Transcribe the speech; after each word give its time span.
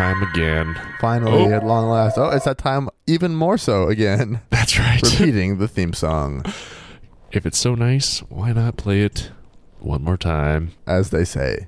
time 0.00 0.22
again. 0.22 0.80
Finally, 0.98 1.44
Oh. 1.44 1.52
at 1.52 1.62
long 1.66 1.90
last. 1.90 2.16
Oh, 2.16 2.30
it's 2.30 2.46
that 2.46 2.56
time 2.56 2.88
even 3.06 3.34
more 3.34 3.58
so 3.58 3.88
again. 3.88 4.40
That's 4.50 4.78
right. 4.78 5.02
Repeating 5.02 5.58
the 5.58 5.68
theme 5.68 5.92
song, 5.92 6.42
if 7.32 7.44
it's 7.44 7.58
so 7.58 7.74
nice, 7.74 8.20
why 8.30 8.52
not 8.52 8.78
play 8.78 9.02
it 9.02 9.30
one 9.78 10.02
more 10.02 10.16
time? 10.16 10.72
as 10.86 11.10
they 11.10 11.22
say. 11.24 11.66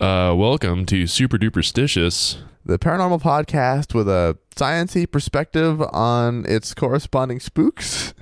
Uh, 0.00 0.34
welcome 0.36 0.84
to 0.86 1.06
Super 1.06 1.38
Duperstitious. 1.38 2.38
The 2.66 2.80
paranormal 2.80 3.22
podcast 3.22 3.94
with 3.94 4.08
a 4.08 4.36
sciency 4.56 5.08
perspective 5.08 5.80
on 5.92 6.44
its 6.48 6.74
corresponding 6.74 7.38
spooks. 7.38 8.12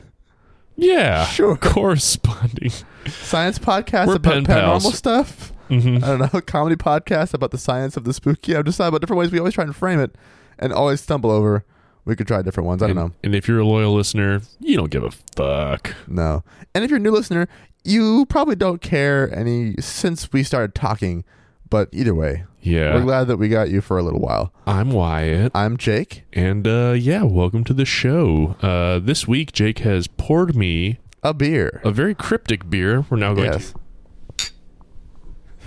Yeah, 0.76 1.24
Sure. 1.26 1.56
Corresponding. 1.56 2.72
Science 3.06 3.58
podcast 3.58 4.08
We're 4.08 4.16
about 4.16 4.32
pen 4.34 4.44
paranormal 4.44 4.80
pals. 4.82 4.94
stuff. 4.98 5.49
Mhm. 5.70 6.02
I 6.02 6.06
don't 6.16 6.32
know. 6.34 6.40
Comedy 6.46 6.76
podcast 6.76 7.32
about 7.34 7.50
the 7.50 7.58
science 7.58 7.96
of 7.96 8.04
the 8.04 8.12
spooky. 8.12 8.56
I've 8.56 8.64
decided 8.64 8.88
about 8.88 9.00
different 9.00 9.18
ways 9.20 9.30
we 9.30 9.38
always 9.38 9.54
try 9.54 9.64
and 9.64 9.74
frame 9.74 10.00
it 10.00 10.14
and 10.58 10.72
always 10.72 11.00
stumble 11.00 11.30
over. 11.30 11.64
We 12.04 12.16
could 12.16 12.26
try 12.26 12.42
different 12.42 12.66
ones. 12.66 12.82
I 12.82 12.88
don't 12.88 12.98
and, 12.98 13.08
know. 13.10 13.14
And 13.22 13.34
if 13.34 13.46
you're 13.46 13.60
a 13.60 13.66
loyal 13.66 13.94
listener, 13.94 14.40
you 14.58 14.76
don't 14.76 14.90
give 14.90 15.04
a 15.04 15.10
fuck. 15.36 15.94
No. 16.06 16.42
And 16.74 16.82
if 16.82 16.90
you're 16.90 16.96
a 16.98 17.02
new 17.02 17.10
listener, 17.12 17.46
you 17.84 18.26
probably 18.26 18.56
don't 18.56 18.80
care 18.80 19.32
any 19.34 19.74
since 19.80 20.32
we 20.32 20.42
started 20.42 20.74
talking. 20.74 21.24
But 21.68 21.88
either 21.92 22.14
way, 22.16 22.44
yeah, 22.62 22.94
we're 22.94 23.02
glad 23.02 23.28
that 23.28 23.36
we 23.36 23.48
got 23.48 23.70
you 23.70 23.80
for 23.80 23.96
a 23.96 24.02
little 24.02 24.18
while. 24.18 24.52
I'm 24.66 24.90
Wyatt. 24.90 25.52
I'm 25.54 25.76
Jake. 25.76 26.24
And 26.32 26.66
uh, 26.66 26.94
yeah, 26.98 27.22
welcome 27.22 27.62
to 27.64 27.72
the 27.72 27.84
show. 27.84 28.56
Uh, 28.60 28.98
this 28.98 29.28
week, 29.28 29.52
Jake 29.52 29.78
has 29.80 30.08
poured 30.08 30.56
me 30.56 30.98
A 31.22 31.32
beer. 31.32 31.80
a 31.84 31.92
very 31.92 32.14
cryptic 32.16 32.68
beer. 32.68 33.04
We're 33.08 33.18
now 33.18 33.34
going 33.34 33.52
yes. 33.52 33.72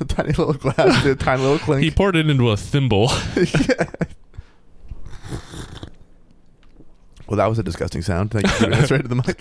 A 0.03 0.05
tiny 0.05 0.29
little 0.33 0.53
glass, 0.53 1.05
a 1.05 1.15
tiny 1.15 1.41
little 1.41 1.59
clink. 1.65 1.81
He 1.83 1.89
poured 1.91 2.15
it 2.17 2.29
into 2.29 2.49
a 2.51 2.57
thimble. 2.57 3.09
Well, 7.27 7.37
that 7.37 7.47
was 7.47 7.57
a 7.57 7.63
disgusting 7.63 8.01
sound. 8.01 8.31
Thank 8.31 8.45
you 8.45 8.51
for 8.51 8.59
doing 8.65 8.71
that 8.71 8.85
straight 8.85 9.01
to 9.03 9.07
the 9.07 9.15
mic. 9.15 9.39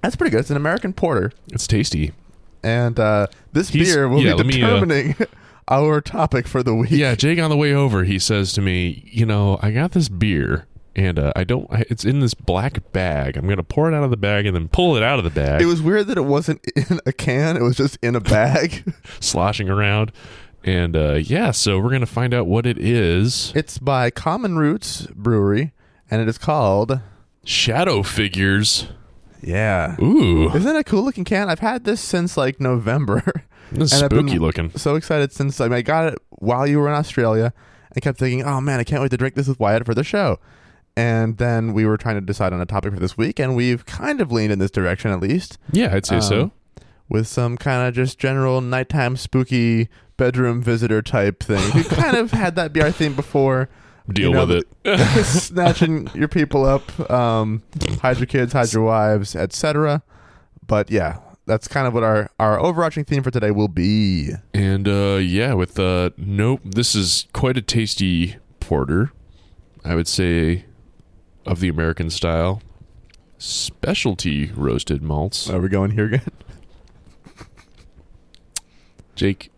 That's 0.00 0.16
pretty 0.16 0.30
good. 0.30 0.40
It's 0.40 0.50
an 0.50 0.56
American 0.56 0.92
porter, 0.92 1.32
It's 1.52 1.66
tasty. 1.66 2.12
and 2.62 2.98
uh, 2.98 3.26
this 3.52 3.68
He's- 3.70 3.88
beer 3.92 4.08
will 4.08 4.22
yeah, 4.22 4.36
be 4.36 4.44
me, 4.44 4.62
uh, 4.62 4.66
determining 4.80 5.16
our 5.68 6.00
topic 6.00 6.46
for 6.46 6.62
the 6.62 6.74
week. 6.74 6.90
Yeah, 6.92 7.14
Jake 7.16 7.38
on 7.40 7.50
the 7.50 7.56
way 7.56 7.74
over, 7.74 8.04
he 8.04 8.18
says 8.18 8.52
to 8.54 8.62
me, 8.62 9.02
"You 9.12 9.26
know, 9.26 9.58
I 9.60 9.70
got 9.72 9.92
this 9.92 10.08
beer, 10.08 10.66
and 11.00 11.18
uh, 11.18 11.32
I 11.34 11.44
don't. 11.44 11.66
It's 11.88 12.04
in 12.04 12.20
this 12.20 12.34
black 12.34 12.92
bag. 12.92 13.36
I'm 13.36 13.48
gonna 13.48 13.62
pour 13.62 13.90
it 13.90 13.94
out 13.94 14.02
of 14.04 14.10
the 14.10 14.16
bag 14.16 14.44
and 14.46 14.54
then 14.54 14.68
pull 14.68 14.96
it 14.96 15.02
out 15.02 15.18
of 15.18 15.24
the 15.24 15.30
bag, 15.30 15.62
It 15.62 15.66
was 15.66 15.80
weird 15.80 16.06
that 16.08 16.18
it 16.18 16.24
wasn't 16.24 16.60
in 16.76 17.00
a 17.06 17.12
can; 17.12 17.56
it 17.56 17.62
was 17.62 17.76
just 17.76 17.98
in 18.02 18.14
a 18.14 18.20
bag. 18.20 18.92
sloshing 19.20 19.68
around." 19.70 20.12
And 20.62 20.94
uh, 20.94 21.14
yeah, 21.14 21.52
so 21.52 21.80
we're 21.80 21.90
gonna 21.90 22.04
find 22.06 22.34
out 22.34 22.46
what 22.46 22.66
it 22.66 22.76
is. 22.78 23.52
it's 23.56 23.78
by 23.78 24.10
Common 24.10 24.58
Roots 24.58 25.06
Brewery, 25.14 25.72
and 26.10 26.20
it 26.20 26.28
is 26.28 26.36
called. 26.38 27.00
Shadow 27.44 28.02
figures. 28.02 28.88
Yeah, 29.42 29.96
Ooh, 30.02 30.50
isn't 30.50 30.76
it 30.76 30.78
a 30.78 30.84
cool 30.84 31.02
looking 31.02 31.24
can? 31.24 31.48
I've 31.48 31.60
had 31.60 31.84
this 31.84 32.02
since 32.02 32.36
like 32.36 32.60
November. 32.60 33.22
this 33.72 33.94
is 33.94 34.02
and 34.02 34.12
spooky 34.12 34.38
looking. 34.38 34.70
so 34.76 34.96
excited 34.96 35.32
since 35.32 35.58
I, 35.62 35.74
I 35.74 35.80
got 35.80 36.12
it 36.12 36.18
while 36.28 36.66
you 36.66 36.78
were 36.78 36.88
in 36.88 36.94
Australia. 36.94 37.54
I 37.96 38.00
kept 38.00 38.18
thinking, 38.18 38.44
oh 38.44 38.60
man, 38.60 38.80
I 38.80 38.84
can't 38.84 39.00
wait 39.00 39.10
to 39.12 39.16
drink 39.16 39.34
this 39.36 39.48
with 39.48 39.58
Wyatt 39.58 39.86
for 39.86 39.94
the 39.94 40.04
show. 40.04 40.38
And 40.96 41.38
then 41.38 41.72
we 41.72 41.86
were 41.86 41.96
trying 41.96 42.16
to 42.16 42.20
decide 42.20 42.52
on 42.52 42.60
a 42.60 42.66
topic 42.66 42.92
for 42.92 43.00
this 43.00 43.16
week, 43.16 43.38
and 43.38 43.56
we've 43.56 43.86
kind 43.86 44.20
of 44.20 44.30
leaned 44.32 44.52
in 44.52 44.58
this 44.58 44.70
direction 44.70 45.10
at 45.10 45.20
least, 45.20 45.56
Yeah, 45.72 45.94
I'd 45.94 46.04
say 46.04 46.16
Um, 46.16 46.22
so. 46.22 46.50
with 47.08 47.26
some 47.26 47.56
kind 47.56 47.86
of 47.88 47.94
just 47.94 48.18
general 48.18 48.60
nighttime 48.60 49.16
spooky 49.16 49.88
bedroom 50.16 50.60
visitor 50.62 51.00
type 51.00 51.42
thing. 51.42 51.70
We 51.74 51.84
kind 51.84 52.16
of 52.16 52.32
had 52.32 52.54
that 52.56 52.72
be 52.72 52.82
our 52.82 52.90
theme 52.90 53.14
before. 53.14 53.68
Deal 54.12 54.28
you 54.30 54.34
know, 54.34 54.46
with 54.46 54.64
it. 54.84 55.24
snatching 55.24 56.08
your 56.14 56.28
people 56.28 56.64
up, 56.64 57.10
um, 57.10 57.62
hide 58.02 58.18
your 58.18 58.26
kids, 58.26 58.52
hide 58.52 58.72
your 58.72 58.82
wives, 58.82 59.36
etc. 59.36 60.02
But 60.66 60.90
yeah, 60.90 61.18
that's 61.46 61.68
kind 61.68 61.86
of 61.86 61.94
what 61.94 62.02
our, 62.02 62.28
our 62.40 62.58
overarching 62.58 63.04
theme 63.04 63.22
for 63.22 63.30
today 63.30 63.52
will 63.52 63.68
be. 63.68 64.30
And 64.52 64.88
uh, 64.88 65.18
yeah, 65.22 65.54
with 65.54 65.78
uh, 65.78 66.10
nope, 66.16 66.60
this 66.64 66.94
is 66.96 67.26
quite 67.32 67.56
a 67.56 67.62
tasty 67.62 68.36
porter. 68.58 69.12
I 69.84 69.94
would 69.94 70.08
say 70.08 70.64
of 71.46 71.60
the 71.60 71.68
American 71.68 72.10
style, 72.10 72.62
specialty 73.38 74.50
roasted 74.54 75.02
malts. 75.02 75.48
Are 75.48 75.60
we 75.60 75.68
going 75.68 75.92
here 75.92 76.06
again? 76.06 76.22
Jake, 79.14 79.50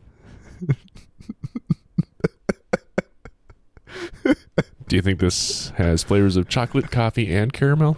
do 4.89 4.97
you 4.97 5.03
think 5.03 5.21
this 5.21 5.71
has 5.77 6.03
flavors 6.03 6.37
of 6.37 6.49
chocolate, 6.49 6.91
coffee, 6.91 7.33
and 7.33 7.53
caramel? 7.53 7.97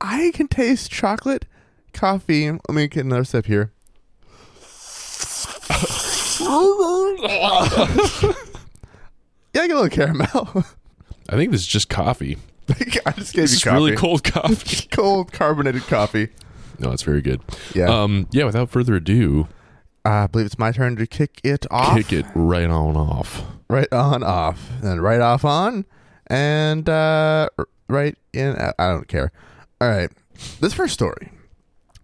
I 0.00 0.32
can 0.34 0.48
taste 0.48 0.90
chocolate, 0.90 1.46
coffee. 1.92 2.50
Let 2.50 2.70
me 2.70 2.88
get 2.88 3.04
another 3.04 3.24
sip 3.24 3.46
here. 3.46 3.72
Yeah, 9.54 9.62
I 9.62 9.66
get 9.66 9.76
a 9.76 9.80
little 9.80 9.90
caramel. 9.90 10.64
I 11.28 11.36
think 11.36 11.52
this 11.52 11.62
is 11.62 11.66
just 11.66 11.88
coffee. 11.88 12.38
I 13.06 13.12
just 13.12 13.32
gave 13.34 13.44
This 13.44 13.64
you 13.64 13.70
coffee. 13.70 13.84
really 13.84 13.96
cold 13.96 14.24
coffee. 14.24 14.86
cold 14.90 15.32
carbonated 15.32 15.82
coffee. 15.82 16.28
no, 16.78 16.90
it's 16.92 17.02
very 17.02 17.20
good. 17.22 17.40
Yeah. 17.74 17.86
Um, 17.86 18.28
yeah. 18.32 18.44
Without 18.44 18.70
further 18.70 18.94
ado, 18.96 19.48
I 20.04 20.26
believe 20.26 20.46
it's 20.46 20.58
my 20.58 20.72
turn 20.72 20.96
to 20.96 21.06
kick 21.06 21.40
it 21.44 21.66
off. 21.70 21.96
kick 21.96 22.12
it 22.12 22.26
right 22.34 22.68
on 22.70 22.96
off. 22.96 23.42
right 23.68 23.92
on 23.92 24.22
off, 24.22 24.70
and 24.82 25.02
right 25.02 25.20
off 25.20 25.44
on, 25.44 25.84
and 26.28 26.88
uh, 26.88 27.48
right 27.88 28.16
in. 28.32 28.56
I 28.56 28.72
I 28.78 28.88
don't 28.90 29.08
care. 29.08 29.32
All 29.80 29.88
right, 29.88 30.10
this 30.60 30.72
first 30.74 30.94
story 30.94 31.30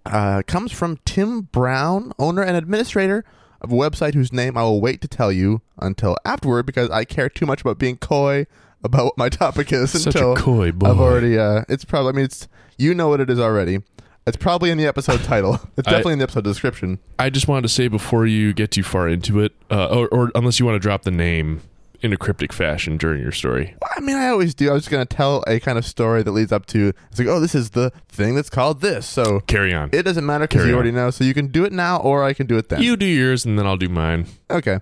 uh, 0.07 0.43
comes 0.47 0.73
from 0.73 0.99
Tim 1.05 1.43
Brown, 1.43 2.13
owner 2.19 2.43
and 2.43 2.57
administrator 2.57 3.25
of 3.61 3.73
a 3.73 3.75
website 3.75 4.15
whose 4.15 4.33
name 4.33 4.57
I 4.57 4.63
will 4.63 4.81
wait 4.81 5.01
to 5.01 5.09
tell 5.09 5.33
you 5.33 5.63
until 5.79 6.17
afterward 6.25 6.67
because 6.67 6.91
I 6.91 7.05
care 7.05 7.29
too 7.29 7.47
much 7.47 7.61
about 7.61 7.79
being 7.79 7.97
coy 7.97 8.47
about 8.85 9.05
what 9.05 9.19
my 9.19 9.29
topic 9.29 9.73
is 9.73 9.91
Such 9.91 10.15
until 10.15 10.33
a 10.33 10.37
coy 10.37 10.73
boy. 10.73 10.89
I've 10.91 11.01
already. 11.01 11.39
Uh, 11.39 11.65
it's 11.69 11.85
probably. 11.85 12.11
I 12.11 12.13
mean, 12.17 12.25
it's 12.25 12.49
you 12.79 12.95
know 12.95 13.09
what 13.09 13.21
it 13.21 13.31
is 13.31 13.39
already. 13.41 13.81
It's 14.27 14.37
probably 14.37 14.71
in 14.71 14.77
the 14.79 14.87
episode 14.87 15.23
title. 15.25 15.55
It's 15.79 15.89
I- 15.89 15.93
definitely 15.93 16.13
in 16.15 16.19
the 16.19 16.25
episode 16.25 16.45
description. 16.45 16.99
I 17.19 17.31
just 17.31 17.49
wanted 17.49 17.63
to 17.63 17.69
say 17.71 17.89
before 17.89 18.27
you 18.27 18.53
get 18.53 18.71
too 18.71 18.83
far 18.83 19.09
into 19.09 19.41
it, 19.41 19.53
uh, 19.71 19.87
or, 19.87 20.09
or 20.09 20.31
unless 20.35 20.61
you 20.61 20.67
want 20.67 20.77
to 20.77 20.81
drop 20.81 21.03
the 21.03 21.11
name 21.11 21.63
in 22.01 22.13
a 22.13 22.17
cryptic 22.17 22.53
fashion 22.53 22.97
during 22.97 23.21
your 23.21 23.33
story. 23.33 23.75
Well, 23.83 23.91
I 23.97 24.01
mean, 24.01 24.15
I 24.17 24.29
always 24.29 24.55
do. 24.55 24.71
I 24.71 24.73
was 24.75 24.83
just 24.85 24.91
going 24.91 25.05
to 25.05 25.17
tell 25.17 25.43
a 25.49 25.59
kind 25.59 25.79
of 25.79 25.85
story 25.87 26.23
that 26.23 26.31
leads 26.31 26.53
up 26.53 26.67
to. 26.67 26.93
It's 27.11 27.19
like, 27.19 27.27
oh, 27.27 27.41
this 27.41 27.55
is 27.57 27.71
the 27.71 27.91
thing 28.09 28.35
that's 28.37 28.51
called 28.51 28.81
this. 28.83 29.05
So 29.07 29.41
Carry 29.49 29.75
on. 29.75 29.91
it 29.93 30.03
doesn't 30.05 30.25
matter 30.25 30.45
because 30.45 30.59
Carry 30.61 30.69
you 30.69 30.75
on. 30.75 30.77
already 30.77 30.93
know. 30.93 31.11
So 31.11 31.25
you 31.25 31.35
can 31.35 31.49
do 31.49 31.65
it 31.65 31.73
now, 31.73 31.97
or 31.99 32.23
I 32.23 32.35
can 32.35 32.47
do 32.47 32.57
it 32.59 32.69
then. 32.69 32.83
you 32.83 32.97
do 32.97 33.07
yours 33.07 33.45
and 33.47 33.59
then 33.59 33.67
I'll 33.67 33.77
do 33.79 33.89
mine. 33.89 34.27
okay? 34.51 34.79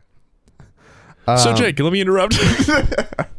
so, 1.26 1.50
Um, 1.50 1.56
Jake, 1.56 1.78
let 1.80 1.92
me 1.92 2.00
interrupt. 2.02 2.34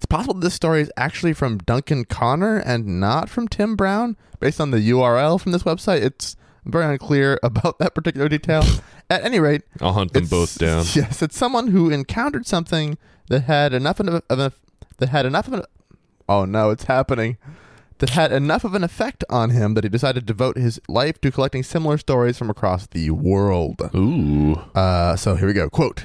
it's 0.00 0.06
possible 0.06 0.32
this 0.32 0.54
story 0.54 0.80
is 0.80 0.90
actually 0.96 1.34
from 1.34 1.58
Duncan 1.58 2.06
Connor 2.06 2.56
and 2.56 3.00
not 3.00 3.28
from 3.28 3.46
Tim 3.46 3.76
Brown, 3.76 4.16
based 4.38 4.58
on 4.58 4.70
the 4.70 4.78
URL 4.78 5.38
from 5.38 5.52
this 5.52 5.64
website. 5.64 6.00
It's 6.00 6.36
very 6.64 6.86
unclear 6.86 7.38
about 7.42 7.78
that 7.80 7.94
particular 7.94 8.26
detail. 8.26 8.64
At 9.10 9.22
any 9.26 9.38
rate, 9.40 9.60
I'll 9.78 9.92
hunt 9.92 10.14
them 10.14 10.24
both 10.24 10.56
down. 10.56 10.86
Yes, 10.94 11.20
it's 11.20 11.36
someone 11.36 11.66
who 11.66 11.90
encountered 11.90 12.46
something 12.46 12.96
that 13.28 13.40
had 13.40 13.74
enough 13.74 14.00
of 14.00 14.08
a 14.30 14.52
that 14.96 15.08
had 15.10 15.26
enough 15.26 15.48
of 15.48 15.52
an 15.52 15.62
oh 16.30 16.46
no, 16.46 16.70
it's 16.70 16.84
happening. 16.84 17.36
That 17.98 18.10
had 18.10 18.32
enough 18.32 18.64
of 18.64 18.74
an 18.74 18.82
effect 18.82 19.22
on 19.28 19.50
him 19.50 19.74
that 19.74 19.84
he 19.84 19.90
decided 19.90 20.20
to 20.20 20.26
devote 20.26 20.56
his 20.56 20.80
life 20.88 21.20
to 21.20 21.30
collecting 21.30 21.62
similar 21.62 21.98
stories 21.98 22.38
from 22.38 22.48
across 22.48 22.86
the 22.86 23.10
world. 23.10 23.82
Ooh. 23.94 24.54
Uh, 24.74 25.16
so 25.16 25.34
here 25.34 25.46
we 25.46 25.52
go. 25.52 25.68
Quote 25.68 26.04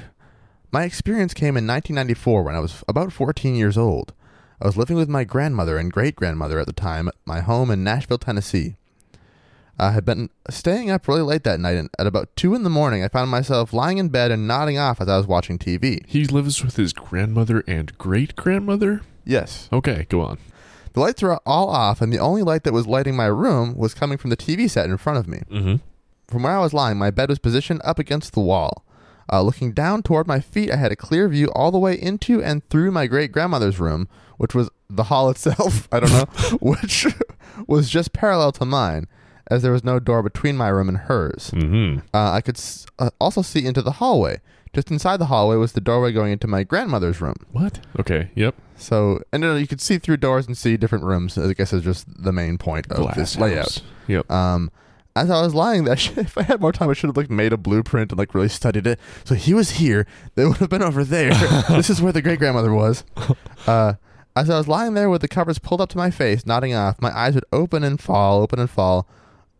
My 0.76 0.84
experience 0.84 1.32
came 1.32 1.56
in 1.56 1.66
1994 1.66 2.42
when 2.42 2.54
I 2.54 2.60
was 2.60 2.84
about 2.86 3.10
14 3.10 3.54
years 3.54 3.78
old. 3.78 4.12
I 4.60 4.66
was 4.66 4.76
living 4.76 4.98
with 4.98 5.08
my 5.08 5.24
grandmother 5.24 5.78
and 5.78 5.90
great 5.90 6.14
grandmother 6.14 6.60
at 6.60 6.66
the 6.66 6.74
time 6.74 7.08
at 7.08 7.14
my 7.24 7.40
home 7.40 7.70
in 7.70 7.82
Nashville, 7.82 8.18
Tennessee. 8.18 8.76
I 9.78 9.92
had 9.92 10.04
been 10.04 10.28
staying 10.50 10.90
up 10.90 11.08
really 11.08 11.22
late 11.22 11.44
that 11.44 11.60
night, 11.60 11.76
and 11.76 11.88
at 11.98 12.06
about 12.06 12.28
2 12.36 12.54
in 12.54 12.62
the 12.62 12.68
morning, 12.68 13.02
I 13.02 13.08
found 13.08 13.30
myself 13.30 13.72
lying 13.72 13.96
in 13.96 14.10
bed 14.10 14.30
and 14.30 14.46
nodding 14.46 14.76
off 14.76 15.00
as 15.00 15.08
I 15.08 15.16
was 15.16 15.26
watching 15.26 15.58
TV. 15.58 16.04
He 16.06 16.26
lives 16.26 16.62
with 16.62 16.76
his 16.76 16.92
grandmother 16.92 17.64
and 17.66 17.96
great 17.96 18.36
grandmother? 18.36 19.00
Yes. 19.24 19.70
Okay, 19.72 20.04
go 20.10 20.20
on. 20.20 20.36
The 20.92 21.00
lights 21.00 21.22
were 21.22 21.40
all 21.46 21.70
off, 21.70 22.02
and 22.02 22.12
the 22.12 22.18
only 22.18 22.42
light 22.42 22.64
that 22.64 22.74
was 22.74 22.86
lighting 22.86 23.16
my 23.16 23.24
room 23.24 23.78
was 23.78 23.94
coming 23.94 24.18
from 24.18 24.28
the 24.28 24.36
TV 24.36 24.68
set 24.68 24.90
in 24.90 24.98
front 24.98 25.20
of 25.20 25.26
me. 25.26 25.38
Mm-hmm. 25.50 25.76
From 26.28 26.42
where 26.42 26.52
I 26.52 26.60
was 26.60 26.74
lying, 26.74 26.98
my 26.98 27.10
bed 27.10 27.30
was 27.30 27.38
positioned 27.38 27.80
up 27.82 27.98
against 27.98 28.34
the 28.34 28.40
wall. 28.40 28.84
Uh, 29.32 29.42
looking 29.42 29.72
down 29.72 30.02
toward 30.02 30.26
my 30.26 30.40
feet, 30.40 30.70
I 30.70 30.76
had 30.76 30.92
a 30.92 30.96
clear 30.96 31.28
view 31.28 31.48
all 31.54 31.70
the 31.70 31.78
way 31.78 31.94
into 32.00 32.42
and 32.42 32.68
through 32.68 32.90
my 32.92 33.06
great 33.06 33.32
grandmother's 33.32 33.80
room, 33.80 34.08
which 34.36 34.54
was 34.54 34.70
the 34.88 35.04
hall 35.04 35.28
itself. 35.34 35.88
I 35.90 36.00
don't 36.00 36.12
know, 36.12 36.26
which 36.60 37.06
was 37.66 37.88
just 37.90 38.12
parallel 38.12 38.52
to 38.52 38.64
mine, 38.64 39.06
as 39.50 39.62
there 39.62 39.72
was 39.72 39.82
no 39.84 39.98
door 39.98 40.22
between 40.22 40.56
my 40.56 40.68
room 40.68 40.88
and 40.88 40.98
hers. 40.98 41.50
Mm-hmm. 41.52 42.00
Uh, 42.14 42.32
I 42.32 42.40
could 42.40 42.56
s- 42.56 42.86
uh, 42.98 43.10
also 43.20 43.42
see 43.42 43.64
into 43.66 43.82
the 43.82 43.92
hallway, 43.92 44.40
Just 44.72 44.90
inside 44.90 45.16
the 45.18 45.26
hallway 45.26 45.56
was 45.56 45.72
the 45.72 45.80
doorway 45.80 46.12
going 46.12 46.32
into 46.32 46.46
my 46.46 46.62
grandmother's 46.62 47.20
room. 47.20 47.34
What? 47.52 47.80
Okay. 47.98 48.30
Yep. 48.34 48.54
So, 48.76 49.22
and 49.32 49.42
then 49.42 49.58
you 49.58 49.66
could 49.66 49.80
see 49.80 49.98
through 49.98 50.18
doors 50.18 50.46
and 50.46 50.56
see 50.56 50.76
different 50.76 51.02
rooms. 51.04 51.38
I 51.38 51.52
guess 51.54 51.72
is 51.72 51.82
just 51.82 52.06
the 52.22 52.32
main 52.32 52.58
point 52.58 52.86
of 52.90 52.98
Glass 52.98 53.16
this 53.16 53.36
layout. 53.38 53.56
house. 53.64 53.80
Yep. 54.06 54.30
Um, 54.30 54.70
as 55.16 55.30
I 55.30 55.40
was 55.40 55.54
lying 55.54 55.84
there, 55.84 55.94
if 56.16 56.36
I 56.36 56.42
had 56.42 56.60
more 56.60 56.72
time, 56.72 56.90
I 56.90 56.92
should 56.92 57.08
have 57.08 57.16
like 57.16 57.30
made 57.30 57.52
a 57.52 57.56
blueprint 57.56 58.12
and 58.12 58.18
like 58.18 58.34
really 58.34 58.48
studied 58.48 58.86
it. 58.86 59.00
So 59.24 59.34
he 59.34 59.54
was 59.54 59.72
here. 59.72 60.06
They 60.34 60.44
would 60.44 60.58
have 60.58 60.70
been 60.70 60.82
over 60.82 61.02
there. 61.02 61.30
this 61.70 61.90
is 61.90 62.02
where 62.02 62.12
the 62.12 62.22
great 62.22 62.38
grandmother 62.38 62.72
was. 62.72 63.02
Uh, 63.66 63.94
as 64.36 64.50
I 64.50 64.58
was 64.58 64.68
lying 64.68 64.94
there 64.94 65.08
with 65.08 65.22
the 65.22 65.28
covers 65.28 65.58
pulled 65.58 65.80
up 65.80 65.88
to 65.90 65.96
my 65.96 66.10
face, 66.10 66.44
nodding 66.44 66.74
off, 66.74 67.00
my 67.00 67.16
eyes 67.16 67.34
would 67.34 67.46
open 67.52 67.82
and 67.82 67.98
fall, 67.98 68.42
open 68.42 68.58
and 68.58 68.68
fall, 68.68 69.08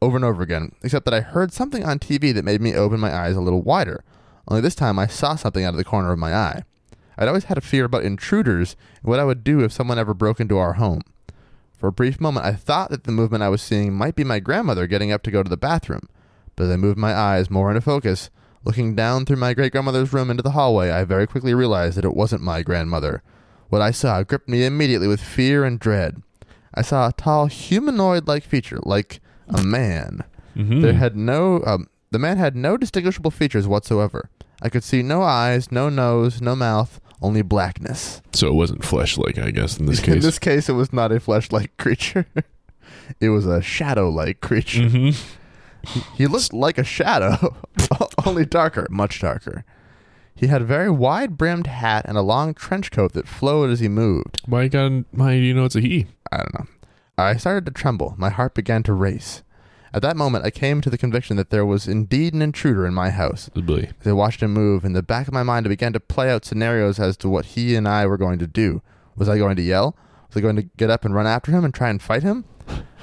over 0.03 0.17
and 0.17 0.25
over 0.25 0.43
again. 0.43 0.73
Except 0.83 1.07
that 1.07 1.15
I 1.15 1.21
heard 1.21 1.53
something 1.53 1.83
on 1.83 1.99
TV 1.99 2.35
that 2.35 2.45
made 2.45 2.61
me 2.61 2.75
open 2.75 3.01
my 3.01 3.15
eyes 3.15 3.37
a 3.37 3.41
little 3.41 3.63
wider. 3.63 4.05
Only 4.47 4.61
this 4.61 4.75
time 4.75 4.99
I 4.99 5.07
saw 5.07 5.35
something 5.35 5.65
out 5.65 5.73
of 5.73 5.79
the 5.79 5.85
corner 5.85 6.13
of 6.13 6.19
my 6.19 6.35
eye. 6.35 6.63
I'd 7.19 7.29
always 7.29 7.45
had 7.45 7.57
a 7.57 7.63
fear 7.63 7.87
about 7.87 8.05
intruders 8.05 8.77
and 9.01 9.09
what 9.09 9.19
I 9.19 9.25
would 9.25 9.43
do 9.43 9.61
if 9.61 9.73
someone 9.73 9.99
ever 9.99 10.13
broke 10.13 10.39
into 10.39 10.59
our 10.59 10.75
home. 10.75 11.01
For 11.87 11.91
a 11.91 11.93
brief 11.93 12.21
moment, 12.21 12.45
I 12.45 12.55
thought 12.55 12.91
that 12.91 13.05
the 13.05 13.13
movement 13.13 13.45
I 13.45 13.49
was 13.49 13.63
seeing 13.63 13.95
might 13.95 14.17
be 14.17 14.25
my 14.25 14.41
grandmother 14.41 14.89
getting 14.89 15.13
up 15.13 15.23
to 15.23 15.31
go 15.31 15.45
to 15.45 15.49
the 15.49 15.57
bathroom. 15.57 16.09
But 16.57 16.65
as 16.65 16.71
I 16.71 16.77
moved 16.77 16.99
my 16.99 17.15
eyes 17.15 17.49
more 17.49 17.71
into 17.71 17.81
focus, 17.81 18.29
looking 18.65 18.97
down 18.97 19.25
through 19.25 19.37
my 19.37 19.55
great 19.55 19.71
grandmother's 19.71 20.13
room 20.13 20.29
into 20.29 20.43
the 20.43 20.51
hallway, 20.51 20.91
I 20.91 21.05
very 21.05 21.29
quickly 21.29 21.55
realized 21.55 21.97
that 21.97 22.05
it 22.05 22.17
wasn't 22.17 22.43
my 22.43 22.65
grandmother. 22.65 23.23
What 23.69 23.83
I 23.83 23.93
saw 23.93 24.25
gripped 24.25 24.49
me 24.49 24.65
immediately 24.65 25.07
with 25.07 25.21
fear 25.21 25.65
and 25.65 25.79
dread. 25.79 26.25
I 26.75 26.83
saw 26.83 27.07
a 27.07 27.13
tall 27.13 27.47
humanoid 27.47 28.27
like 28.27 28.43
feature, 28.43 28.81
like 28.83 29.21
a 29.47 29.63
man. 29.63 30.25
Mm-hmm. 30.57 30.81
There 30.81 30.95
had 30.95 31.17
no 31.17 31.63
um, 31.65 31.87
the 32.11 32.19
man 32.19 32.37
had 32.37 32.57
no 32.57 32.77
distinguishable 32.77 33.31
features 33.31 33.69
whatsoever. 33.69 34.29
I 34.61 34.71
could 34.71 34.83
see 34.83 35.05
no 35.05 35.23
eyes, 35.23 35.71
no 35.71 35.89
nose, 35.89 36.43
no 36.43 36.57
mouth, 36.57 37.01
only 37.23 37.43
blackness. 37.43 38.21
so 38.33 38.49
it 38.49 38.55
wasn't 38.55 38.85
flesh-like, 38.85 39.39
I 39.39 39.51
guess, 39.51 39.79
in 39.79 39.87
this 39.87 40.01
case. 40.07 40.15
In 40.15 40.21
this 40.21 40.39
case, 40.39 40.69
it 40.69 40.73
was 40.75 40.93
not 40.93 41.13
a 41.13 41.21
flesh-like 41.21 41.77
creature. 41.79 42.27
it 43.21 43.31
was 43.31 43.47
a 43.47 43.63
shadow-like 43.63 44.41
creature. 44.41 44.83
Mhm. 44.83 45.17
He 46.17 46.27
looked 46.27 46.53
like 46.53 46.79
a 46.79 46.85
shadow, 46.85 47.57
only 48.27 48.45
darker, 48.45 48.87
much 48.91 49.21
darker. 49.21 49.65
He 50.35 50.49
had 50.49 50.61
a 50.61 50.65
very 50.67 50.91
wide-brimmed 50.91 51.69
hat 51.69 52.05
and 52.09 52.19
a 52.19 52.23
long 52.23 52.53
trench 52.55 52.91
coat 52.91 53.13
that 53.13 53.29
flowed 53.29 53.71
as 53.71 53.81
he 53.81 53.89
moved. 53.89 54.43
Why 54.47 54.69
got? 54.69 54.91
Why 55.13 55.35
do 55.35 55.41
you 55.41 55.55
know 55.55 55.65
it's 55.65 55.77
a 55.77 55.81
he? 55.81 56.07
I 56.33 56.39
don't 56.39 56.55
know. 56.55 56.67
I 57.17 57.37
started 57.37 57.65
to 57.67 57.73
tremble. 57.73 58.15
My 58.19 58.29
heart 58.31 58.53
began 58.55 58.83
to 58.83 58.93
race. 58.93 59.43
At 59.95 60.03
that 60.03 60.17
moment, 60.17 60.45
I 60.45 60.51
came 60.51 60.81
to 60.81 60.91
the 60.91 60.99
conviction 60.99 61.37
that 61.37 61.51
there 61.51 61.65
was 61.65 61.87
indeed 61.87 62.35
an 62.35 62.43
intruder 62.43 62.87
in 62.87 62.95
my 62.95 63.11
house. 63.11 63.49
Possibly. 63.49 63.91
As 64.01 64.07
I 64.07 64.13
watched 64.13 64.43
him 64.43 64.53
move, 64.53 64.85
in 64.85 64.93
the 64.93 65.03
back 65.03 65.29
of 65.29 65.35
my 65.35 65.43
mind, 65.43 65.67
I 65.67 65.69
began 65.69 65.93
to 65.93 66.01
play 66.01 66.31
out 66.31 66.45
scenarios 66.45 66.99
as 66.99 67.17
to 67.19 67.29
what 67.29 67.47
he 67.47 67.75
and 67.77 67.89
I 67.89 68.07
were 68.07 68.19
going 68.19 68.39
to 68.41 68.47
do. 68.47 68.83
Was 69.17 69.29
I 69.29 69.39
going 69.39 69.57
to 69.57 69.63
yell? 69.63 69.97
Was 70.29 70.37
I 70.37 70.41
going 70.41 70.57
to 70.57 70.69
get 70.77 70.91
up 70.91 71.05
and 71.05 71.15
run 71.15 71.27
after 71.27 71.53
him 71.53 71.65
and 71.65 71.73
try 71.73 71.89
and 71.89 72.03
fight 72.03 72.23
him? 72.23 72.45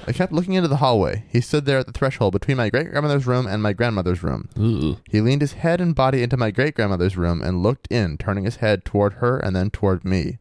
I 0.06 0.12
kept 0.12 0.34
looking 0.34 0.54
into 0.54 0.68
the 0.68 0.78
hallway. 0.78 1.24
He 1.30 1.40
stood 1.40 1.66
there 1.66 1.78
at 1.78 1.88
the 1.88 1.94
threshold 1.94 2.34
between 2.34 2.58
my 2.58 2.70
great 2.70 2.92
grandmother's 2.92 3.26
room 3.26 3.48
and 3.48 3.64
my 3.64 3.72
grandmother's 3.72 4.22
room. 4.22 4.50
Ugh. 4.58 5.00
He 5.10 5.22
leaned 5.22 5.42
his 5.42 5.54
head 5.54 5.80
and 5.80 5.96
body 5.96 6.22
into 6.22 6.36
my 6.36 6.52
great 6.52 6.76
grandmother's 6.76 7.16
room 7.16 7.42
and 7.42 7.64
looked 7.64 7.88
in, 7.88 8.18
turning 8.18 8.44
his 8.44 8.58
head 8.58 8.84
toward 8.84 9.14
her 9.14 9.38
and 9.38 9.56
then 9.56 9.70
toward 9.70 10.04
me. 10.04 10.40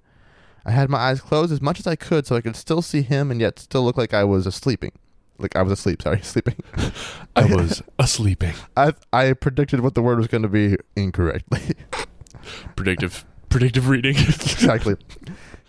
I 0.67 0.73
had 0.73 0.91
my 0.91 0.99
eyes 0.99 1.21
closed 1.21 1.53
as 1.53 1.63
much 1.63 1.79
as 1.79 1.87
I 1.87 1.95
could 1.97 2.27
so 2.27 2.35
I 2.35 2.41
could 2.41 2.57
still 2.57 2.83
see 2.83 3.03
him 3.03 3.31
and 3.31 3.41
yet 3.41 3.61
still 3.61 3.85
look 3.85 3.97
like 3.97 4.13
I 4.13 4.25
was 4.25 4.53
sleeping. 4.55 4.93
Like 5.39 5.57
I 5.57 5.63
was 5.63 5.73
asleep, 5.73 6.03
sorry, 6.03 6.21
sleeping. 6.23 6.57
I 7.35 7.45
was 7.47 7.83
asleeping. 7.99 8.55
I 8.77 8.93
I 9.13 9.33
predicted 9.33 9.81
what 9.81 9.95
the 9.95 10.03
word 10.03 10.19
was 10.19 10.29
going 10.29 10.43
to 10.43 10.49
be 10.49 10.77
incorrectly. 10.97 11.75
Predictive. 12.77 13.25
Predictive 13.49 13.89
reading. 13.89 14.17
exactly. 14.17 14.97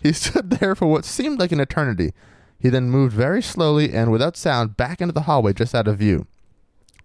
He 0.02 0.12
stood 0.12 0.50
there 0.50 0.74
for 0.74 0.86
what 0.86 1.04
seemed 1.04 1.38
like 1.38 1.52
an 1.52 1.60
eternity. 1.60 2.12
He 2.58 2.68
then 2.68 2.90
moved 2.90 3.14
very 3.14 3.42
slowly 3.42 3.92
and 3.92 4.10
without 4.10 4.36
sound 4.36 4.76
back 4.76 5.00
into 5.00 5.12
the 5.12 5.22
hallway 5.22 5.52
just 5.52 5.74
out 5.74 5.86
of 5.88 5.98
view. 5.98 6.26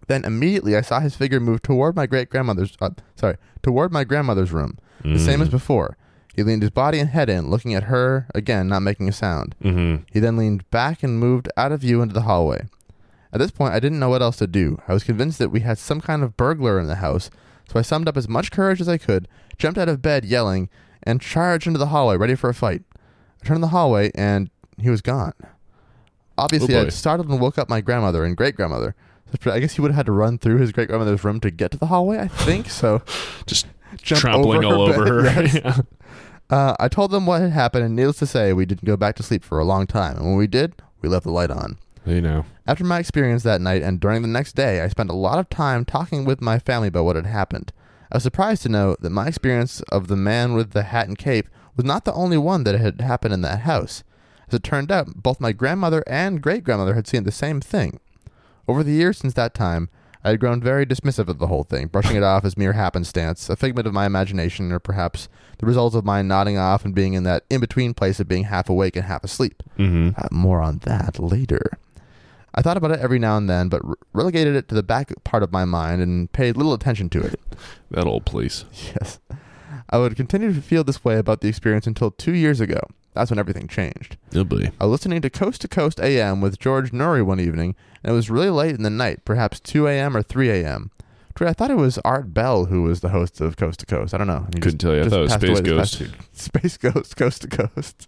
Then 0.07 0.23
immediately 0.25 0.75
I 0.75 0.81
saw 0.81 0.99
his 0.99 1.15
figure 1.15 1.39
move 1.39 1.61
toward 1.61 1.95
my 1.95 2.07
great 2.07 2.29
grandmother's 2.29 2.75
uh, 2.81 2.89
sorry, 3.15 3.37
toward 3.61 3.91
my 3.91 4.03
grandmother's 4.03 4.51
room. 4.51 4.77
The 5.03 5.19
same 5.19 5.41
as 5.41 5.49
before. 5.49 5.97
He 6.39 6.43
leaned 6.43 6.61
his 6.61 6.71
body 6.71 6.99
and 6.99 7.09
head 7.09 7.27
in, 7.29 7.49
looking 7.49 7.73
at 7.75 7.83
her, 7.83 8.25
again 8.33 8.69
not 8.69 8.79
making 8.79 9.09
a 9.09 9.11
sound. 9.11 9.55
Mm-hmm. 9.61 10.03
He 10.09 10.21
then 10.21 10.37
leaned 10.37 10.69
back 10.69 11.03
and 11.03 11.19
moved 11.19 11.49
out 11.57 11.73
of 11.73 11.81
view 11.81 12.01
into 12.01 12.13
the 12.13 12.21
hallway. 12.21 12.65
At 13.33 13.39
this 13.39 13.51
point, 13.51 13.73
I 13.73 13.81
didn't 13.81 13.99
know 13.99 14.07
what 14.07 14.21
else 14.21 14.37
to 14.37 14.47
do. 14.47 14.81
I 14.87 14.93
was 14.93 15.03
convinced 15.03 15.37
that 15.39 15.49
we 15.49 15.59
had 15.59 15.77
some 15.77 15.99
kind 15.99 16.23
of 16.23 16.37
burglar 16.37 16.79
in 16.79 16.87
the 16.87 16.95
house, 16.95 17.29
so 17.69 17.77
I 17.77 17.81
summed 17.81 18.07
up 18.07 18.15
as 18.15 18.29
much 18.29 18.51
courage 18.51 18.79
as 18.79 18.87
I 18.87 18.97
could, 18.97 19.27
jumped 19.57 19.77
out 19.77 19.89
of 19.89 20.01
bed 20.01 20.23
yelling, 20.23 20.69
and 21.03 21.19
charged 21.19 21.67
into 21.67 21.77
the 21.77 21.87
hallway, 21.87 22.15
ready 22.15 22.35
for 22.35 22.49
a 22.49 22.53
fight. 22.53 22.83
I 23.43 23.45
turned 23.45 23.57
in 23.57 23.61
the 23.61 23.67
hallway, 23.67 24.09
and 24.15 24.49
he 24.77 24.89
was 24.89 25.01
gone. 25.01 25.33
Obviously, 26.37 26.73
Oh, 26.73 26.85
I 26.85 26.87
startled 26.87 27.27
and 27.27 27.41
woke 27.41 27.57
up 27.57 27.67
my 27.67 27.81
grandmother 27.81 28.23
and 28.23 28.37
great 28.37 28.55
grandmother. 28.55 28.95
I 29.45 29.59
guess 29.59 29.73
he 29.73 29.81
would 29.81 29.91
have 29.91 29.97
had 29.97 30.05
to 30.05 30.13
run 30.13 30.37
through 30.37 30.59
his 30.59 30.71
great 30.71 30.87
grandmother's 30.87 31.21
room 31.25 31.41
to 31.41 31.51
get 31.51 31.71
to 31.71 31.77
the 31.77 31.87
hallway, 31.87 32.17
I 32.17 32.29
think. 32.29 32.69
So, 32.69 33.01
Just 33.45 34.21
trampling 34.21 34.63
all 34.63 34.83
over 34.83 35.23
bed, 35.23 35.33
her. 35.33 35.43
yes. 35.43 35.53
Yeah. 35.63 35.77
Uh, 36.49 36.75
I 36.79 36.87
told 36.87 37.11
them 37.11 37.25
what 37.25 37.41
had 37.41 37.51
happened, 37.51 37.85
and 37.85 37.95
needless 37.95 38.17
to 38.19 38.25
say, 38.25 38.53
we 38.53 38.65
didn't 38.65 38.85
go 38.85 38.97
back 38.97 39.15
to 39.17 39.23
sleep 39.23 39.43
for 39.43 39.59
a 39.59 39.65
long 39.65 39.85
time. 39.85 40.17
And 40.17 40.25
when 40.25 40.35
we 40.35 40.47
did, 40.47 40.81
we 41.01 41.09
left 41.09 41.25
the 41.25 41.31
light 41.31 41.51
on. 41.51 41.77
You 42.05 42.21
know. 42.21 42.45
After 42.65 42.83
my 42.83 42.99
experience 42.99 43.43
that 43.43 43.61
night 43.61 43.83
and 43.83 43.99
during 43.99 44.21
the 44.21 44.27
next 44.27 44.55
day, 44.55 44.81
I 44.81 44.87
spent 44.87 45.11
a 45.11 45.15
lot 45.15 45.37
of 45.37 45.49
time 45.49 45.85
talking 45.85 46.25
with 46.25 46.41
my 46.41 46.57
family 46.57 46.87
about 46.87 47.05
what 47.05 47.15
had 47.15 47.27
happened. 47.27 47.71
I 48.11 48.15
was 48.15 48.23
surprised 48.23 48.63
to 48.63 48.69
know 48.69 48.95
that 48.99 49.11
my 49.11 49.27
experience 49.27 49.81
of 49.89 50.07
the 50.07 50.15
man 50.15 50.53
with 50.53 50.71
the 50.71 50.83
hat 50.83 51.07
and 51.07 51.17
cape 51.17 51.47
was 51.75 51.85
not 51.85 52.05
the 52.05 52.13
only 52.13 52.37
one 52.37 52.63
that 52.63 52.79
had 52.79 53.01
happened 53.01 53.33
in 53.33 53.41
that 53.41 53.61
house. 53.61 54.03
As 54.47 54.55
it 54.55 54.63
turned 54.63 54.91
out, 54.91 55.21
both 55.21 55.39
my 55.39 55.51
grandmother 55.51 56.03
and 56.07 56.41
great 56.41 56.63
grandmother 56.63 56.95
had 56.95 57.05
seen 57.05 57.23
the 57.23 57.31
same 57.31 57.61
thing. 57.61 57.99
Over 58.67 58.83
the 58.83 58.93
years 58.93 59.19
since 59.19 59.35
that 59.35 59.53
time, 59.53 59.89
I 60.23 60.31
had 60.31 60.39
grown 60.39 60.61
very 60.61 60.85
dismissive 60.85 61.29
of 61.29 61.39
the 61.39 61.47
whole 61.47 61.63
thing, 61.63 61.87
brushing 61.87 62.17
it 62.17 62.23
off 62.23 62.43
as 62.43 62.57
mere 62.57 62.73
happenstance, 62.73 63.49
a 63.49 63.55
figment 63.55 63.87
of 63.87 63.93
my 63.93 64.05
imagination, 64.05 64.71
or 64.71 64.79
perhaps 64.79 65.29
the 65.59 65.65
result 65.65 65.95
of 65.95 66.03
my 66.03 66.21
nodding 66.21 66.57
off 66.57 66.83
and 66.83 66.93
being 66.93 67.13
in 67.13 67.23
that 67.23 67.45
in 67.49 67.61
between 67.61 67.93
place 67.93 68.19
of 68.19 68.27
being 68.27 68.43
half 68.43 68.67
awake 68.69 68.97
and 68.97 69.05
half 69.05 69.23
asleep. 69.23 69.63
Mm-hmm. 69.77 70.09
Uh, 70.17 70.27
more 70.31 70.61
on 70.61 70.79
that 70.79 71.19
later. 71.19 71.71
I 72.53 72.61
thought 72.61 72.77
about 72.77 72.91
it 72.91 72.99
every 72.99 73.19
now 73.19 73.37
and 73.37 73.49
then, 73.49 73.69
but 73.69 73.87
re- 73.87 73.95
relegated 74.11 74.55
it 74.55 74.67
to 74.69 74.75
the 74.75 74.83
back 74.83 75.13
part 75.23 75.43
of 75.43 75.51
my 75.51 75.63
mind 75.63 76.01
and 76.01 76.29
paid 76.33 76.57
little 76.57 76.73
attention 76.73 77.09
to 77.11 77.21
it. 77.21 77.39
That 77.91 78.05
old 78.05 78.25
place. 78.25 78.65
yes. 78.71 79.19
I 79.89 79.97
would 79.97 80.15
continue 80.15 80.53
to 80.53 80.61
feel 80.61 80.83
this 80.83 81.03
way 81.03 81.17
about 81.17 81.41
the 81.41 81.47
experience 81.47 81.87
until 81.87 82.11
two 82.11 82.35
years 82.35 82.61
ago. 82.61 82.79
That's 83.19 83.31
when 83.31 83.39
everything 83.39 83.67
changed. 83.67 84.15
Oh 84.33 84.45
boy. 84.45 84.71
I 84.79 84.85
was 84.85 84.91
listening 85.01 85.21
to 85.23 85.29
Coast 85.29 85.59
to 85.61 85.67
Coast 85.67 85.99
AM 85.99 86.39
with 86.39 86.57
George 86.57 86.91
Noory 86.91 87.21
one 87.23 87.39
evening, 87.39 87.75
and 88.03 88.11
it 88.13 88.15
was 88.15 88.29
really 88.29 88.49
late 88.49 88.75
in 88.75 88.83
the 88.83 88.89
night, 88.89 89.25
perhaps 89.25 89.59
2 89.59 89.87
a.m. 89.87 90.15
or 90.15 90.23
3 90.23 90.49
a.m. 90.49 90.91
I 91.41 91.53
thought 91.53 91.71
it 91.71 91.77
was 91.77 91.97
Art 91.99 92.33
Bell 92.33 92.65
who 92.65 92.83
was 92.83 92.99
the 92.99 93.09
host 93.09 93.39
of 93.39 93.55
Coast 93.55 93.79
to 93.81 93.85
Coast. 93.85 94.13
I 94.13 94.17
don't 94.17 94.27
know. 94.27 94.45
He 94.53 94.59
Couldn't 94.59 94.79
tell 94.79 94.93
you. 94.93 95.03
I 95.03 95.09
thought 95.09 95.19
it 95.19 95.23
was 95.23 95.33
Space 95.33 95.61
Ghost. 95.61 96.03
Space 96.33 96.77
Ghost, 96.77 97.15
Coast 97.15 97.41
to 97.43 97.47
Coast. 97.47 98.07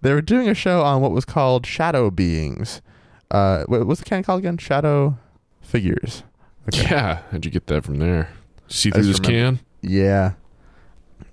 They 0.00 0.12
were 0.14 0.22
doing 0.22 0.48
a 0.48 0.54
show 0.54 0.82
on 0.82 1.00
what 1.02 1.10
was 1.10 1.24
called 1.24 1.66
Shadow 1.66 2.10
Beings. 2.10 2.80
Uh, 3.30 3.64
what 3.64 3.86
what's 3.86 4.00
the 4.00 4.06
can 4.06 4.22
called 4.22 4.40
again? 4.40 4.58
Shadow 4.58 5.18
Figures. 5.62 6.22
Okay. 6.68 6.82
Yeah. 6.90 7.20
How'd 7.30 7.44
you 7.44 7.50
get 7.50 7.66
that 7.66 7.84
from 7.84 7.98
there? 7.98 8.30
See 8.68 8.90
through 8.90 9.04
this 9.04 9.18
remember- 9.20 9.58
can? 9.58 9.66
Yeah. 9.82 10.32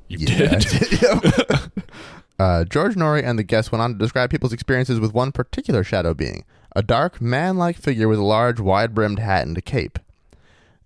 You 0.10 0.18
Yeah, 0.20 0.58
did. 0.60 1.72
uh, 2.42 2.64
George 2.66 2.96
Noory 2.96 3.24
and 3.24 3.38
the 3.38 3.44
guests 3.44 3.72
went 3.72 3.82
on 3.82 3.94
to 3.94 4.00
describe 4.00 4.30
people's 4.32 4.54
experiences 4.54 5.00
with 5.00 5.14
one 5.14 5.32
particular 5.32 5.84
shadow 5.84 6.14
being 6.14 6.44
a 6.76 6.82
dark, 6.82 7.22
man 7.22 7.58
like 7.58 7.78
figure 7.78 8.08
with 8.08 8.20
a 8.20 8.24
large, 8.24 8.60
wide 8.60 8.96
brimmed 8.96 9.20
hat 9.20 9.46
and 9.46 9.58
a 9.58 9.62
cape. 9.62 10.00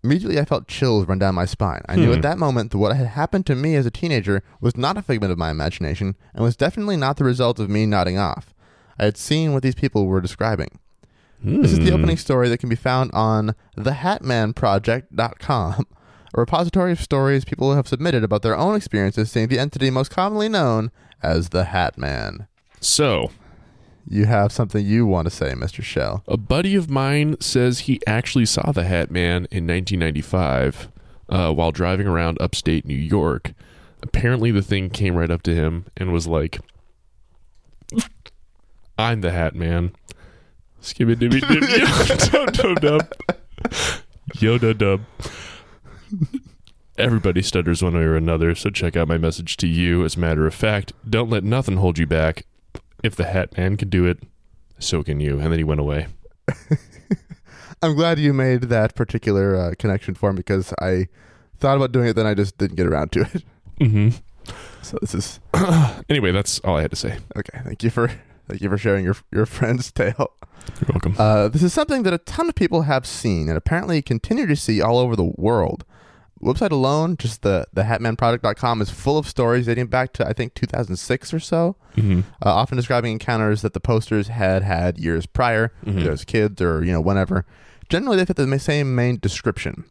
Immediately, 0.03 0.39
I 0.39 0.45
felt 0.45 0.67
chills 0.67 1.07
run 1.07 1.19
down 1.19 1.35
my 1.35 1.45
spine. 1.45 1.81
I 1.87 1.95
knew 1.95 2.07
Hmm. 2.09 2.15
at 2.17 2.21
that 2.23 2.37
moment 2.37 2.71
that 2.71 2.77
what 2.77 2.95
had 2.95 3.07
happened 3.07 3.45
to 3.47 3.55
me 3.55 3.75
as 3.75 3.85
a 3.85 3.91
teenager 3.91 4.43
was 4.61 4.77
not 4.77 4.97
a 4.97 5.01
figment 5.01 5.31
of 5.31 5.37
my 5.37 5.49
imagination 5.49 6.15
and 6.33 6.43
was 6.43 6.55
definitely 6.55 6.97
not 6.97 7.17
the 7.17 7.23
result 7.23 7.59
of 7.59 7.69
me 7.69 7.85
nodding 7.85 8.17
off. 8.17 8.53
I 8.99 9.05
had 9.05 9.17
seen 9.17 9.53
what 9.53 9.63
these 9.63 9.75
people 9.75 10.05
were 10.05 10.21
describing. 10.21 10.79
This 11.43 11.73
is 11.73 11.79
the 11.79 11.89
Hmm. 11.89 11.95
opening 11.97 12.17
story 12.17 12.49
that 12.49 12.57
can 12.59 12.69
be 12.69 12.75
found 12.75 13.11
on 13.13 13.55
thehatmanproject.com, 13.77 15.85
a 16.35 16.39
repository 16.41 16.91
of 16.91 16.99
stories 17.01 17.45
people 17.45 17.73
have 17.75 17.87
submitted 17.87 18.23
about 18.23 18.41
their 18.41 18.57
own 18.57 18.75
experiences 18.75 19.31
seeing 19.31 19.47
the 19.47 19.57
entity 19.57 19.89
most 19.89 20.11
commonly 20.11 20.49
known 20.49 20.91
as 21.23 21.49
the 21.49 21.63
Hat 21.65 21.97
Man. 21.97 22.47
So, 22.81 23.31
You 24.07 24.25
have 24.25 24.51
something 24.51 24.85
you 24.85 25.05
want 25.07 25.25
to 25.27 25.31
say, 25.31 25.53
Mr. 25.53 25.81
Shell. 25.81 26.23
a 26.27 26.37
buddy 26.37 26.75
of 26.75 26.89
mine 26.89 27.37
says 27.39 27.79
he 27.81 27.99
actually 28.05 28.45
saw 28.45 28.71
the 28.71 28.83
Hat 28.83 29.09
Man 29.09 29.47
in 29.49 29.65
1995 29.65 30.89
uh, 31.29 31.51
while 31.53 31.71
driving 31.71 32.05
around 32.05 32.37
upstate 32.39 32.85
New 32.85 32.93
York. 32.97 33.53
Apparently, 34.03 34.51
the 34.51 34.61
thing 34.61 34.89
came 34.91 35.15
right 35.15 35.31
up 35.31 35.41
to 35.43 35.55
him 35.55 35.85
and 35.97 36.11
was 36.13 36.27
like, 36.27 36.59
"I'm 38.99 39.21
the 39.21 39.31
Hat 39.31 39.55
Man." 39.55 39.93
Skibby 40.81 41.15
dibby 41.15 41.39
dib 41.41 42.29
dub 42.31 42.53
dub 42.53 42.81
dub. 42.81 44.77
Dub. 44.77 45.01
Everybody 46.97 47.41
stutters 47.41 47.83
one 47.83 47.93
way 47.95 48.03
or 48.03 48.15
another, 48.15 48.55
so 48.55 48.69
check 48.69 48.95
out 48.95 49.07
my 49.07 49.17
message 49.17 49.57
to 49.57 49.67
you. 49.67 50.05
As 50.05 50.15
a 50.15 50.19
matter 50.19 50.47
of 50.47 50.53
fact, 50.53 50.93
don't 51.09 51.29
let 51.29 51.43
nothing 51.43 51.77
hold 51.77 51.97
you 51.97 52.07
back. 52.07 52.45
If 53.03 53.15
the 53.15 53.25
Hat 53.25 53.57
Man 53.57 53.75
can 53.75 53.89
do 53.89 54.05
it, 54.05 54.23
so 54.79 55.03
can 55.03 55.19
you. 55.19 55.39
And 55.39 55.51
then 55.51 55.57
he 55.59 55.63
went 55.63 55.81
away. 55.81 56.07
I'm 57.81 57.95
glad 57.95 58.17
you 58.17 58.33
made 58.33 58.63
that 58.63 58.95
particular 58.95 59.55
uh, 59.55 59.73
connection 59.77 60.15
for 60.15 60.31
me 60.31 60.37
because 60.37 60.73
I 60.79 61.07
thought 61.59 61.75
about 61.75 61.91
doing 61.91 62.07
it, 62.07 62.13
then 62.13 62.25
I 62.25 62.33
just 62.33 62.57
didn't 62.57 62.77
get 62.77 62.87
around 62.87 63.11
to 63.13 63.21
it. 63.21 63.43
Mm-hmm. 63.79 64.09
So 64.81 64.97
this 65.01 65.13
is 65.13 65.39
Anyway, 66.09 66.31
that's 66.31 66.59
all 66.59 66.77
I 66.77 66.81
had 66.81 66.91
to 66.91 66.97
say. 66.97 67.17
okay. 67.35 67.59
Thank 67.65 67.83
you 67.83 67.89
for 67.89 68.09
thank 68.47 68.61
you 68.61 68.69
for 68.69 68.77
sharing 68.77 69.03
your 69.03 69.17
your 69.33 69.45
friend's 69.45 69.91
tale. 69.91 70.31
You're 70.79 70.93
welcome. 70.93 71.15
Uh, 71.17 71.49
this 71.49 71.61
is 71.61 71.73
something 71.73 72.03
that 72.03 72.13
a 72.13 72.17
ton 72.19 72.47
of 72.47 72.55
people 72.55 72.83
have 72.83 73.05
seen 73.05 73.49
and 73.49 73.57
apparently 73.57 74.01
continue 74.01 74.47
to 74.47 74.55
see 74.55 74.81
all 74.81 74.97
over 74.97 75.15
the 75.15 75.33
world. 75.35 75.83
Website 76.41 76.71
alone, 76.71 77.15
just 77.17 77.41
the 77.43 77.65
the 77.73 77.83
hatmanproject.com 77.83 78.81
is 78.81 78.89
full 78.89 79.17
of 79.17 79.27
stories 79.27 79.65
dating 79.67 79.87
back 79.87 80.11
to 80.13 80.27
I 80.27 80.33
think 80.33 80.53
2006 80.53 81.33
or 81.33 81.39
so, 81.39 81.75
hmm 81.95 82.19
uh, 82.45 82.53
often 82.53 82.75
describing 82.77 83.13
encounters 83.13 83.61
that 83.61 83.73
the 83.73 83.79
posters 83.79 84.27
had 84.27 84.61
had 84.61 84.97
years 84.99 85.25
prior, 85.25 85.71
Mhm. 85.85 86.05
as 86.07 86.25
kids 86.25 86.61
or 86.61 86.83
you 86.83 86.91
know 86.91 86.99
whenever. 87.01 87.45
Generally, 87.89 88.17
they 88.17 88.25
fit 88.25 88.35
the 88.35 88.59
same 88.59 88.93
main 88.95 89.17
description. 89.17 89.85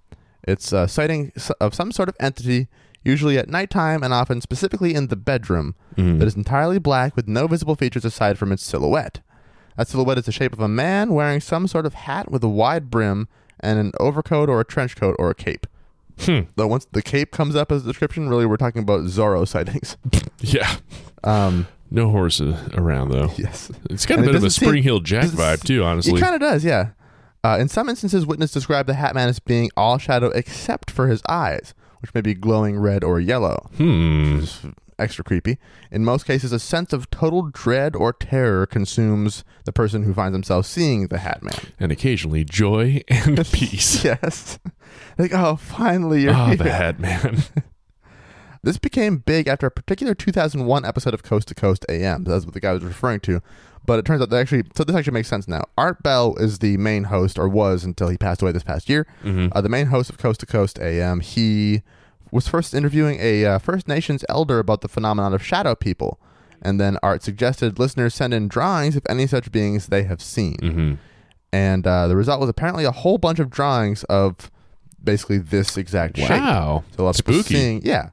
It's 0.46 0.72
a 0.72 0.86
sighting 0.86 1.32
of 1.60 1.74
some 1.74 1.90
sort 1.92 2.10
of 2.10 2.16
entity, 2.20 2.68
usually 3.02 3.38
at 3.38 3.48
nighttime 3.48 4.02
and 4.02 4.12
often 4.12 4.40
specifically 4.42 4.94
in 4.94 5.06
the 5.08 5.16
bedroom, 5.16 5.74
Mhm. 5.96 6.18
that 6.18 6.26
is 6.26 6.36
entirely 6.36 6.78
black 6.78 7.16
with 7.16 7.26
no 7.26 7.46
visible 7.46 7.74
features 7.74 8.04
aside 8.04 8.36
from 8.38 8.52
its 8.52 8.62
silhouette. 8.64 9.20
That 9.78 9.88
silhouette 9.88 10.18
is 10.18 10.26
the 10.26 10.32
shape 10.32 10.52
of 10.52 10.60
a 10.60 10.68
man 10.68 11.14
wearing 11.14 11.40
some 11.40 11.66
sort 11.66 11.86
of 11.86 11.94
hat 11.94 12.30
with 12.30 12.44
a 12.44 12.48
wide 12.48 12.90
brim 12.90 13.28
and 13.60 13.78
an 13.78 13.92
overcoat 13.98 14.48
or 14.50 14.60
a 14.60 14.64
trench 14.64 14.94
coat 14.96 15.16
or 15.18 15.30
a 15.30 15.34
cape. 15.34 15.66
Hmm. 16.20 16.40
Though 16.56 16.66
once 16.68 16.86
the 16.92 17.02
cape 17.02 17.30
comes 17.32 17.56
up 17.56 17.70
as 17.72 17.82
a 17.84 17.86
description, 17.86 18.28
really 18.28 18.46
we're 18.46 18.56
talking 18.56 18.82
about 18.82 19.02
Zorro 19.04 19.46
sightings. 19.46 19.96
Yeah. 20.40 20.76
Um, 21.22 21.66
No 21.90 22.10
horses 22.10 22.54
around 22.74 23.10
though. 23.10 23.32
yes. 23.36 23.70
It's 23.88 24.04
got 24.04 24.16
a 24.16 24.18
And 24.18 24.28
it 24.28 24.32
bit 24.32 24.36
of 24.36 24.44
a 24.44 24.50
seem- 24.50 24.66
Spring 24.68 24.82
Heeled 24.82 25.04
Jack 25.04 25.26
vibe 25.26 25.62
too, 25.64 25.82
honestly. 25.82 26.18
It 26.18 26.20
kind 26.20 26.34
of 26.34 26.40
does, 26.40 26.64
yeah. 26.64 26.90
Uh, 27.42 27.56
in 27.60 27.68
some 27.68 27.88
instances, 27.88 28.26
witnesses 28.26 28.54
describe 28.54 28.86
the 28.86 28.94
Hat 28.94 29.14
Man 29.14 29.28
as 29.28 29.38
being 29.38 29.70
all 29.76 29.96
shadow 29.98 30.28
except 30.28 30.90
for 30.90 31.08
his 31.08 31.22
eyes, 31.28 31.72
which 32.00 32.12
may 32.14 32.20
be 32.20 32.34
glowing 32.34 32.78
red 32.78 33.04
or 33.04 33.20
yellow, 33.20 33.68
hmm. 33.76 34.44
Extra 34.98 35.24
creepy. 35.24 35.58
In 35.90 36.04
most 36.04 36.24
cases, 36.26 36.52
a 36.52 36.58
sense 36.58 36.92
of 36.92 37.10
total 37.10 37.50
dread 37.50 37.94
or 37.96 38.12
terror 38.12 38.66
consumes 38.66 39.44
the 39.64 39.72
person 39.72 40.02
who 40.04 40.14
finds 40.14 40.34
themselves 40.34 40.68
seeing 40.68 41.08
the 41.08 41.18
Hat 41.18 41.42
Man. 41.42 41.54
And 41.80 41.90
occasionally 41.92 42.44
joy 42.44 43.02
and 43.08 43.36
peace. 43.52 44.04
yes. 44.04 44.58
like, 45.18 45.32
oh, 45.34 45.56
finally 45.56 46.22
you're 46.22 46.32
Ah, 46.34 46.46
here. 46.48 46.56
the 46.56 46.70
Hat 46.72 46.98
Man. 47.00 47.42
This 48.62 48.78
became 48.78 49.18
big 49.18 49.46
after 49.46 49.66
a 49.66 49.70
particular 49.70 50.14
2001 50.14 50.86
episode 50.86 51.12
of 51.12 51.22
Coast 51.22 51.48
to 51.48 51.54
Coast 51.54 51.84
AM. 51.90 52.24
That's 52.24 52.46
what 52.46 52.54
the 52.54 52.60
guy 52.60 52.72
was 52.72 52.82
referring 52.82 53.20
to. 53.20 53.42
But 53.84 53.98
it 53.98 54.06
turns 54.06 54.22
out 54.22 54.30
that 54.30 54.38
actually, 54.40 54.62
so 54.74 54.84
this 54.84 54.96
actually 54.96 55.12
makes 55.12 55.28
sense 55.28 55.46
now. 55.46 55.64
Art 55.76 56.02
Bell 56.02 56.34
is 56.36 56.60
the 56.60 56.78
main 56.78 57.04
host, 57.04 57.38
or 57.38 57.46
was 57.46 57.84
until 57.84 58.08
he 58.08 58.16
passed 58.16 58.40
away 58.40 58.52
this 58.52 58.62
past 58.62 58.88
year. 58.88 59.06
Mhm. 59.22 59.50
Uh, 59.52 59.60
the 59.60 59.68
main 59.68 59.88
host 59.88 60.08
of 60.08 60.16
Coast 60.16 60.40
to 60.40 60.46
Coast 60.46 60.78
AM. 60.78 61.20
He 61.20 61.82
was 62.34 62.48
first 62.48 62.74
interviewing 62.74 63.18
a 63.20 63.44
uh, 63.44 63.58
First 63.58 63.86
Nations 63.86 64.24
elder 64.28 64.58
about 64.58 64.80
the 64.80 64.88
phenomenon 64.88 65.32
of 65.32 65.42
shadow 65.42 65.74
people. 65.74 66.20
And 66.60 66.80
then 66.80 66.98
Art 67.02 67.22
suggested 67.22 67.78
listeners 67.78 68.14
send 68.14 68.34
in 68.34 68.48
drawings 68.48 68.96
of 68.96 69.02
any 69.08 69.26
such 69.26 69.52
beings 69.52 69.86
they 69.86 70.02
have 70.02 70.20
seen. 70.20 70.56
Mhm. 70.56 70.98
And 71.52 71.86
uh, 71.86 72.08
the 72.08 72.16
result 72.16 72.40
was 72.40 72.48
apparently 72.48 72.84
a 72.84 72.90
whole 72.90 73.18
bunch 73.18 73.38
of 73.38 73.50
drawings 73.50 74.02
of 74.04 74.50
basically 75.02 75.38
this 75.38 75.76
exact 75.76 76.16
shape. 76.16 76.30
Wow. 76.30 76.82
So 76.96 77.02
a 77.02 77.04
lot 77.04 77.10
of 77.10 77.16
Spooky. 77.16 77.42
seeing, 77.42 77.82
yeah. 77.84 78.10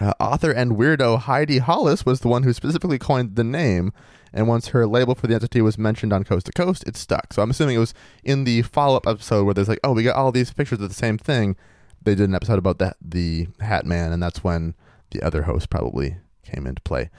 Uh, 0.00 0.12
author 0.20 0.50
and 0.50 0.72
weirdo 0.72 1.20
Heidi 1.20 1.58
Hollis 1.58 2.04
was 2.04 2.20
the 2.20 2.28
one 2.28 2.42
who 2.42 2.52
specifically 2.52 2.98
coined 2.98 3.36
the 3.36 3.44
name, 3.44 3.92
and 4.32 4.48
once 4.48 4.68
her 4.68 4.86
label 4.86 5.14
for 5.14 5.26
the 5.26 5.34
entity 5.34 5.62
was 5.62 5.78
mentioned 5.78 6.12
on 6.12 6.24
Coast 6.24 6.46
to 6.46 6.52
Coast, 6.52 6.84
it 6.86 6.96
stuck. 6.96 7.32
So 7.32 7.42
I'm 7.42 7.50
assuming 7.50 7.76
it 7.76 7.78
was 7.78 7.94
in 8.24 8.44
the 8.44 8.62
follow-up 8.62 9.06
episode 9.06 9.44
where 9.44 9.54
there's 9.54 9.68
like, 9.68 9.80
oh, 9.84 9.92
we 9.92 10.02
got 10.02 10.16
all 10.16 10.32
these 10.32 10.52
pictures 10.52 10.80
of 10.80 10.88
the 10.88 10.94
same 10.94 11.16
thing. 11.18 11.56
They 12.04 12.14
did 12.14 12.28
an 12.28 12.34
episode 12.34 12.58
about 12.58 12.78
that 12.78 12.96
the 13.00 13.48
Hat 13.60 13.86
Man, 13.86 14.12
and 14.12 14.22
that's 14.22 14.42
when 14.44 14.74
the 15.10 15.22
other 15.22 15.42
host 15.42 15.70
probably 15.70 16.16
came 16.44 16.66
into 16.66 16.82
play. 16.82 17.10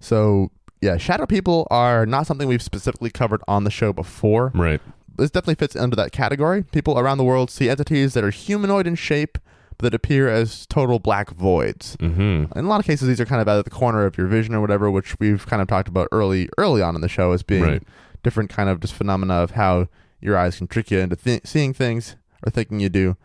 So 0.00 0.50
yeah, 0.80 0.96
shadow 0.96 1.26
people 1.26 1.66
are 1.70 2.06
not 2.06 2.26
something 2.26 2.48
we've 2.48 2.62
specifically 2.62 3.10
covered 3.10 3.40
on 3.46 3.64
the 3.64 3.70
show 3.70 3.92
before 3.92 4.50
Right. 4.54 4.80
this 5.16 5.30
definitely 5.30 5.54
fits 5.56 5.76
under 5.76 5.94
that 5.96 6.10
category. 6.12 6.64
People 6.64 6.98
around 6.98 7.18
the 7.18 7.24
world 7.24 7.50
see 7.50 7.68
entities 7.70 8.14
that 8.14 8.24
are 8.24 8.30
humanoid 8.30 8.86
in 8.86 8.96
shape, 8.96 9.38
but 9.78 9.84
that 9.90 9.94
appear 9.94 10.28
as 10.28 10.66
total 10.66 10.98
black 10.98 11.30
voids. 11.30 11.96
hmm 12.00 12.44
In 12.56 12.64
a 12.64 12.68
lot 12.68 12.80
of 12.80 12.86
cases, 12.86 13.06
these 13.06 13.20
are 13.20 13.24
kind 13.26 13.40
of 13.40 13.46
out 13.48 13.58
of 13.58 13.64
the 13.64 13.70
corner 13.70 14.04
of 14.06 14.18
your 14.18 14.26
vision 14.26 14.54
or 14.54 14.60
whatever, 14.60 14.90
which 14.90 15.18
we've 15.20 15.46
kind 15.46 15.62
of 15.62 15.68
talked 15.68 15.88
about 15.88 16.08
early, 16.10 16.48
early 16.58 16.82
on 16.82 16.94
in 16.96 17.00
the 17.00 17.08
show 17.08 17.30
as 17.32 17.42
being 17.44 17.62
Right. 17.62 17.82
different 18.24 18.50
kind 18.50 18.68
of 18.68 18.80
just 18.80 18.94
phenomena 18.94 19.34
of 19.34 19.52
how 19.52 19.86
your 20.20 20.36
eyes 20.36 20.58
can 20.58 20.66
trick 20.66 20.90
you 20.90 20.98
into 20.98 21.14
th- 21.16 21.42
seeing 21.44 21.72
things 21.74 22.16
or 22.44 22.50
thinking 22.50 22.80
you 22.80 22.88
do. 22.88 23.16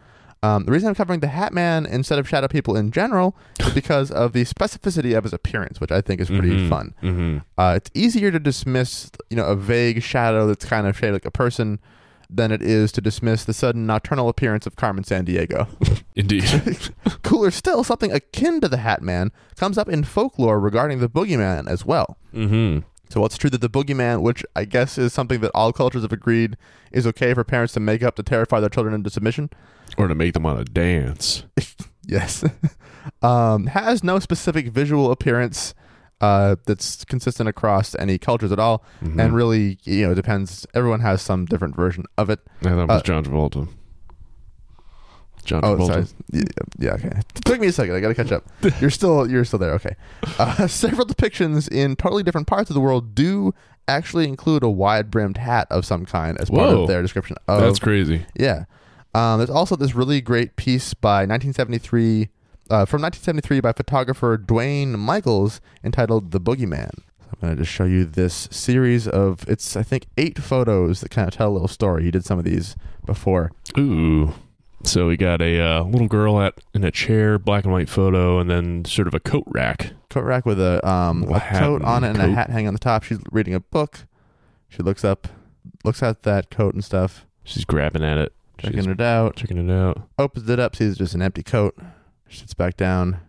Um, 0.44 0.65
the 0.65 0.72
reason 0.72 0.88
I'm 0.89 0.96
covering 0.96 1.20
the 1.20 1.27
Hat 1.27 1.51
Man 1.53 1.86
instead 1.86 2.20
of 2.20 2.29
shadow 2.29 2.48
people 2.48 2.75
in 2.77 2.91
general 2.91 3.36
is 3.60 3.74
because 3.82 4.12
of 4.12 4.34
the 4.34 4.44
specificity 4.46 5.17
of 5.17 5.24
his 5.24 5.34
appearance, 5.34 5.82
which 5.82 5.91
I 5.91 6.01
think 6.01 6.22
is 6.22 6.27
pretty 6.29 6.70
fun. 6.70 6.94
hmm 7.01 7.38
Uh, 7.58 7.74
it's 7.77 7.89
easier 7.94 8.32
to 8.32 8.39
dismiss, 8.39 9.10
you 9.29 9.38
know, 9.38 9.46
a 9.46 9.56
vague 9.56 10.03
shadow 10.03 10.46
that's 10.48 10.65
kind 10.65 10.86
of 10.88 10.98
shaped 10.98 11.13
like 11.13 11.25
a 11.25 11.32
person 11.32 11.79
than 12.29 12.51
it 12.51 12.62
is 12.62 12.91
to 12.91 13.00
dismiss 13.01 13.46
the 13.46 13.53
sudden 13.53 13.86
nocturnal 13.88 14.27
appearance 14.27 14.67
of 14.67 14.75
Carmen 14.75 15.03
Sandiego. 15.03 15.65
Indeed. 16.15 16.44
Cooler 17.24 17.51
still, 17.51 17.84
something 17.86 18.12
akin 18.12 18.60
to 18.62 18.67
the 18.67 18.77
Hat 18.77 19.01
Man 19.01 19.32
comes 19.56 19.77
up 19.77 19.88
in 19.88 20.03
folklore 20.03 20.60
regarding 20.60 21.00
the 21.00 21.08
boogeyman 21.10 21.67
as 21.70 21.86
well. 21.86 22.17
hmm 22.32 22.79
So 23.09 23.23
it's 23.25 23.37
true 23.37 23.49
that 23.49 23.61
the 23.61 23.69
boogeyman, 23.69 24.21
which 24.21 24.43
I 24.55 24.65
guess 24.65 24.97
is 24.97 25.13
something 25.13 25.39
that 25.41 25.51
all 25.55 25.71
cultures 25.73 26.01
have 26.03 26.11
agreed 26.11 26.57
is 26.91 27.07
okay 27.07 27.33
for 27.33 27.43
parents 27.43 27.73
to 27.73 27.79
make 27.79 28.03
up 28.03 28.15
to 28.15 28.23
terrify 28.23 28.59
their 28.59 28.69
children 28.69 28.93
into 28.93 29.09
submission, 29.09 29.49
Or 29.97 30.07
to 30.07 30.15
make 30.15 30.33
them 30.33 30.43
want 30.43 30.59
to 30.59 30.65
dance. 30.65 31.43
yes, 32.05 32.43
um, 33.21 33.67
has 33.67 34.03
no 34.03 34.19
specific 34.19 34.67
visual 34.69 35.11
appearance 35.11 35.73
uh, 36.19 36.55
that's 36.65 37.05
consistent 37.05 37.47
across 37.47 37.95
any 37.99 38.17
cultures 38.17 38.51
at 38.51 38.59
all. 38.59 38.83
Mhm. 39.03 39.21
and 39.23 39.35
really 39.35 39.77
you 39.83 40.05
know 40.05 40.11
it 40.13 40.15
depends 40.15 40.65
everyone 40.73 40.99
has 41.01 41.21
some 41.21 41.45
different 41.45 41.75
version 41.75 42.03
of 42.17 42.29
it 42.31 42.39
it 42.61 42.71
was 42.73 42.89
uh, 42.89 43.01
John 43.03 43.23
Travolta. 43.23 43.67
John 45.48 45.62
oh 45.63 45.75
Travolta. 45.75 45.88
sorry 45.88 46.06
yeah, 46.32 46.44
yeah 46.77 46.94
okay 46.94 47.08
it 47.36 47.46
took 47.46 47.60
me 47.60 47.68
a 47.68 47.72
second 47.72 47.96
i 47.96 48.00
gotta 48.00 48.13
catch 48.13 48.32
up 48.32 48.44
you're 48.82 48.89
still 48.92 49.30
you're 49.30 49.46
still 49.46 49.60
there 49.60 49.74
okay 49.74 49.96
uh, 50.38 50.68
several 50.84 51.06
depictions 51.08 51.72
in 51.72 51.96
totally 51.96 52.22
different 52.22 52.46
parts 52.48 52.70
of 52.70 52.74
the 52.74 52.80
world 52.82 53.16
do 53.16 53.54
actually 53.88 54.27
include 54.27 54.62
a 54.62 54.70
wide 54.70 55.10
brimmed 55.10 55.38
hat 55.38 55.66
of 55.72 55.86
some 55.86 56.06
kind 56.06 56.38
as 56.39 56.50
part 56.50 56.70
Whoa. 56.70 56.82
of 56.84 56.88
their 56.88 57.01
description 57.01 57.38
of 57.48 57.62
That's 57.62 57.80
crazy. 57.80 58.25
yeah 58.36 58.66
um, 59.16 59.39
there's 59.39 59.50
also 59.50 59.75
this 59.75 59.96
really 59.96 60.22
great 60.22 60.58
piece 60.58 60.94
by 60.94 61.25
1973 61.25 62.30
uh, 62.70 62.86
from 62.86 63.01
1973 63.01 63.62
by 63.62 63.72
photographer 63.72 64.38
Duane 64.38 64.94
Michals 64.98 65.62
entitled 65.84 66.32
"The 66.32 66.39
Boogeyman." 66.42 66.92
So 66.94 67.30
I'm 67.34 67.39
going 67.42 67.56
to 67.56 67.63
just 67.63 67.74
show 67.74 67.86
you 67.86 68.04
this 68.06 68.48
series 68.51 69.08
of 69.08 69.48
it's 69.48 69.75
I 69.77 69.84
think 69.84 70.08
eight 70.18 70.38
photos 70.38 71.00
that 71.01 71.10
kind 71.10 71.27
of 71.27 71.34
tell 71.34 71.50
a 71.50 71.54
little 71.54 71.68
story. 71.70 72.04
He 72.04 72.12
did 72.12 72.25
some 72.25 72.38
of 72.38 72.44
these 72.46 72.75
before. 73.06 73.51
Ooh. 73.77 74.34
So 74.84 75.07
we 75.07 75.17
got 75.17 75.41
a 75.41 75.60
uh, 75.60 75.84
little 75.84 76.07
girl 76.07 76.39
at 76.39 76.53
in 76.74 76.84
a 76.84 76.91
chair, 76.91 77.38
black 77.39 77.63
and 77.63 77.74
white 77.74 77.89
photo, 77.89 78.39
and 78.39 78.50
then 78.50 78.86
sort 78.86 79.07
of 79.07 79.13
a 79.13 79.19
coat 79.19 79.43
rack. 79.48 79.91
Coat 80.10 80.24
rack 80.24 80.46
with 80.46 80.60
a 80.60 80.88
um 80.88 81.22
Little 81.22 81.36
a 81.36 81.39
coat 81.39 81.81
on 81.81 82.03
it 82.03 82.10
and 82.10 82.19
and 82.22 82.31
a 82.31 82.36
hat 82.36 82.50
hanging 82.50 82.67
on 82.67 82.74
the 82.74 82.79
top. 82.79 83.03
She's 83.03 83.19
reading 83.31 83.53
a 83.53 83.60
book. 83.60 84.05
She 84.69 84.84
looks 84.84 85.03
up, 85.03 85.27
looks 85.84 86.03
at 86.03 86.24
that 86.24 86.50
coat 86.50 86.74
and 86.74 86.84
stuff, 86.84 87.25
She's 87.43 87.63
grabbing 87.65 88.03
at 88.03 88.17
it, 88.17 88.34
checking 88.57 88.79
She's 88.81 88.88
it 88.88 89.01
out. 89.01 89.36
checking 89.38 89.57
it 89.57 89.72
out. 89.74 90.07
Opens 90.19 90.50
it 90.50 90.60
up, 90.60 90.75
sees 90.75 90.98
just 90.98 91.15
an 91.15 91.22
empty 91.22 91.43
coat. 91.43 91.77
She 92.27 92.39
Sits 92.39 92.53
back 92.53 92.75
down. 92.77 93.22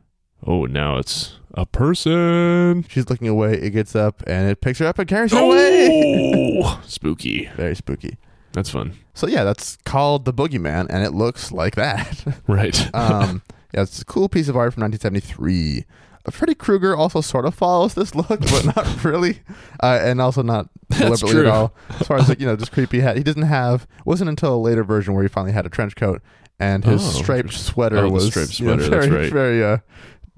Oh, 0.47 0.67
now 0.67 0.99
it's 0.99 1.38
a 1.55 1.64
person. 1.67 2.85
She's 2.88 3.09
looking 3.09 3.28
away. 3.28 3.55
It 3.55 3.71
gets 3.71 3.95
up 3.97 4.23
and 4.26 4.49
it 4.50 4.61
picks 4.61 4.78
her 4.81 4.87
up 4.87 4.99
and 4.99 5.09
carries 5.09 5.33
her 5.33 5.38
away. 5.38 6.61
Oh, 6.62 6.81
spooky. 6.87 7.49
Very 7.57 7.75
spooky. 7.76 8.19
That's 8.52 8.71
fun. 8.71 8.95
So 9.14 9.26
yeah, 9.26 9.45
that's 9.45 9.76
called 9.85 10.25
the 10.25 10.33
Boogeyman, 10.33 10.87
and 10.90 11.05
it 11.05 11.12
looks 11.12 11.52
like 11.52 11.75
that. 11.76 12.25
Right. 12.47 12.95
um, 12.95 13.43
yeah, 13.75 13.83
it's 13.83 14.00
a 14.00 14.05
cool 14.05 14.28
piece 14.28 14.49
of 14.49 14.57
art 14.57 14.73
from 14.75 14.83
1973. 14.83 15.85
Uh, 16.26 16.31
Freddy 16.31 16.55
Krueger 16.55 16.97
also 16.97 17.21
sort 17.21 17.45
of 17.45 17.55
follows 17.55 17.95
this 17.95 18.14
look, 18.14 18.28
but 18.40 18.64
not 18.75 19.05
really, 19.05 19.40
uh, 19.83 19.99
and 20.02 20.21
also 20.21 20.43
not 20.43 20.69
deliberately 20.90 21.40
at 21.40 21.47
all. 21.47 21.75
As 22.00 22.07
far 22.07 22.17
as 22.19 22.28
like 22.28 22.40
you 22.40 22.47
know, 22.47 22.57
just 22.57 22.73
creepy 22.73 23.00
hat. 23.00 23.17
He 23.17 23.23
doesn't 23.23 23.43
have. 23.43 23.87
It 23.99 24.07
wasn't 24.07 24.31
until 24.31 24.55
a 24.55 24.59
later 24.59 24.83
version 24.85 25.12
where 25.14 25.23
he 25.23 25.28
finally 25.28 25.52
had 25.52 25.67
a 25.67 25.69
trench 25.69 25.95
coat, 25.97 26.23
and 26.59 26.85
his 26.85 27.02
Oh, 27.05 27.23
striped 27.23 27.52
sweater 27.52 27.99
oh, 27.99 28.09
was 28.11 28.28
striped 28.28 28.59
you 28.59 28.67
know, 28.67 28.76
sweater, 28.78 28.90
that's 28.90 29.07
very 29.07 29.23
right. 29.25 29.33
very 29.33 29.64
uh, 29.64 29.78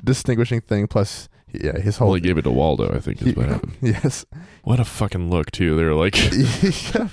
distinguishing 0.02 0.60
thing. 0.60 0.86
Plus, 0.88 1.28
yeah, 1.52 1.78
his 1.78 1.96
whole 1.98 2.08
well, 2.08 2.14
he 2.16 2.20
gave 2.20 2.36
it 2.38 2.42
to 2.42 2.50
Waldo, 2.50 2.92
I 2.94 2.98
think, 3.00 3.20
is 3.22 3.28
he- 3.28 3.32
what 3.34 3.48
happened. 3.48 3.76
yes, 3.80 4.24
What 4.64 4.80
a 4.80 4.84
fucking 4.84 5.30
look, 5.30 5.50
too. 5.52 5.76
They're 5.76 5.94
like, 5.94 6.16
yeah. 6.94 7.08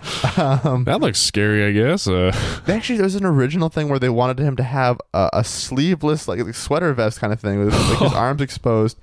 um, 0.36 0.84
That 0.84 1.00
looks 1.00 1.18
scary, 1.20 1.64
I 1.64 1.72
guess. 1.72 2.06
Uh, 2.08 2.32
actually, 2.68 2.96
there 2.96 3.04
was 3.04 3.14
an 3.14 3.24
original 3.24 3.68
thing 3.68 3.88
where 3.88 3.98
they 3.98 4.08
wanted 4.08 4.38
him 4.38 4.56
to 4.56 4.62
have 4.62 5.00
a, 5.14 5.30
a 5.32 5.44
sleeveless, 5.44 6.28
like, 6.28 6.40
like 6.40 6.54
sweater 6.54 6.92
vest 6.94 7.20
kind 7.20 7.32
of 7.32 7.40
thing 7.40 7.58
with 7.64 7.72
like 7.74 7.98
his 7.98 8.12
arms 8.14 8.40
exposed. 8.40 8.98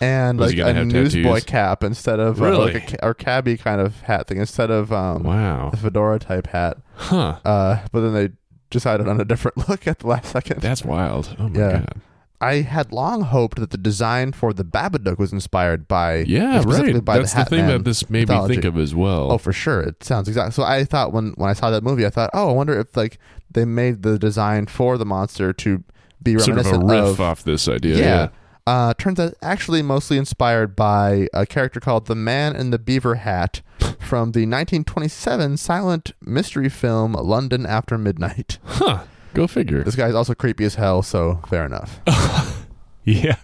And 0.00 0.38
Was 0.38 0.54
like 0.54 0.76
a 0.76 0.84
newsboy 0.84 1.40
cap 1.42 1.84
instead 1.84 2.18
of 2.20 2.42
uh, 2.42 2.44
Really? 2.44 2.74
like 2.74 2.92
a 2.94 3.06
or 3.06 3.14
cabbie 3.14 3.56
kind 3.56 3.80
of 3.80 4.00
hat 4.00 4.26
thing 4.26 4.38
instead 4.38 4.70
of 4.70 4.92
um, 4.92 5.22
wow. 5.22 5.70
the 5.70 5.76
fedora 5.76 6.18
type 6.18 6.48
hat. 6.48 6.78
Huh. 6.96 7.38
Uh, 7.44 7.78
but 7.92 8.00
then 8.00 8.12
they 8.12 8.30
decided 8.70 9.06
on 9.08 9.20
a 9.20 9.24
different 9.24 9.68
look 9.68 9.86
at 9.86 10.00
the 10.00 10.08
last 10.08 10.32
second. 10.32 10.60
That's 10.60 10.84
wild. 10.84 11.34
Oh 11.38 11.48
my 11.48 11.58
Yeah. 11.58 11.72
god. 11.78 12.00
I 12.44 12.60
had 12.62 12.92
long 12.92 13.22
hoped 13.22 13.58
that 13.58 13.70
the 13.70 13.78
design 13.78 14.32
for 14.32 14.52
the 14.52 14.64
Babadook 14.64 15.18
was 15.18 15.32
inspired 15.32 15.88
by 15.88 16.18
Yeah, 16.18 16.62
right. 16.64 17.04
by 17.04 17.18
That's 17.18 17.32
the, 17.32 17.44
the, 17.44 17.50
thing 17.50 17.66
that 17.68 17.84
this 17.84 18.10
made 18.10 18.28
me 18.28 18.46
think 18.46 18.64
of 18.64 18.76
as 18.76 18.94
well. 18.94 19.32
Oh, 19.32 19.38
for 19.38 19.52
sure. 19.52 19.80
It 19.80 20.04
sounds 20.04 20.28
exact. 20.28 20.54
So 20.54 20.62
I 20.62 20.84
thought 20.84 21.12
when 21.12 21.32
when 21.36 21.48
I 21.48 21.54
saw 21.54 21.70
that 21.70 21.82
movie, 21.82 22.04
I 22.04 22.10
thought, 22.10 22.30
oh, 22.34 22.50
I 22.50 22.52
wonder 22.52 22.78
if 22.78 22.96
like 22.96 23.18
they 23.50 23.64
made 23.64 24.02
the 24.02 24.18
design 24.18 24.66
for 24.66 24.98
the 24.98 25.06
monster 25.06 25.52
to 25.52 25.84
be 26.22 26.38
sort 26.38 26.58
of 26.58 26.66
a 26.66 26.78
riff 26.78 27.04
of. 27.04 27.20
off 27.20 27.42
this 27.44 27.68
idea. 27.68 27.96
yeah. 27.96 28.04
Yeah. 28.04 28.28
Uh, 28.66 28.94
turns 28.94 29.20
out 29.20 29.34
actually 29.42 29.82
mostly 29.82 30.16
inspired 30.16 30.74
by 30.74 31.28
a 31.34 31.44
character 31.44 31.80
called 31.80 32.06
the 32.06 32.14
Man 32.14 32.56
in 32.56 32.70
the 32.70 32.78
Beaver 32.78 33.16
Hat 33.16 33.60
from 34.00 34.32
the 34.32 34.46
1927 34.46 35.58
silent 35.58 36.12
mystery 36.22 36.70
film 36.70 37.12
London 37.12 37.66
After 37.66 37.98
Midnight. 37.98 38.58
Huh. 38.64 39.04
Go 39.34 39.46
figure. 39.46 39.82
This 39.82 39.96
guy's 39.96 40.14
also 40.14 40.34
creepy 40.34 40.64
as 40.64 40.76
hell, 40.76 41.02
so 41.02 41.40
fair 41.48 41.64
enough. 41.66 42.00
Yeah. 43.06 43.36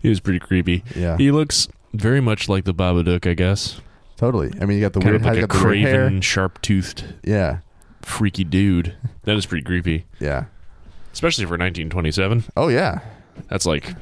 He 0.00 0.08
was 0.08 0.20
pretty 0.20 0.38
creepy. 0.38 0.82
Yeah, 0.94 1.18
He 1.18 1.30
looks 1.30 1.68
very 1.92 2.20
much 2.22 2.48
like 2.48 2.64
the 2.64 2.72
Babadook, 2.72 3.28
I 3.28 3.34
guess. 3.34 3.80
totally. 4.16 4.50
I 4.58 4.64
mean, 4.64 4.78
you 4.78 4.84
got 4.84 4.94
the 4.94 5.00
kind 5.00 5.10
weird 5.12 5.20
of 5.20 5.26
like 5.26 5.36
a 5.38 5.46
got 5.46 5.58
the 5.58 5.64
weird 5.66 5.78
hair. 5.80 5.94
craven, 6.04 6.20
sharp-toothed, 6.22 7.04
Yeah, 7.22 7.58
freaky 8.00 8.42
dude. 8.44 8.94
That 9.24 9.36
is 9.36 9.44
pretty 9.44 9.64
creepy, 9.64 10.06
yeah. 10.18 10.46
especially 11.12 11.44
for 11.44 11.58
1927. 11.58 12.44
Oh 12.56 12.68
yeah. 12.68 13.00
That's 13.50 13.66
like 13.66 13.94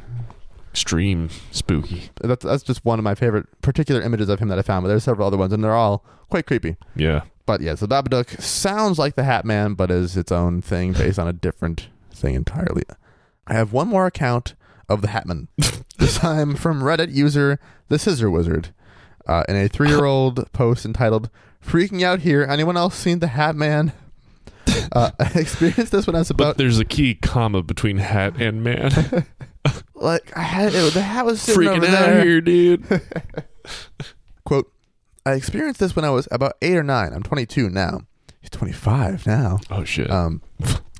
extreme 0.70 1.28
spooky. 1.50 2.10
That's 2.22 2.44
that's 2.44 2.62
just 2.62 2.84
one 2.84 3.00
of 3.00 3.04
my 3.04 3.14
favorite 3.16 3.46
particular 3.62 4.00
images 4.00 4.28
of 4.28 4.38
him 4.38 4.46
that 4.48 4.58
I 4.60 4.62
found, 4.62 4.84
but 4.84 4.88
there's 4.90 5.02
several 5.04 5.26
other 5.26 5.36
ones, 5.36 5.52
and 5.52 5.64
they're 5.64 5.74
all 5.74 6.04
quite 6.30 6.46
creepy. 6.46 6.76
Yeah. 6.94 7.22
But 7.46 7.60
yeah, 7.60 7.74
so 7.74 7.86
Babadook 7.86 8.40
sounds 8.40 8.98
like 8.98 9.16
the 9.16 9.24
Hat 9.24 9.44
Man, 9.44 9.74
but 9.74 9.90
is 9.90 10.16
its 10.16 10.32
own 10.32 10.62
thing 10.62 10.92
based 10.92 11.18
on 11.18 11.28
a 11.28 11.32
different 11.32 11.88
thing 12.10 12.34
entirely. 12.34 12.84
I 13.46 13.54
have 13.54 13.72
one 13.72 13.88
more 13.88 14.06
account 14.06 14.54
of 14.88 15.02
the 15.02 15.08
Hatman. 15.08 15.48
this 15.98 16.16
time 16.16 16.56
from 16.56 16.80
Reddit 16.82 17.12
user 17.12 17.58
the 17.88 17.98
Scissor 17.98 18.30
Wizard, 18.30 18.72
uh, 19.26 19.44
in 19.48 19.56
a 19.56 19.68
three-year-old 19.68 20.50
post 20.52 20.86
entitled 20.86 21.28
"Freaking 21.62 22.02
Out 22.02 22.20
Here." 22.20 22.42
Anyone 22.48 22.76
else 22.78 22.94
seen 22.94 23.18
the 23.18 23.28
Hat 23.28 23.56
Man? 23.56 23.92
Uh, 24.92 25.10
I 25.18 25.30
experienced 25.34 25.92
this 25.92 26.06
when 26.06 26.14
I 26.14 26.20
was 26.20 26.30
about. 26.30 26.44
But 26.50 26.58
there's 26.58 26.78
a 26.78 26.84
key 26.84 27.14
comma 27.14 27.62
between 27.62 27.98
hat 27.98 28.40
and 28.40 28.62
man. 28.62 29.26
like 29.94 30.36
I 30.36 30.42
had 30.42 30.72
it, 30.74 30.94
the 30.94 31.02
hat 31.02 31.26
was 31.26 31.42
sitting 31.42 31.62
Freaking 31.62 31.84
out 31.84 32.06
there. 32.06 32.24
here, 32.24 32.40
dude. 32.40 32.84
Quote, 34.44 34.72
I 35.26 35.32
experienced 35.32 35.80
this 35.80 35.96
when 35.96 36.04
I 36.04 36.10
was 36.10 36.28
about 36.30 36.54
eight 36.62 36.76
or 36.76 36.82
nine. 36.82 37.12
I'm 37.12 37.22
22 37.22 37.70
now. 37.70 38.02
He's 38.40 38.50
25 38.50 39.26
now. 39.26 39.58
Oh 39.70 39.84
shit. 39.84 40.10
Um, 40.10 40.42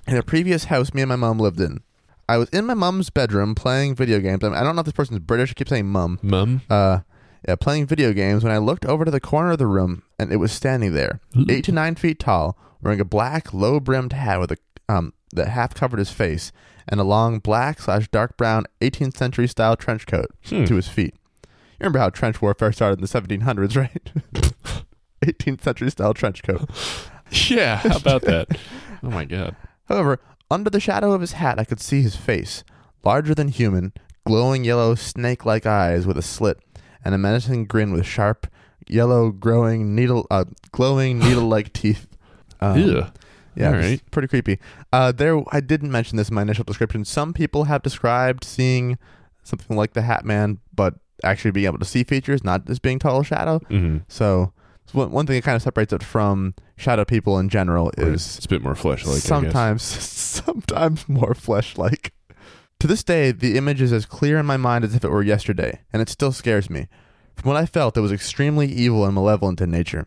in 0.07 0.17
a 0.17 0.23
previous 0.23 0.65
house 0.65 0.95
me 0.95 1.03
and 1.03 1.09
my 1.11 1.17
mom 1.17 1.39
lived 1.39 1.61
in. 1.61 1.83
I 2.27 2.39
was 2.39 2.49
in 2.49 2.65
my 2.65 2.73
mom's 2.75 3.11
bedroom 3.11 3.55
playing 3.55 3.97
video 3.97 4.19
games. 4.21 4.43
I, 4.43 4.49
mean, 4.49 4.57
I 4.57 4.63
don't 4.63 4.77
know 4.77 4.81
if 4.81 4.87
this 4.87 4.95
person's 4.95 5.19
British. 5.19 5.51
I 5.51 5.55
keep 5.55 5.69
saying 5.69 5.87
mum. 5.89 6.19
Mum. 6.23 6.63
Uh, 6.71 7.01
yeah, 7.47 7.57
playing 7.57 7.87
video 7.87 8.15
games 8.15 8.43
when 8.43 8.53
I 8.53 8.57
looked 8.57 8.87
over 8.87 9.05
to 9.05 9.11
the 9.11 9.21
corner 9.21 9.51
of 9.53 9.59
the 9.59 9.67
room 9.67 10.03
and 10.19 10.33
it 10.33 10.37
was 10.37 10.51
standing 10.53 10.95
there, 10.95 11.21
eight 11.51 11.65
to 11.67 11.73
nine 11.73 11.95
feet 11.97 12.19
tall, 12.19 12.57
wearing 12.81 13.01
a 13.01 13.05
black, 13.05 13.53
low-brimmed 13.53 14.15
hat 14.15 14.41
with 14.41 14.53
a 14.53 14.57
um 14.89 15.13
that 15.35 15.49
half 15.49 15.75
covered 15.75 15.99
his 15.99 16.11
face 16.11 16.53
and 16.89 16.99
a 17.01 17.05
long 17.05 17.41
black 17.41 17.81
slash 17.81 18.09
dark 18.09 18.37
brown 18.39 18.65
18th 18.81 19.17
century 19.17 19.47
style 19.49 19.77
trench 19.77 20.07
coat 20.07 20.29
Hmm. 20.47 20.65
to 20.65 20.77
his 20.77 20.89
feet. 20.89 21.15
You 21.75 21.85
remember 21.85 21.99
how 21.99 22.11
trench 22.11 22.41
warfare 22.41 22.73
started 22.73 22.99
in 22.99 23.05
the 23.05 23.09
1700s, 23.09 23.77
right? 23.77 24.85
18th 25.25 25.63
century 25.63 25.91
style 25.91 26.15
trench 26.15 26.43
coat. 26.43 26.69
Yeah. 27.49 27.77
How 27.77 27.97
about 27.97 28.23
that? 28.23 28.49
oh 29.03 29.11
my 29.11 29.25
god. 29.25 29.57
However, 29.87 30.21
under 30.51 30.71
the 30.71 30.81
shadow 30.81 31.13
of 31.13 31.21
his 31.21 31.33
hat, 31.33 31.59
I 31.59 31.65
could 31.65 31.81
see 31.81 32.03
his 32.03 32.17
face, 32.17 32.65
larger 33.05 33.35
than 33.35 33.49
human, 33.49 33.93
glowing 34.27 34.65
yellow 34.65 34.95
snake 34.95 35.45
like 35.45 35.67
eyes 35.67 36.07
with 36.07 36.17
a 36.19 36.23
slit, 36.23 36.59
and 37.05 37.15
a 37.15 37.19
menacing 37.19 37.67
grin 37.67 37.93
with 37.93 38.07
sharp, 38.07 38.47
yellow, 38.87 39.31
growing 39.31 39.95
needle, 39.95 40.27
uh, 40.31 40.45
glowing 40.73 41.19
needle 41.19 41.49
like 41.49 41.73
teeth. 41.73 42.07
Um, 42.61 42.79
Ew. 42.79 43.07
Yeah, 43.57 43.71
right. 43.71 44.11
pretty 44.11 44.29
creepy. 44.29 44.59
Uh, 44.93 45.13
there, 45.13 45.41
I 45.53 45.61
didn't 45.61 45.93
mention 45.93 46.17
this 46.17 46.29
in 46.29 46.35
my 46.35 46.43
initial 46.43 46.65
description. 46.65 47.05
Some 47.05 47.33
people 47.33 47.65
have 47.65 47.83
described 47.83 48.43
seeing 48.43 48.99
something 49.45 49.77
like 49.77 49.93
the 49.93 50.03
Hat 50.03 50.25
Man, 50.25 50.59
but 50.75 50.95
actually 51.25 51.51
being 51.51 51.67
able 51.67 51.79
to 51.79 51.85
see 51.85 52.05
features, 52.05 52.45
not 52.45 52.67
just 52.67 52.83
being 52.83 52.99
total 52.99 53.23
shadow. 53.23 53.59
hmm 53.69 53.99
So, 54.09 54.53
so 54.87 54.99
one, 54.99 55.11
one 55.11 55.27
thing 55.27 55.37
that 55.37 55.45
kind 55.45 55.57
of 55.57 55.63
separates 55.63 55.93
it 55.93 56.03
from 56.03 56.55
shadow 56.77 57.05
people 57.05 57.39
in 57.39 57.49
general 57.49 57.91
is 57.97 58.37
it's 58.37 58.47
a 58.47 58.49
bit 58.49 58.63
more 58.63 58.75
flesh 58.75 59.05
like. 59.07 59.19
sometimes 59.19 59.83
sometimes 60.45 61.09
more 61.09 61.35
flesh 61.35 61.79
like 61.79 62.13
to 62.81 62.87
this 62.89 63.05
day 63.05 63.31
the 63.31 63.57
image 63.57 63.81
is 63.81 63.93
as 63.93 64.05
clear 64.07 64.39
in 64.39 64.45
my 64.47 64.57
mind 64.57 64.85
as 64.85 64.95
if 64.95 65.05
it 65.05 65.11
were 65.11 65.23
yesterday 65.23 65.81
and 65.93 66.03
it 66.03 66.09
still 66.09 66.33
scares 66.33 66.69
me. 66.69 66.89
From 67.37 67.49
what 67.49 67.57
i 67.57 67.67
felt 67.67 67.97
it 67.97 68.01
was 68.01 68.13
extremely 68.13 68.67
evil 68.67 69.05
and 69.05 69.15
malevolent 69.15 69.61
in 69.61 69.71
nature. 69.71 70.07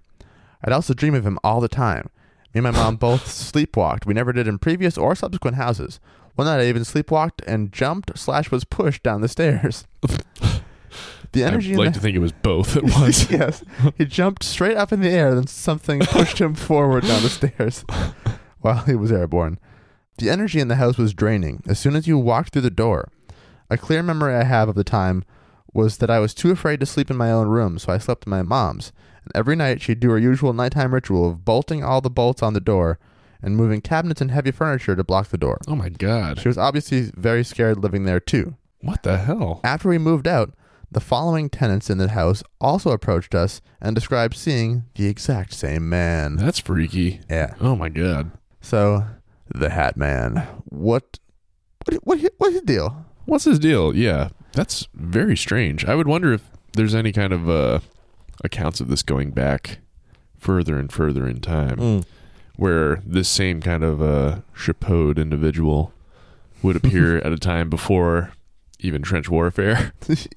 I'd 0.64 0.74
also 0.74 0.94
dream 0.94 1.14
of 1.16 1.26
him 1.26 1.40
all 1.44 1.60
the 1.62 1.68
time. 1.68 2.10
Me 2.54 2.60
and 2.60 2.64
my 2.64 2.72
mom 2.72 2.96
both 2.98 3.26
sleepwalked. 3.52 4.06
We 4.06 4.14
never 4.14 4.34
did 4.34 4.48
in 4.48 4.58
previous 4.60 4.98
or 4.98 5.16
subsequent 5.16 5.56
houses. 5.58 6.00
One 6.36 6.46
night 6.48 6.60
i 6.62 6.66
even 6.66 6.84
sleepwalked 6.84 7.42
and 7.48 7.72
jumped 7.72 8.18
slash 8.18 8.52
was 8.52 8.64
pushed 8.64 9.02
down 9.04 9.22
the 9.22 9.28
stairs 9.28 9.88
the 11.32 11.44
energy 11.44 11.74
I'd 11.74 11.78
like 11.78 11.88
the 11.90 11.94
to 11.96 12.00
think 12.00 12.16
it 12.16 12.20
was 12.20 12.32
both 12.32 12.76
at 12.76 12.84
once. 12.96 13.30
yes. 13.32 13.64
He 13.98 14.06
jumped 14.06 14.44
straight 14.44 14.78
up 14.78 14.92
in 14.92 15.02
the 15.02 15.10
air, 15.10 15.36
then 15.36 15.48
something 15.48 16.00
pushed 16.00 16.40
him 16.40 16.56
forward 16.56 17.06
down 17.06 17.24
the 17.24 17.30
stairs 17.30 17.86
while 18.62 18.84
he 18.86 18.96
was 18.96 19.12
airborne. 19.12 19.60
The 20.18 20.30
energy 20.30 20.60
in 20.60 20.68
the 20.68 20.76
house 20.76 20.98
was 20.98 21.14
draining 21.14 21.62
as 21.68 21.78
soon 21.80 21.96
as 21.96 22.08
you 22.08 22.18
walked 22.18 22.54
through 22.54 22.64
the 22.64 22.70
door. 22.70 23.10
A 23.70 23.78
clear 23.78 24.02
memory 24.02 24.34
I 24.34 24.44
have 24.44 24.70
of 24.70 24.76
the 24.76 24.84
time 24.84 25.24
was 25.74 25.98
that 25.98 26.10
I 26.10 26.20
was 26.20 26.34
too 26.34 26.52
afraid 26.52 26.80
to 26.80 26.86
sleep 26.86 27.12
in 27.12 27.18
my 27.18 27.32
own 27.32 27.48
room, 27.48 27.78
so 27.78 27.92
I 27.94 27.98
slept 27.98 28.26
in 28.26 28.32
my 28.32 28.42
mom's. 28.42 28.92
And 29.24 29.32
every 29.36 29.56
night 29.56 29.82
she'd 29.82 30.00
do 30.00 30.10
her 30.12 30.18
usual 30.18 30.54
nighttime 30.54 30.94
ritual 30.94 31.30
of 31.30 31.46
bolting 31.46 31.84
all 31.84 32.02
the 32.02 32.10
bolts 32.10 32.42
on 32.42 32.54
the 32.54 32.60
door 32.62 32.98
and 33.42 33.56
moving 33.56 33.82
cabinets 33.82 34.22
and 34.22 34.32
heavy 34.32 34.52
furniture 34.52 34.96
to 34.96 35.04
block 35.04 35.28
the 35.28 35.38
door. 35.38 35.60
Oh 35.68 35.76
my 35.76 35.90
god. 35.90 36.40
She 36.40 36.48
was 36.48 36.58
obviously 36.58 37.12
very 37.16 37.44
scared 37.44 37.78
living 37.78 38.06
there 38.06 38.20
too. 38.20 38.56
What 38.82 39.04
the 39.04 39.18
hell? 39.18 39.62
After 39.64 39.90
we 39.90 39.98
moved 39.98 40.28
out, 40.28 40.54
the 40.92 41.00
following 41.00 41.50
tenants 41.50 41.90
in 41.90 41.98
the 41.98 42.10
house 42.10 42.44
also 42.62 42.92
approached 42.92 43.36
us 43.36 43.62
and 43.82 43.96
described 43.96 44.36
seeing 44.36 44.86
the 44.96 45.08
exact 45.08 45.54
same 45.54 45.90
man. 45.90 46.38
That's 46.38 46.60
freaky. 46.60 47.22
Yeah. 47.30 47.56
Oh 47.60 47.76
my 47.76 47.90
god. 47.90 48.32
So, 48.62 49.06
the 49.54 49.70
Hat 49.70 49.98
Man. 49.98 50.48
What? 50.66 51.20
What? 51.86 52.00
What? 52.04 52.34
What's 52.38 52.54
his 52.54 52.62
deal? 52.64 53.06
What's 53.26 53.44
his 53.46 53.60
deal? 53.60 53.96
Yeah, 53.96 54.30
that's 54.54 54.88
very 54.94 55.36
strange. 55.36 55.86
I 55.86 55.96
would 55.96 56.08
wonder 56.08 56.32
if 56.34 56.50
there's 56.74 56.96
any 56.96 57.12
kind 57.12 57.34
of 57.34 57.50
uh, 57.50 57.80
accounts 58.44 58.80
of 58.80 58.88
this 58.88 59.04
going 59.04 59.32
back 59.32 59.80
further 60.38 60.78
and 60.78 60.92
further 60.92 61.28
in 61.28 61.42
time, 61.42 62.04
where 62.56 63.02
this 63.06 63.28
same 63.28 63.62
kind 63.62 63.84
of 63.84 64.02
uh, 64.02 64.40
chapeaued 64.56 65.20
individual 65.20 65.94
would 66.64 66.76
appear 66.76 67.18
at 67.26 67.32
a 67.34 67.38
time 67.38 67.70
before 67.70 68.32
even 68.80 69.02
trench 69.02 69.30
warfare. 69.30 69.94
was, 70.08 70.28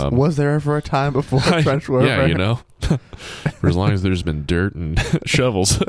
Um, 0.00 0.16
was 0.16 0.36
there 0.36 0.52
ever 0.52 0.76
a 0.76 0.82
time 0.82 1.12
before 1.12 1.40
trench 1.62 1.88
warfare? 1.88 2.20
yeah, 2.22 2.26
you 2.26 2.34
know, 2.34 2.60
for 3.60 3.68
as 3.68 3.76
long 3.76 3.90
as 3.92 4.02
there's 4.02 4.22
been 4.22 4.44
dirt 4.46 4.74
and 4.74 4.98
shovels 5.26 5.82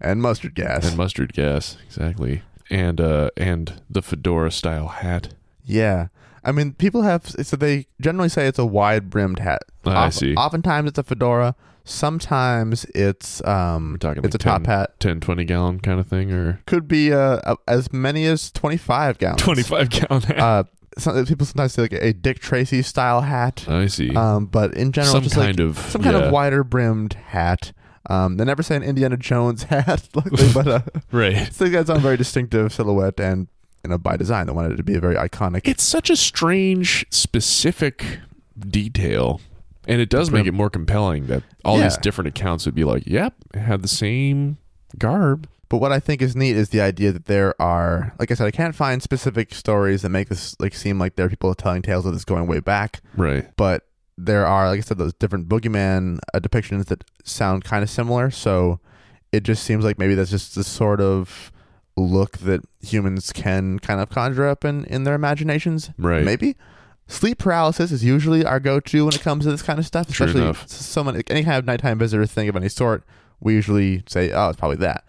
and 0.00 0.20
mustard 0.22 0.54
gas. 0.54 0.86
and 0.86 0.96
mustard 0.96 1.32
gas, 1.32 1.76
exactly, 1.86 2.42
and 2.70 3.00
uh, 3.00 3.30
and 3.36 3.80
the 3.90 4.02
fedora 4.02 4.50
style 4.50 4.88
hat. 4.88 5.34
yeah. 5.64 6.08
I 6.44 6.52
mean, 6.52 6.72
people 6.72 7.02
have 7.02 7.26
so 7.28 7.56
they 7.56 7.88
generally 8.00 8.28
say 8.30 8.46
it's 8.46 8.60
a 8.60 8.64
wide 8.64 9.10
brimmed 9.10 9.40
hat. 9.40 9.62
Ah, 9.84 10.06
I 10.06 10.08
see. 10.10 10.34
Oftentimes 10.34 10.88
it's 10.88 10.98
a 10.98 11.02
fedora. 11.02 11.54
Sometimes 11.88 12.84
it's 12.94 13.44
um, 13.46 13.92
We're 13.92 13.98
talking 13.98 14.24
it's 14.24 14.34
like 14.34 14.40
a 14.40 14.44
top 14.44 14.66
hat. 14.66 15.00
10, 15.00 15.20
20 15.20 15.44
gallon 15.44 15.80
kind 15.80 15.98
of 15.98 16.06
thing, 16.06 16.30
or 16.32 16.60
Could 16.66 16.86
be 16.86 17.12
uh, 17.12 17.40
a- 17.44 17.56
as 17.66 17.92
many 17.92 18.26
as 18.26 18.50
twenty 18.50 18.76
five 18.76 19.18
gallons. 19.18 19.42
25 19.42 19.90
gallon 19.90 20.22
hat. 20.22 20.38
Uh, 20.38 20.64
some, 20.98 21.24
people 21.26 21.46
sometimes 21.46 21.72
say 21.72 21.82
like 21.82 21.92
a 21.92 22.12
Dick 22.12 22.40
Tracy 22.40 22.82
style 22.82 23.22
hat. 23.22 23.64
I 23.68 23.86
see. 23.86 24.14
Um, 24.14 24.46
but 24.46 24.74
in 24.74 24.92
general, 24.92 25.12
some 25.14 25.22
just 25.22 25.34
kind 25.36 25.58
like 25.58 25.66
of 25.68 25.78
some 25.78 26.02
kind 26.02 26.16
yeah, 26.16 26.24
of 26.24 26.32
wider 26.32 26.62
brimmed 26.64 27.14
hat. 27.14 27.72
Um, 28.10 28.36
they 28.36 28.44
never 28.44 28.62
say 28.62 28.76
an 28.76 28.82
Indiana 28.82 29.16
Jones 29.16 29.62
hat, 29.64 30.08
luckily, 30.14 30.50
but 30.52 30.68
uh, 30.68 30.80
right. 31.12 31.34
it's 31.36 31.58
got 31.58 31.72
its 31.72 31.90
own 31.90 32.00
very 32.00 32.16
distinctive 32.16 32.72
silhouette 32.72 33.20
and 33.20 33.48
you 33.84 33.90
know 33.90 33.98
by 33.98 34.16
design 34.16 34.46
they 34.46 34.52
wanted 34.52 34.72
it 34.72 34.76
to 34.76 34.82
be 34.82 34.94
a 34.94 35.00
very 35.00 35.14
iconic. 35.14 35.62
It's 35.64 35.82
such 35.82 36.10
a 36.10 36.16
strange, 36.16 37.06
specific 37.10 38.18
detail. 38.58 39.40
And 39.88 40.00
it 40.00 40.10
does 40.10 40.30
make 40.30 40.46
it 40.46 40.52
more 40.52 40.70
compelling 40.70 41.26
that 41.26 41.42
all 41.64 41.78
these 41.78 41.96
different 41.96 42.28
accounts 42.28 42.66
would 42.66 42.74
be 42.74 42.84
like, 42.84 43.04
yep, 43.06 43.34
have 43.54 43.82
the 43.82 43.88
same 43.88 44.58
garb. 44.98 45.48
But 45.70 45.78
what 45.78 45.92
I 45.92 46.00
think 46.00 46.22
is 46.22 46.36
neat 46.36 46.56
is 46.56 46.70
the 46.70 46.80
idea 46.80 47.12
that 47.12 47.26
there 47.26 47.60
are, 47.60 48.14
like 48.18 48.30
I 48.30 48.34
said, 48.34 48.46
I 48.46 48.50
can't 48.50 48.74
find 48.74 49.02
specific 49.02 49.54
stories 49.54 50.02
that 50.02 50.08
make 50.08 50.28
this 50.28 50.58
like 50.60 50.74
seem 50.74 50.98
like 50.98 51.16
there 51.16 51.26
are 51.26 51.28
people 51.28 51.54
telling 51.54 51.82
tales 51.82 52.06
of 52.06 52.14
this 52.14 52.24
going 52.24 52.46
way 52.46 52.60
back. 52.60 53.00
Right. 53.16 53.50
But 53.56 53.86
there 54.16 54.46
are, 54.46 54.68
like 54.68 54.78
I 54.78 54.80
said, 54.82 54.98
those 54.98 55.14
different 55.14 55.48
boogeyman 55.48 56.18
uh, 56.32 56.40
depictions 56.40 56.86
that 56.86 57.04
sound 57.22 57.64
kind 57.64 57.82
of 57.82 57.90
similar. 57.90 58.30
So 58.30 58.80
it 59.30 59.42
just 59.42 59.62
seems 59.62 59.84
like 59.84 59.98
maybe 59.98 60.14
that's 60.14 60.30
just 60.30 60.54
the 60.54 60.64
sort 60.64 61.00
of 61.00 61.52
look 61.96 62.38
that 62.38 62.60
humans 62.80 63.32
can 63.32 63.78
kind 63.78 64.00
of 64.00 64.08
conjure 64.08 64.46
up 64.46 64.64
in 64.64 64.84
in 64.86 65.04
their 65.04 65.14
imaginations. 65.14 65.90
Right. 65.98 66.24
Maybe. 66.24 66.56
Sleep 67.08 67.38
paralysis 67.38 67.90
is 67.90 68.04
usually 68.04 68.44
our 68.44 68.60
go-to 68.60 69.04
when 69.06 69.14
it 69.14 69.22
comes 69.22 69.44
to 69.44 69.50
this 69.50 69.62
kind 69.62 69.78
of 69.78 69.86
stuff, 69.86 70.06
True 70.12 70.26
especially 70.26 70.42
enough. 70.42 70.68
someone 70.68 71.20
any 71.30 71.42
kind 71.42 71.56
of 71.56 71.64
nighttime 71.64 71.98
visitor 71.98 72.26
thing 72.26 72.48
of 72.48 72.54
any 72.56 72.68
sort. 72.68 73.02
We 73.40 73.54
usually 73.54 74.02
say, 74.06 74.30
"Oh, 74.30 74.50
it's 74.50 74.58
probably 74.58 74.76
that." 74.78 75.04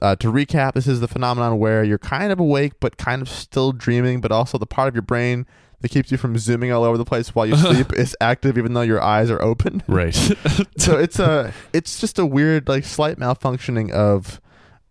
Uh, 0.00 0.16
to 0.16 0.32
recap, 0.32 0.72
this 0.74 0.86
is 0.86 1.00
the 1.00 1.08
phenomenon 1.08 1.58
where 1.58 1.82
you're 1.84 1.98
kind 1.98 2.32
of 2.32 2.38
awake 2.40 2.74
but 2.80 2.96
kind 2.96 3.20
of 3.20 3.28
still 3.28 3.72
dreaming, 3.72 4.20
but 4.20 4.30
also 4.32 4.56
the 4.58 4.66
part 4.66 4.88
of 4.88 4.94
your 4.94 5.02
brain 5.02 5.44
that 5.80 5.90
keeps 5.90 6.10
you 6.12 6.16
from 6.18 6.38
zooming 6.38 6.70
all 6.72 6.84
over 6.84 6.96
the 6.96 7.04
place 7.04 7.34
while 7.34 7.46
you 7.46 7.56
sleep 7.56 7.92
is 7.94 8.16
active, 8.20 8.56
even 8.56 8.72
though 8.74 8.80
your 8.82 9.02
eyes 9.02 9.28
are 9.30 9.42
open. 9.42 9.82
Right. 9.88 10.14
so 10.78 10.98
it's 10.98 11.18
a, 11.18 11.52
it's 11.72 12.00
just 12.00 12.18
a 12.18 12.24
weird, 12.24 12.68
like, 12.68 12.84
slight 12.84 13.18
malfunctioning 13.18 13.90
of, 13.90 14.40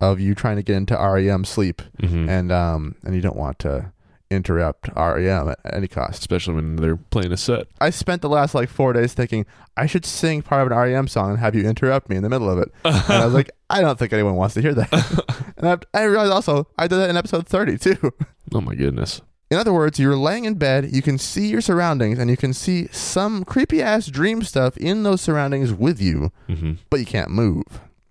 of 0.02 0.20
you 0.20 0.36
trying 0.36 0.58
to 0.58 0.64
get 0.64 0.76
into 0.76 0.96
REM 0.96 1.46
sleep, 1.46 1.82
Mhm. 2.02 2.28
and 2.30 2.52
um, 2.52 2.96
and 3.04 3.16
you 3.16 3.22
don't 3.22 3.36
want 3.38 3.60
to 3.60 3.92
interrupt 4.32 4.90
REM 4.96 5.50
at 5.50 5.60
any 5.74 5.88
cost. 5.88 6.20
Especially 6.20 6.56
when 6.56 6.76
they're 6.78 6.98
playing 6.98 7.32
a 7.32 7.38
set. 7.38 7.68
I 7.82 7.90
spent 7.90 8.22
the 8.22 8.30
last 8.30 8.54
like 8.56 8.70
four 8.70 8.94
days 8.94 9.14
thinking 9.14 9.46
I 9.76 9.86
should 9.86 10.06
sing 10.06 10.42
part 10.42 10.62
of 10.66 10.72
an 10.72 10.78
REM 10.78 11.08
song 11.08 11.32
and 11.32 11.40
have 11.40 11.56
you 11.56 11.68
interrupt 11.68 12.10
me 12.10 12.16
in 12.16 12.24
the 12.24 12.30
middle 12.30 12.50
of 12.50 12.60
it. 12.60 12.72
And 12.84 13.12
I 13.12 13.26
was 13.26 13.34
like, 13.34 13.52
I 13.70 13.82
don't 13.82 13.98
think 13.98 14.14
anyone 14.14 14.36
wants 14.36 14.54
to 14.56 14.62
hear 14.62 14.74
that. 14.74 15.54
and 15.58 15.68
I, 15.94 16.00
I 16.00 16.04
realized 16.04 16.32
also 16.32 16.68
I 16.78 16.88
did 16.88 16.98
that 16.98 17.10
in 17.10 17.18
episode 17.18 17.48
30 17.48 17.78
too. 17.78 18.14
Oh 18.54 18.62
my 18.62 18.76
goodness. 18.76 19.22
In 19.52 19.58
other 19.58 19.74
words, 19.74 19.98
you're 20.00 20.16
laying 20.16 20.46
in 20.46 20.56
bed, 20.56 20.90
you 20.92 21.02
can 21.02 21.18
see 21.18 21.48
your 21.48 21.62
surroundings, 21.62 22.20
and 22.20 22.30
you 22.30 22.38
can 22.38 22.54
see 22.54 22.88
some 22.92 23.44
creepy 23.44 23.82
ass 23.82 24.06
dream 24.06 24.44
stuff 24.44 24.78
in 24.78 25.02
those 25.02 25.22
surroundings 25.22 25.74
with 25.74 26.00
you, 26.00 26.32
hmm 26.48 26.74
but 26.92 27.00
you 27.00 27.06
can't 27.08 27.32
move, 27.32 27.64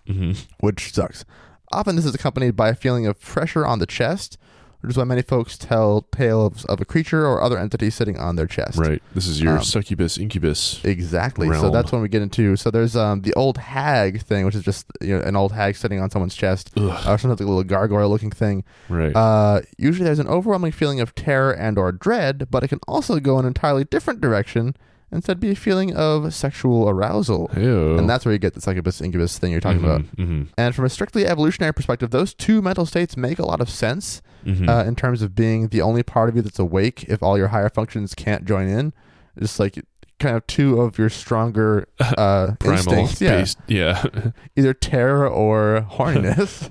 hmm 0.06 0.32
which 0.58 0.92
sucks. 0.92 1.24
Often 1.70 1.94
this 1.94 2.06
is 2.06 2.14
accompanied 2.14 2.56
by 2.56 2.70
a 2.70 2.74
feeling 2.74 3.06
of 3.06 3.20
pressure 3.20 3.64
on 3.64 3.78
the 3.78 3.86
chest, 3.86 4.36
which 4.80 4.90
is 4.90 4.96
why 4.96 5.04
many 5.04 5.22
folks 5.22 5.58
tell 5.58 6.02
tales 6.12 6.64
of 6.66 6.80
a 6.80 6.84
creature 6.84 7.26
or 7.26 7.42
other 7.42 7.58
entity 7.58 7.90
sitting 7.90 8.16
on 8.18 8.36
their 8.36 8.46
chest. 8.46 8.78
Right. 8.78 9.02
This 9.14 9.26
is 9.26 9.40
your 9.40 9.58
Um, 9.58 9.62
succubus 9.64 10.18
incubus. 10.18 10.80
Exactly. 10.84 11.48
So 11.54 11.70
that's 11.70 11.90
when 11.92 12.00
we 12.02 12.08
get 12.08 12.22
into. 12.22 12.56
So 12.56 12.70
there's 12.70 12.94
um 12.96 13.22
the 13.22 13.34
old 13.34 13.58
hag 13.58 14.22
thing, 14.22 14.44
which 14.44 14.54
is 14.54 14.62
just 14.62 14.86
you 15.00 15.16
know 15.16 15.22
an 15.22 15.36
old 15.36 15.52
hag 15.52 15.76
sitting 15.76 16.00
on 16.00 16.10
someone's 16.10 16.34
chest, 16.34 16.70
Ugh. 16.76 16.90
or 17.06 17.18
something 17.18 17.30
like 17.30 17.40
a 17.40 17.44
little 17.44 17.64
gargoyle 17.64 18.08
looking 18.08 18.30
thing. 18.30 18.64
Right. 18.88 19.14
Uh, 19.14 19.60
usually 19.78 20.04
there's 20.04 20.18
an 20.18 20.28
overwhelming 20.28 20.72
feeling 20.72 21.00
of 21.00 21.14
terror 21.14 21.52
and 21.52 21.78
or 21.78 21.90
dread, 21.92 22.48
but 22.50 22.62
it 22.62 22.68
can 22.68 22.80
also 22.86 23.18
go 23.20 23.38
in 23.38 23.44
an 23.44 23.48
entirely 23.48 23.84
different 23.84 24.20
direction. 24.20 24.74
Instead, 25.10 25.40
be 25.40 25.50
a 25.50 25.54
feeling 25.54 25.96
of 25.96 26.34
sexual 26.34 26.88
arousal, 26.88 27.50
Ew. 27.56 27.96
and 27.96 28.08
that's 28.10 28.26
where 28.26 28.32
you 28.32 28.38
get 28.38 28.52
the 28.54 28.60
succubus 28.60 29.00
incubus 29.00 29.38
thing 29.38 29.50
you're 29.52 29.60
talking 29.60 29.82
about. 29.82 30.02
hmm 30.02 30.42
And 30.58 30.74
from 30.74 30.84
a 30.84 30.90
strictly 30.90 31.26
evolutionary 31.26 31.72
perspective, 31.72 32.10
those 32.10 32.34
two 32.34 32.60
mental 32.60 32.84
states 32.84 33.16
make 33.16 33.38
a 33.38 33.46
lot 33.46 33.60
of 33.60 33.70
sense 33.70 34.20
hmm 34.44 34.68
uh, 34.68 34.84
in 34.84 34.94
terms 34.94 35.22
of 35.22 35.34
being 35.34 35.68
the 35.68 35.80
only 35.80 36.02
part 36.02 36.28
of 36.28 36.36
you 36.36 36.42
that's 36.42 36.58
awake 36.58 37.04
if 37.08 37.22
all 37.22 37.36
your 37.38 37.48
higher 37.48 37.68
functions 37.70 38.14
can't 38.14 38.44
join 38.44 38.68
in. 38.68 38.92
Just 39.38 39.58
like 39.58 39.82
kind 40.18 40.36
of 40.36 40.46
two 40.46 40.80
of 40.80 40.98
your 40.98 41.08
stronger 41.08 41.86
uh, 42.00 42.52
Primal 42.58 42.76
instincts, 42.92 43.20
yeah, 43.20 43.30
based. 43.38 43.58
Yeah. 43.66 44.04
either 44.56 44.74
terror 44.74 45.26
or 45.28 45.86
horniness, 45.90 46.68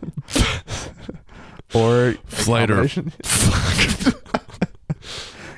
or 1.73 2.13
Flight 2.25 2.69
or. 2.71 2.87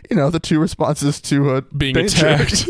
You 0.09 0.15
know, 0.15 0.29
the 0.29 0.39
two 0.39 0.59
responses 0.59 1.21
to 1.21 1.55
a 1.55 1.61
Being 1.61 1.93
being 1.93 2.05
attacked. 2.07 2.65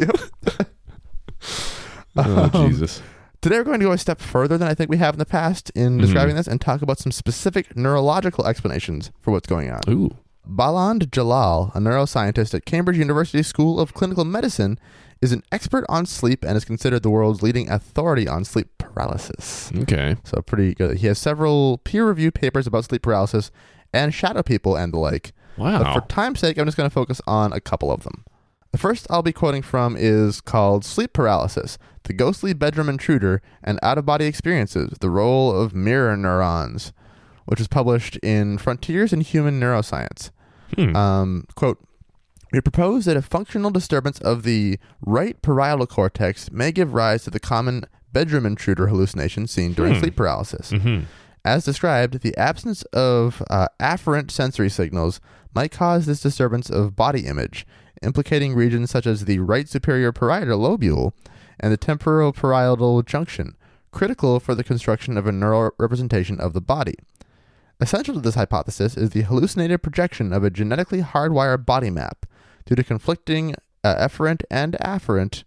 oh, 2.16 2.50
Um, 2.54 2.70
Jesus. 2.70 3.02
Today, 3.42 3.58
we're 3.58 3.64
going 3.64 3.80
to 3.80 3.86
go 3.86 3.92
a 3.94 3.98
step 3.98 4.20
further 4.20 4.58
than 4.58 4.68
I 4.68 4.74
think 4.74 4.90
we 4.90 4.98
have 4.98 5.16
in 5.16 5.20
the 5.20 5.26
past 5.26 5.70
in 5.74 5.98
Mhm. 5.98 6.02
describing 6.02 6.36
this 6.36 6.48
and 6.48 6.60
talk 6.60 6.82
about 6.82 7.00
some 7.00 7.12
specific 7.12 7.76
neurological 7.78 8.46
explanations 8.46 9.12
for 9.22 9.32
what's 9.32 9.48
going 9.48 9.72
on. 9.72 9.80
Ooh. 9.88 10.10
Baland 10.46 11.10
Jalal, 11.12 11.72
a 11.76 11.80
neuroscientist 11.80 12.54
at 12.54 12.66
Cambridge 12.66 12.98
University 12.98 13.44
School 13.44 13.80
of 13.80 13.94
Clinical 13.94 14.26
Medicine, 14.26 14.78
is 15.22 15.32
an 15.32 15.44
expert 15.52 15.86
on 15.88 16.06
sleep 16.06 16.44
and 16.44 16.58
is 16.58 16.66
considered 16.66 17.04
the 17.04 17.10
world's 17.10 17.42
leading 17.42 17.70
authority 17.70 18.28
on 18.28 18.44
sleep 18.44 18.68
paralysis. 18.78 19.72
Okay. 19.78 20.16
So, 20.26 20.42
pretty 20.42 20.74
good. 20.74 20.98
He 20.98 21.08
has 21.08 21.20
several 21.20 21.78
peer 21.78 22.06
reviewed 22.06 22.34
papers 22.36 22.68
about 22.68 22.86
sleep 22.86 23.04
paralysis 23.04 23.52
and 23.94 24.14
shadow 24.14 24.42
people 24.44 24.76
and 24.76 24.92
the 24.94 24.98
like. 25.00 25.32
But 25.60 25.94
for 25.94 26.08
time's 26.08 26.40
sake, 26.40 26.58
I'm 26.58 26.66
just 26.66 26.78
going 26.78 26.90
to 26.90 26.94
focus 26.94 27.22
on 27.28 27.54
a 27.54 27.60
couple 27.62 27.92
of 27.92 28.04
them. 28.04 28.26
The 28.72 28.78
first 28.78 29.08
I'll 29.10 29.24
be 29.24 29.32
quoting 29.34 29.62
from 29.64 29.96
is 29.98 30.42
called 30.42 30.86
Sleep 30.86 31.12
Paralysis 31.14 31.78
The 32.04 32.14
Ghostly 32.14 32.54
Bedroom 32.54 32.88
Intruder 32.90 33.42
and 33.64 33.80
Out 33.82 33.98
of 33.98 34.06
Body 34.06 34.26
Experiences 34.26 34.94
The 35.00 35.10
Role 35.10 35.52
of 35.60 35.74
Mirror 35.74 36.18
Neurons, 36.18 36.94
which 37.46 37.60
was 37.60 37.68
published 37.68 38.18
in 38.18 38.58
Frontiers 38.60 39.12
in 39.12 39.22
Human 39.22 39.60
Neuroscience. 39.60 40.30
Hmm. 40.76 40.96
Um, 40.96 41.46
quote, 41.56 41.80
we 42.52 42.62
propose 42.62 43.06
that 43.06 43.18
a 43.18 43.22
functional 43.24 43.72
disturbance 43.72 44.20
of 44.22 44.44
the 44.44 44.78
right 45.02 45.40
parietal 45.42 45.88
cortex 45.88 46.52
may 46.52 46.72
give 46.72 46.94
rise 46.94 47.24
to 47.24 47.32
the 47.32 47.40
common 47.40 47.86
bedroom 48.14 48.46
intruder 48.46 48.88
hallucination 48.88 49.48
seen 49.48 49.74
during 49.74 49.96
Hmm. 49.96 50.00
sleep 50.00 50.16
paralysis. 50.16 50.72
Mhm. 50.72 51.06
As 51.46 51.64
described, 51.66 52.22
the 52.22 52.36
absence 52.38 52.84
of 52.94 53.42
uh, 53.50 53.68
afferent 53.80 54.30
sensory 54.30 54.70
signals 54.70 55.20
might 55.54 55.72
cause 55.72 56.06
this 56.06 56.22
disturbance 56.22 56.70
of 56.70 56.96
body 56.96 57.26
image, 57.26 57.66
implicating 58.02 58.54
regions 58.54 58.92
such 58.92 59.06
as 59.06 59.26
the 59.26 59.40
right 59.40 59.68
superior 59.68 60.12
parietal 60.12 60.60
lobule 60.60 61.14
and 61.60 61.72
the 61.72 61.78
temporal 61.78 62.32
parietal 62.32 63.02
junction, 63.02 63.56
critical 63.92 64.40
for 64.40 64.56
the 64.56 64.64
construction 64.64 65.18
of 65.18 65.28
a 65.28 65.32
neural 65.32 65.72
representation 65.78 66.40
of 66.40 66.54
the 66.54 66.62
body. 66.62 66.96
Essential 67.82 68.14
to 68.16 68.20
this 68.20 68.36
hypothesis 68.36 68.98
is 68.98 69.12
the 69.12 69.22
hallucinated 69.22 69.82
projection 69.82 70.34
of 70.34 70.44
a 70.44 70.50
genetically 70.50 71.02
hardwired 71.02 71.66
body 71.66 71.90
map 71.90 72.26
due 72.66 72.76
to 72.76 72.84
conflicting 72.84 73.56
uh, 73.84 73.96
efferent 73.96 74.44
and 74.52 74.74
afferent 74.82 75.44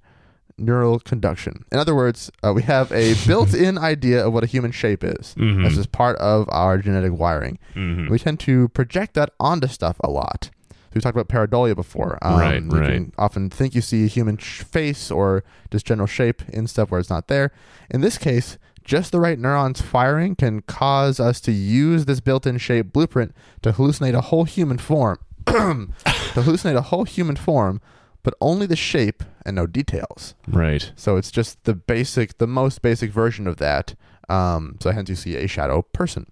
neural 0.62 0.98
conduction. 1.00 1.64
In 1.72 1.78
other 1.78 1.94
words, 1.94 2.30
uh, 2.42 2.52
we 2.54 2.62
have 2.62 2.90
a 2.92 3.14
built-in 3.26 3.76
idea 3.78 4.26
of 4.26 4.32
what 4.32 4.44
a 4.44 4.46
human 4.46 4.72
shape 4.72 5.02
is. 5.04 5.34
Mhm. 5.36 5.64
This 5.64 5.76
is 5.76 5.86
part 5.86 6.16
of 6.18 6.48
our 6.50 6.78
genetic 6.78 7.12
wiring. 7.18 7.58
Mhm. 7.74 8.08
We 8.10 8.18
tend 8.18 8.40
to 8.40 8.68
project 8.68 9.14
that 9.14 9.30
onto 9.38 9.66
stuff 9.68 9.96
a 10.04 10.10
lot. 10.10 10.50
We 10.94 11.00
talked 11.00 11.16
about 11.16 11.28
pareidolia 11.28 11.74
before. 11.74 12.18
Um, 12.22 12.38
Right, 12.38 12.62
you 12.62 12.68
right. 12.70 12.90
Can 12.92 13.12
often 13.16 13.48
think 13.48 13.74
you 13.74 13.80
see 13.80 14.04
a 14.04 14.08
human 14.08 14.36
sh- 14.36 14.62
face 14.62 15.10
or 15.10 15.42
just 15.70 15.86
general 15.86 16.06
shape 16.06 16.42
in 16.48 16.66
stuff 16.66 16.90
where 16.90 17.00
it's 17.00 17.08
not 17.10 17.28
there. 17.28 17.50
In 17.90 18.02
this 18.02 18.18
case, 18.18 18.58
just 18.84 19.10
the 19.12 19.20
right 19.20 19.38
neurons 19.38 19.80
firing 19.80 20.34
can 20.36 20.60
cause 20.62 21.18
us 21.18 21.40
to 21.42 21.52
use 21.52 22.04
this 22.04 22.20
built-in 22.20 22.58
shape 22.58 22.92
blueprint 22.92 23.32
to 23.62 23.72
hallucinate 23.72 24.12
a 24.14 24.20
whole 24.20 24.44
human 24.44 24.76
form. 24.76 25.16
to 25.46 26.40
hallucinate 26.40 26.76
a 26.76 26.82
whole 26.82 27.04
human 27.04 27.36
form, 27.36 27.80
but 28.22 28.34
only 28.40 28.66
the 28.66 28.76
shape 28.76 29.22
and 29.44 29.56
no 29.56 29.66
details. 29.66 30.34
Right. 30.46 30.92
So 30.96 31.16
it's 31.16 31.30
just 31.30 31.62
the 31.64 31.74
basic, 31.74 32.38
the 32.38 32.46
most 32.46 32.82
basic 32.82 33.10
version 33.10 33.46
of 33.46 33.56
that. 33.56 33.94
Um, 34.28 34.76
so 34.80 34.90
hence 34.92 35.08
you 35.08 35.16
see 35.16 35.36
a 35.36 35.46
shadow 35.46 35.82
person. 35.82 36.30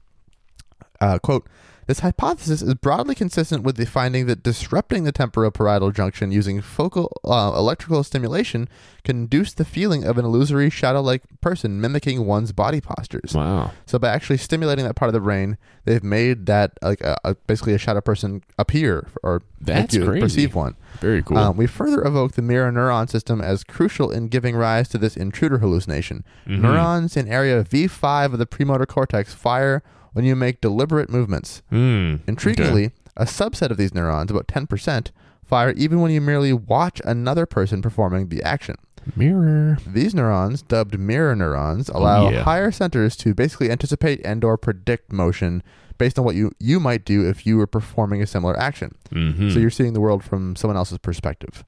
Uh, 1.01 1.19
quote, 1.19 1.49
this 1.91 1.99
hypothesis 1.99 2.63
is 2.63 2.73
broadly 2.75 3.17
consistent 3.17 3.65
with 3.65 3.77
the 3.77 3.85
finding 3.85 4.27
that 4.27 4.45
disrupting 4.45 5.03
the 5.03 5.13
temporoparietal 5.13 5.93
junction 5.93 6.31
using 6.31 6.61
focal 6.61 7.11
uh, 7.25 7.53
electrical 7.57 8.05
stimulation 8.05 8.69
can 9.03 9.23
induce 9.23 9.53
the 9.53 9.65
feeling 9.65 10.05
of 10.05 10.17
an 10.17 10.25
illusory 10.25 10.71
shadow-like 10.71 11.23
person 11.41 11.81
mimicking 11.81 12.25
one's 12.27 12.53
body 12.53 12.81
postures. 12.81 13.35
Wow. 13.35 13.73
So 13.87 13.99
by 13.99 14.11
actually 14.11 14.37
stimulating 14.37 14.85
that 14.85 14.95
part 14.95 15.09
of 15.09 15.15
the 15.15 15.21
brain, 15.21 15.59
they've 15.85 16.05
made 16.05 16.47
that 16.47 16.79
like 16.81 17.01
a, 17.01 17.19
a, 17.25 17.35
basically 17.35 17.75
a 17.75 17.79
shadow 17.79 18.01
person 18.01 18.45
appear 18.57 19.09
or 19.25 19.43
That's 19.61 19.93
make 19.93 20.01
you 20.01 20.07
crazy. 20.09 20.21
perceive 20.21 20.55
one. 20.55 20.77
Very 21.01 21.25
cool. 21.25 21.39
Um, 21.39 21.57
we 21.57 21.67
further 21.67 22.07
evoke 22.07 22.35
the 22.35 22.43
mirror 22.43 22.71
neuron 22.71 23.11
system 23.11 23.41
as 23.41 23.65
crucial 23.65 24.13
in 24.13 24.29
giving 24.29 24.55
rise 24.55 24.89
to 24.91 24.99
this 24.99 25.17
intruder 25.17 25.59
hallucination. 25.59 26.25
Mhm. 26.47 26.61
Neurons 26.61 27.17
in 27.17 27.27
area 27.27 27.65
F5 27.65 28.27
of 28.35 28.39
the 28.39 28.47
premotor 28.47 28.87
cortex 28.87 29.35
fire 29.35 29.83
when 30.13 30.25
you 30.25 30.37
make 30.37 30.61
deliberate 30.61 31.11
movements. 31.11 31.63
Hmm. 31.71 32.17
Intriguingly, 32.27 32.93
a 33.17 33.25
subset 33.25 33.71
of 33.71 33.77
these 33.77 33.95
neurons, 33.95 34.31
about 34.31 34.49
10%, 34.49 35.11
fire 35.45 35.73
even 35.73 36.01
when 36.01 36.11
you 36.11 36.21
merely 36.21 36.53
watch 36.53 37.01
another 37.05 37.47
person 37.47 37.83
performing 37.83 38.29
the 38.29 38.43
action. 38.43 38.77
Mirror. 39.17 39.79
These 39.87 40.15
neurons, 40.15 40.63
dubbed 40.63 40.99
mirror 40.99 41.35
neurons, 41.35 41.89
allow 41.89 42.29
yeah. 42.31 42.43
higher 42.43 42.71
centers 42.71 43.17
to 43.17 43.35
basically 43.35 43.71
anticipate 43.71 44.21
and 44.25 44.45
or 44.45 44.57
predict 44.57 45.13
motion 45.13 45.63
based 45.99 46.19
on 46.19 46.25
what 46.25 46.35
you, 46.35 46.53
you 46.59 46.81
might 46.81 47.05
do 47.05 47.29
if 47.29 47.47
you 47.47 47.57
were 47.57 47.67
performing 47.67 48.23
a 48.23 48.27
similar 48.27 48.59
action. 48.59 48.95
hmm 49.11 49.51
So 49.51 49.59
you're 49.59 49.71
seeing 49.71 49.93
the 49.93 50.01
world 50.01 50.23
from 50.23 50.57
someone 50.57 50.77
else's 50.77 50.99
perspective. 50.99 51.65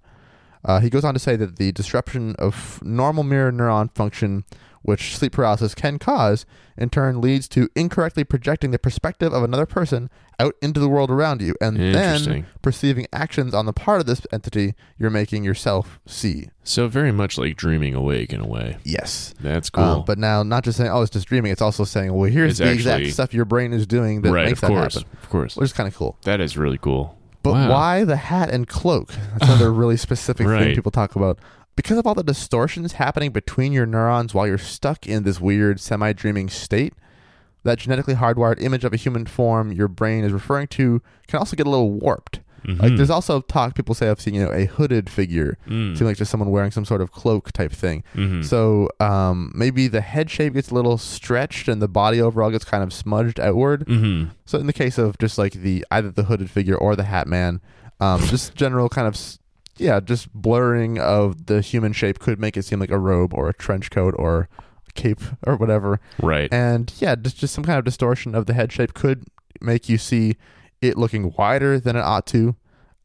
Uh, 0.64 0.80
he 0.80 0.88
goes 0.88 1.04
on 1.04 1.12
to 1.12 1.20
say 1.20 1.36
that 1.36 1.56
the 1.56 1.72
disruption 1.72 2.36
of 2.38 2.80
normal 2.82 3.24
mirror 3.24 3.50
neuron 3.50 3.92
function, 3.94 4.44
which 4.82 5.16
sleep 5.16 5.32
paralysis 5.32 5.74
can 5.74 5.98
cause, 5.98 6.44
in 6.76 6.90
turn 6.90 7.20
leads 7.20 7.48
to 7.48 7.68
incorrectly 7.76 8.24
projecting 8.24 8.70
the 8.70 8.78
perspective 8.78 9.32
of 9.32 9.42
another 9.42 9.66
person 9.66 10.10
out 10.40 10.54
into 10.60 10.80
the 10.80 10.88
world 10.88 11.10
around 11.10 11.40
you, 11.40 11.54
and 11.60 11.76
then 11.76 12.46
perceiving 12.62 13.06
actions 13.12 13.54
on 13.54 13.66
the 13.66 13.72
part 13.72 14.00
of 14.00 14.06
this 14.06 14.26
entity 14.32 14.74
you're 14.98 15.10
making 15.10 15.44
yourself 15.44 16.00
see. 16.06 16.48
So 16.64 16.88
very 16.88 17.12
much 17.12 17.38
like 17.38 17.56
dreaming 17.56 17.94
awake 17.94 18.32
in 18.32 18.40
a 18.40 18.46
way. 18.46 18.78
Yes. 18.84 19.34
That's 19.40 19.70
cool. 19.70 19.84
Um, 19.84 20.04
but 20.04 20.18
now, 20.18 20.42
not 20.42 20.64
just 20.64 20.78
saying, 20.78 20.90
oh, 20.90 21.02
it's 21.02 21.10
just 21.10 21.28
dreaming, 21.28 21.52
it's 21.52 21.62
also 21.62 21.84
saying, 21.84 22.12
well, 22.12 22.30
here's 22.30 22.52
It's 22.52 22.58
the 22.60 22.72
exact 22.72 23.06
stuff 23.12 23.32
your 23.34 23.44
brain 23.44 23.72
is 23.72 23.86
doing 23.86 24.22
that 24.22 24.32
right, 24.32 24.46
makes 24.46 24.62
of 24.62 24.68
that 24.68 24.74
course. 24.74 24.94
happen, 24.94 25.08
Of 25.22 25.28
course. 25.28 25.56
which 25.56 25.66
is 25.66 25.72
kind 25.72 25.86
of 25.88 25.94
cool. 25.94 26.16
That 26.22 26.40
is 26.40 26.56
really 26.56 26.78
cool. 26.78 27.16
But 27.44 27.52
Wow. 27.54 27.70
why 27.70 28.04
the 28.04 28.16
hat 28.16 28.50
and 28.50 28.68
cloak? 28.68 29.08
That's 29.32 29.44
another 29.50 29.72
really 29.72 29.96
specific 29.96 30.46
thing 30.46 30.74
people 30.74 30.92
talk 30.92 31.14
about. 31.16 31.38
Because 31.76 31.96
of 31.98 32.06
all 32.06 32.14
the 32.14 32.22
distortions 32.22 32.92
happening 32.94 33.30
between 33.32 33.72
your 33.72 33.86
neurons 33.86 34.34
while 34.34 34.46
you're 34.46 34.58
stuck 34.58 35.06
in 35.06 35.22
this 35.22 35.40
weird 35.40 35.80
semi 35.80 36.12
dreaming 36.12 36.48
state, 36.50 36.92
that 37.64 37.78
genetically 37.78 38.14
hardwired 38.14 38.60
image 38.62 38.84
of 38.84 38.92
a 38.92 38.96
human 38.96 39.24
form 39.24 39.72
your 39.72 39.88
brain 39.88 40.24
is 40.24 40.32
referring 40.32 40.66
to 40.66 41.00
can 41.28 41.38
also 41.38 41.56
get 41.56 41.66
a 41.66 41.70
little 41.70 41.92
warped. 41.92 42.40
Like 42.64 42.92
Mhm. 42.92 42.96
there's 42.96 43.10
also 43.10 43.40
talk 43.40 43.74
people 43.74 43.92
say 43.92 44.08
I've 44.08 44.20
seen, 44.20 44.34
you 44.34 44.44
know, 44.44 44.52
a 44.52 44.66
hooded 44.66 45.10
figure. 45.10 45.58
Mm. 45.68 45.98
Seem 45.98 46.06
like 46.06 46.16
just 46.16 46.30
someone 46.30 46.50
wearing 46.50 46.70
some 46.70 46.84
sort 46.84 47.00
of 47.00 47.10
cloak 47.10 47.50
type 47.50 47.72
thing. 47.72 48.04
Mhm. 48.14 48.44
So 48.44 48.88
um, 49.00 49.50
maybe 49.52 49.88
the 49.88 50.00
head 50.00 50.30
shape 50.30 50.54
gets 50.54 50.70
a 50.70 50.74
little 50.74 50.96
stretched 50.96 51.66
and 51.66 51.82
the 51.82 51.88
body 51.88 52.20
overall 52.20 52.50
gets 52.52 52.64
kind 52.64 52.84
of 52.84 52.92
smudged 52.92 53.40
outward. 53.40 53.84
Mhm. 53.86 54.30
So 54.44 54.58
in 54.60 54.68
the 54.68 54.72
case 54.72 54.96
of 54.96 55.18
just 55.18 55.38
like 55.38 55.54
the 55.54 55.84
either 55.90 56.12
the 56.12 56.24
hooded 56.24 56.50
figure 56.50 56.76
or 56.76 56.94
the 56.94 57.02
Hat 57.02 57.26
Man, 57.26 57.60
um, 57.98 58.20
just 58.26 58.54
general 58.54 58.88
kind 58.88 59.08
of 59.08 59.16
yeah, 59.82 60.00
just 60.00 60.32
blurring 60.32 60.98
of 60.98 61.46
the 61.46 61.60
human 61.60 61.92
shape 61.92 62.18
could 62.18 62.38
make 62.38 62.56
it 62.56 62.64
seem 62.64 62.78
like 62.78 62.90
a 62.90 62.98
robe 62.98 63.34
or 63.34 63.48
a 63.48 63.54
trench 63.54 63.90
coat 63.90 64.14
or 64.16 64.48
a 64.88 64.92
cape 64.92 65.20
or 65.46 65.56
whatever. 65.56 66.00
Right. 66.22 66.52
And 66.52 66.92
yeah, 66.98 67.14
just 67.16 67.36
just 67.38 67.54
some 67.54 67.64
kind 67.64 67.78
of 67.78 67.84
distortion 67.84 68.34
of 68.34 68.46
the 68.46 68.54
head 68.54 68.72
shape 68.72 68.94
could 68.94 69.24
make 69.60 69.88
you 69.88 69.98
see 69.98 70.36
it 70.80 70.96
looking 70.96 71.34
wider 71.36 71.78
than 71.78 71.96
it 71.96 72.00
ought 72.00 72.26
to. 72.28 72.56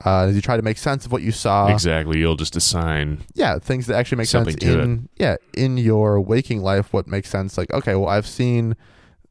Uh, 0.05 0.27
as 0.27 0.35
you 0.35 0.41
try 0.41 0.55
to 0.55 0.61
make 0.61 0.77
sense 0.77 1.07
of 1.07 1.11
what 1.11 1.23
you 1.23 1.31
saw, 1.31 1.67
exactly. 1.67 2.19
You'll 2.19 2.35
just 2.35 2.55
assign. 2.55 3.23
yeah, 3.33 3.57
things 3.57 3.87
that 3.87 3.95
actually 3.95 4.19
make 4.19 4.27
Something 4.27 4.59
sense 4.59 4.73
to 4.73 4.79
in 4.79 5.09
yeah 5.17 5.37
in 5.55 5.77
your 5.77 6.21
waking 6.21 6.61
life. 6.61 6.93
What 6.93 7.07
makes 7.07 7.29
sense? 7.29 7.57
Like 7.57 7.71
okay, 7.71 7.95
well 7.95 8.07
I've 8.07 8.27
seen 8.27 8.75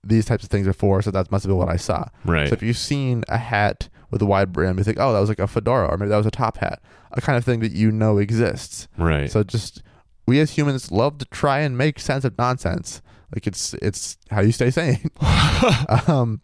these 0.08 0.24
types 0.24 0.44
of 0.44 0.50
things 0.50 0.66
before, 0.66 1.02
so 1.02 1.10
that 1.10 1.30
must 1.30 1.44
have 1.44 1.50
been 1.50 1.58
what 1.58 1.68
I 1.68 1.76
saw. 1.76 2.08
Right. 2.24 2.48
So 2.48 2.52
if 2.54 2.62
you've 2.62 2.78
seen 2.78 3.24
a 3.28 3.38
hat 3.38 3.88
with 4.10 4.22
a 4.22 4.26
wide 4.26 4.52
brim, 4.52 4.78
you 4.78 4.84
think, 4.84 4.98
oh, 5.00 5.12
that 5.12 5.20
was 5.20 5.28
like 5.28 5.38
a 5.40 5.46
fedora, 5.46 5.88
or 5.88 5.96
maybe 5.96 6.10
that 6.10 6.16
was 6.16 6.26
a 6.26 6.30
top 6.30 6.58
hat, 6.58 6.80
a 7.12 7.20
kind 7.20 7.36
of 7.36 7.44
thing 7.44 7.60
that 7.60 7.72
you 7.72 7.90
know 7.90 8.18
exists. 8.18 8.88
right. 8.96 9.30
So 9.30 9.42
just 9.42 9.82
we 10.26 10.40
as 10.40 10.52
humans 10.52 10.90
love 10.90 11.18
to 11.18 11.24
try 11.26 11.60
and 11.60 11.76
make 11.78 11.98
sense 12.00 12.24
of 12.24 12.36
nonsense. 12.38 13.00
Like 13.34 13.46
it's 13.46 13.74
it's 13.82 14.16
how 14.30 14.40
you 14.40 14.52
stay 14.52 14.70
sane. 14.70 15.10
um, 16.06 16.40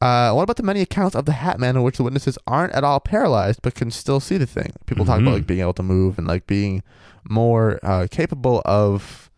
uh, 0.00 0.32
what 0.32 0.42
about 0.44 0.56
the 0.56 0.62
many 0.62 0.80
accounts 0.80 1.16
of 1.16 1.24
the 1.24 1.32
Hat 1.32 1.58
Man 1.58 1.76
in 1.76 1.82
which 1.82 1.96
the 1.96 2.02
witnesses 2.04 2.38
aren't 2.46 2.72
at 2.72 2.84
all 2.84 3.00
paralyzed 3.00 3.60
but 3.62 3.74
can 3.74 3.90
still 3.90 4.20
see 4.20 4.36
the 4.38 4.46
thing? 4.46 4.72
People 4.86 5.04
talk 5.04 5.18
about 5.20 5.30
Mhm. 5.30 5.34
like 5.34 5.46
being 5.46 5.60
able 5.60 5.74
to 5.74 5.82
move 5.82 6.16
and 6.18 6.26
like 6.26 6.46
being 6.46 6.82
more 7.28 7.78
uh, 7.82 8.06
capable 8.10 8.62
of 8.64 9.30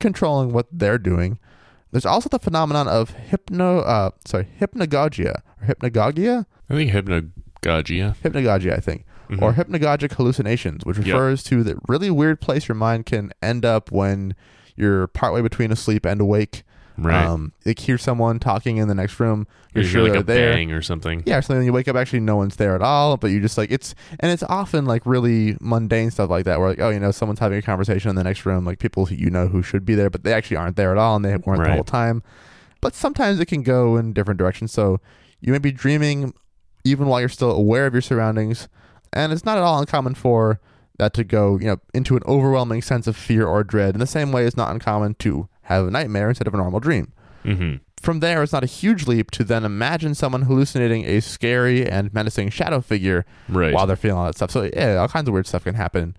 controlling 0.00 0.52
what 0.52 0.66
they're 0.72 0.98
doing. 0.98 1.38
There's 1.90 2.06
also 2.06 2.28
the 2.28 2.38
phenomenon 2.38 2.86
of 2.88 3.10
hypno, 3.10 3.80
uh, 3.80 4.10
sorry, 4.26 4.48
hypnagogia 4.60 5.40
or 5.60 5.66
hypnagogia, 5.74 6.46
I 6.68 6.74
think 6.74 6.90
hypnagogia. 6.92 8.14
hypnagogia, 8.22 8.72
I 8.76 8.80
think, 8.80 9.04
Mhm. 9.30 9.42
or 9.42 9.52
hypnagogic 9.54 10.12
hallucinations, 10.12 10.84
which 10.84 10.98
Yep. 10.98 11.06
refers 11.06 11.42
to 11.44 11.62
the 11.64 11.78
really 11.88 12.10
weird 12.10 12.40
place 12.40 12.68
your 12.68 12.74
mind 12.74 13.06
can 13.06 13.32
end 13.42 13.64
up 13.64 13.90
when 13.90 14.34
you're 14.76 15.06
partway 15.08 15.40
between 15.42 15.72
asleep 15.72 16.04
and 16.06 16.20
awake. 16.20 16.62
Right. 16.98 17.26
Um, 17.26 17.52
like 17.64 17.78
hear 17.78 17.98
someone 17.98 18.38
talking 18.38 18.76
in 18.78 18.88
the 18.88 18.94
next 18.94 19.18
room, 19.20 19.46
you 19.74 19.80
you're 19.80 19.82
hear 19.82 19.90
sure 19.90 20.02
like 20.02 20.12
they're 20.12 20.20
a 20.20 20.24
there. 20.24 20.52
bang 20.52 20.72
or 20.72 20.82
something. 20.82 21.22
Yeah, 21.26 21.40
so 21.40 21.54
then 21.54 21.64
you 21.64 21.72
wake 21.72 21.88
up, 21.88 21.96
actually 21.96 22.20
no 22.20 22.36
one's 22.36 22.56
there 22.56 22.74
at 22.74 22.82
all, 22.82 23.16
but 23.16 23.28
you 23.28 23.40
just 23.40 23.56
like 23.56 23.70
it's 23.70 23.94
and 24.20 24.30
it's 24.32 24.42
often 24.42 24.84
like 24.84 25.02
really 25.06 25.56
mundane 25.60 26.10
stuff 26.10 26.30
like 26.30 26.44
that, 26.44 26.58
where 26.58 26.70
like 26.70 26.80
oh 26.80 26.90
you 26.90 26.98
know 27.00 27.10
someone's 27.10 27.38
having 27.38 27.58
a 27.58 27.62
conversation 27.62 28.10
in 28.10 28.16
the 28.16 28.24
next 28.24 28.44
room, 28.44 28.64
like 28.64 28.78
people 28.78 29.06
who 29.06 29.14
you 29.14 29.30
know 29.30 29.46
who 29.48 29.62
should 29.62 29.84
be 29.84 29.94
there, 29.94 30.10
but 30.10 30.24
they 30.24 30.32
actually 30.32 30.56
aren't 30.56 30.76
there 30.76 30.92
at 30.92 30.98
all, 30.98 31.16
and 31.16 31.24
they 31.24 31.36
weren't 31.36 31.62
the 31.62 31.72
whole 31.72 31.84
time. 31.84 32.22
But 32.80 32.94
sometimes 32.94 33.40
it 33.40 33.46
can 33.46 33.62
go 33.62 33.96
in 33.96 34.12
different 34.12 34.38
directions. 34.38 34.72
So 34.72 35.00
you 35.40 35.52
may 35.52 35.58
be 35.58 35.72
dreaming 35.72 36.34
even 36.84 37.06
while 37.06 37.20
you're 37.20 37.28
still 37.28 37.50
aware 37.50 37.86
of 37.86 37.92
your 37.92 38.02
surroundings, 38.02 38.68
and 39.12 39.32
it's 39.32 39.44
not 39.44 39.56
at 39.58 39.64
all 39.64 39.80
uncommon 39.80 40.14
for 40.14 40.60
that 40.98 41.14
to 41.14 41.22
go 41.22 41.58
you 41.60 41.66
know 41.66 41.78
into 41.94 42.16
an 42.16 42.22
overwhelming 42.26 42.82
sense 42.82 43.06
of 43.06 43.16
fear 43.16 43.46
or 43.46 43.62
dread. 43.62 43.94
In 43.94 44.00
the 44.00 44.06
same 44.06 44.32
way, 44.32 44.44
it's 44.44 44.56
not 44.56 44.70
uncommon 44.70 45.14
to 45.20 45.48
have 45.68 45.86
a 45.86 45.90
nightmare 45.90 46.28
instead 46.28 46.46
of 46.46 46.54
a 46.54 46.56
normal 46.58 46.80
dream 46.80 47.12
Mm-hmm. 47.44 47.76
from 48.02 48.20
there, 48.20 48.42
it's 48.42 48.52
not 48.52 48.64
a 48.64 48.66
huge 48.66 49.06
leap 49.06 49.30
to 49.30 49.44
then 49.44 49.64
imagine 49.64 50.14
someone 50.14 50.42
hallucinating 50.42 51.04
a 51.06 51.20
scary 51.20 51.88
and 51.88 52.12
menacing 52.12 52.50
shadow 52.50 52.80
figure 52.80 53.24
Right. 53.48 53.72
while 53.72 53.86
they're 53.86 53.96
feeling 53.96 54.18
all 54.18 54.26
that 54.26 54.34
stuff. 54.36 54.50
So, 54.50 54.68
yeah, 54.74 54.96
all 54.96 55.08
kinds 55.08 55.28
of 55.28 55.34
weird 55.34 55.46
stuff 55.46 55.64
can 55.64 55.74
happen 55.76 56.16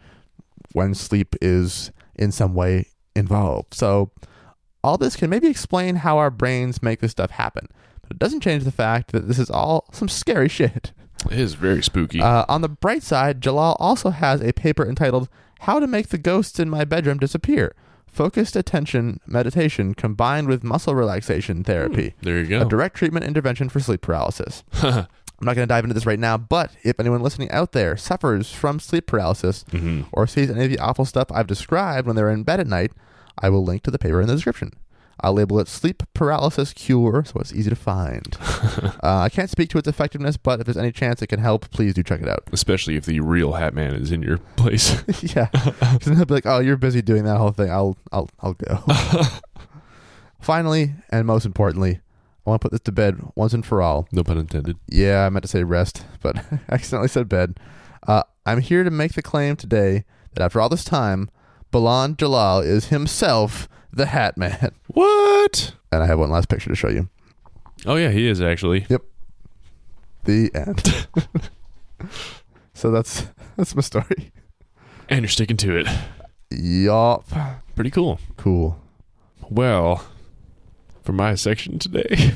when 0.73 0.95
sleep 0.95 1.35
is 1.41 1.91
in 2.15 2.31
some 2.31 2.55
way 2.55 2.87
involved. 3.15 3.73
So, 3.73 4.11
all 4.83 4.97
this 4.97 5.15
can 5.17 5.29
maybe 5.29 5.47
explain 5.47 5.97
how 5.97 6.17
our 6.17 6.31
brains 6.31 6.81
make 6.81 7.01
this 7.01 7.11
stuff 7.11 7.31
happen. 7.31 7.67
But 8.01 8.11
it 8.11 8.19
doesn't 8.19 8.39
change 8.41 8.63
the 8.63 8.71
fact 8.71 9.11
that 9.11 9.27
this 9.27 9.37
is 9.39 9.49
all 9.49 9.85
some 9.91 10.07
scary 10.07 10.47
shit. 10.59 10.93
it 11.29 11.37
is 11.37 11.53
very 11.55 11.83
spooky. 11.83 12.21
Uh, 12.21 12.45
on 12.47 12.61
the 12.61 12.69
bright 12.69 13.03
side, 13.03 13.41
Jalal 13.41 13.75
also 13.79 14.09
has 14.11 14.41
a 14.41 14.53
paper 14.53 14.87
entitled 14.87 15.27
How 15.59 15.79
to 15.79 15.85
Make 15.85 16.07
the 16.09 16.17
Ghosts 16.17 16.59
in 16.59 16.69
My 16.69 16.85
Bedroom 16.85 17.17
Disappear 17.19 17.75
Focused 18.11 18.55
Attention 18.55 19.19
Meditation 19.25 19.93
Combined 19.93 20.47
with 20.47 20.63
Muscle 20.63 20.95
Relaxation 20.95 21.63
Therapy 21.63 22.13
there 22.21 22.39
you 22.39 22.45
go. 22.47 22.61
a 22.61 22.65
direct 22.65 22.95
treatment 22.97 23.25
intervention 23.25 23.69
for 23.69 23.79
sleep 23.79 24.01
paralysis. 24.01 24.63
I'm 25.41 25.45
not 25.45 25.55
going 25.55 25.67
to 25.67 25.73
dive 25.73 25.85
into 25.85 25.93
this 25.93 26.05
right 26.05 26.19
now, 26.19 26.37
but 26.37 26.71
if 26.83 26.99
anyone 26.99 27.21
listening 27.21 27.49
out 27.51 27.71
there 27.71 27.95
suffers 27.95 28.51
from 28.51 28.79
sleep 28.79 29.05
paralysis 29.07 29.63
hmm 29.71 30.01
or 30.11 30.27
sees 30.27 30.49
any 30.49 30.65
of 30.65 30.69
the 30.69 30.79
awful 30.79 31.05
stuff 31.05 31.27
I've 31.31 31.47
described 31.47 32.07
when 32.07 32.15
they're 32.15 32.29
in 32.29 32.43
bed 32.43 32.59
at 32.59 32.67
night, 32.67 32.91
I 33.37 33.49
will 33.49 33.63
link 33.63 33.83
to 33.83 33.91
the 33.91 33.99
paper 33.99 34.19
in 34.21 34.27
the 34.27 34.35
description. 34.35 34.73
I'll 35.21 35.33
label 35.33 35.59
it 35.59 35.67
Sleep 35.67 36.03
Paralysis 36.13 36.73
Cure 36.73 37.23
so 37.25 37.39
it's 37.39 37.53
easy 37.53 37.69
to 37.69 37.75
find. 37.75 38.37
uh, 38.41 39.19
I 39.19 39.29
can't 39.29 39.49
speak 39.49 39.69
to 39.71 39.77
its 39.77 39.87
effectiveness, 39.87 40.37
but 40.37 40.59
if 40.59 40.65
there's 40.65 40.77
any 40.77 40.91
chance 40.91 41.21
it 41.21 41.27
can 41.27 41.39
help, 41.39 41.69
please 41.71 41.93
do 41.93 42.03
check 42.03 42.21
it 42.21 42.29
out. 42.29 42.43
Especially 42.51 42.95
if 42.95 43.05
the 43.05 43.19
real 43.19 43.53
Hat 43.53 43.73
Man 43.73 43.93
is 43.93 44.11
in 44.11 44.21
your 44.21 44.37
place. 44.55 45.03
yeah, 45.35 45.47
then 46.03 46.15
he'll 46.15 46.25
be 46.25 46.35
like, 46.35 46.45
"Oh, 46.45 46.59
you're 46.59 46.77
busy 46.77 47.01
doing 47.01 47.23
that 47.25 47.37
whole 47.37 47.51
thing. 47.51 47.69
I'll, 47.69 47.97
I'll, 48.11 48.29
I'll 48.39 48.53
go." 48.53 48.83
Finally, 50.39 50.93
and 51.09 51.27
most 51.27 51.45
importantly, 51.45 51.99
I 52.45 52.49
want 52.49 52.61
to 52.61 52.65
put 52.65 52.71
this 52.71 52.81
to 52.81 52.91
bed 52.91 53.19
once 53.35 53.53
and 53.53 53.65
for 53.65 53.81
all. 53.81 54.07
no 54.11 54.23
pun 54.23 54.37
intended. 54.37 54.77
Yeah, 54.87 55.25
I 55.25 55.29
meant 55.29 55.43
to 55.43 55.49
say 55.49 55.63
rest, 55.63 56.05
but 56.21 56.37
accidentally 56.69 57.09
said 57.09 57.27
bed. 57.27 57.59
Uh, 58.07 58.23
I'm 58.45 58.61
here 58.61 58.83
to 58.83 58.91
make 58.91 59.13
the 59.13 59.21
claim 59.21 59.55
today 59.55 60.05
that 60.33 60.43
after 60.43 60.61
all 60.61 60.69
this 60.69 60.85
time, 60.85 61.29
Baland 61.71 62.17
Jalal 62.17 62.61
is 62.61 62.87
himself 62.87 63.67
the 63.91 64.07
Hat 64.07 64.37
Man. 64.37 64.71
What? 64.87 65.73
And 65.91 66.03
I 66.03 66.07
have 66.07 66.19
one 66.19 66.29
last 66.29 66.49
picture 66.49 66.69
to 66.69 66.75
show 66.75 66.89
you. 66.89 67.09
Oh 67.85 67.95
yeah, 67.95 68.09
he 68.09 68.27
is 68.27 68.41
actually. 68.41 68.85
Yep. 68.89 69.03
The 70.25 70.51
end. 70.53 71.07
so 72.73 72.91
that's 72.91 73.27
that's 73.55 73.75
my 73.75 73.81
story. 73.81 74.31
And 75.07 75.21
you're 75.21 75.29
sticking 75.29 75.57
to 75.57 75.77
it. 75.77 75.87
Yup. 76.51 77.25
Pretty 77.75 77.91
cool. 77.91 78.19
Cool. 78.37 78.79
Well, 79.49 80.03
for 81.03 81.13
my 81.13 81.35
section 81.35 81.79
today, 81.79 82.31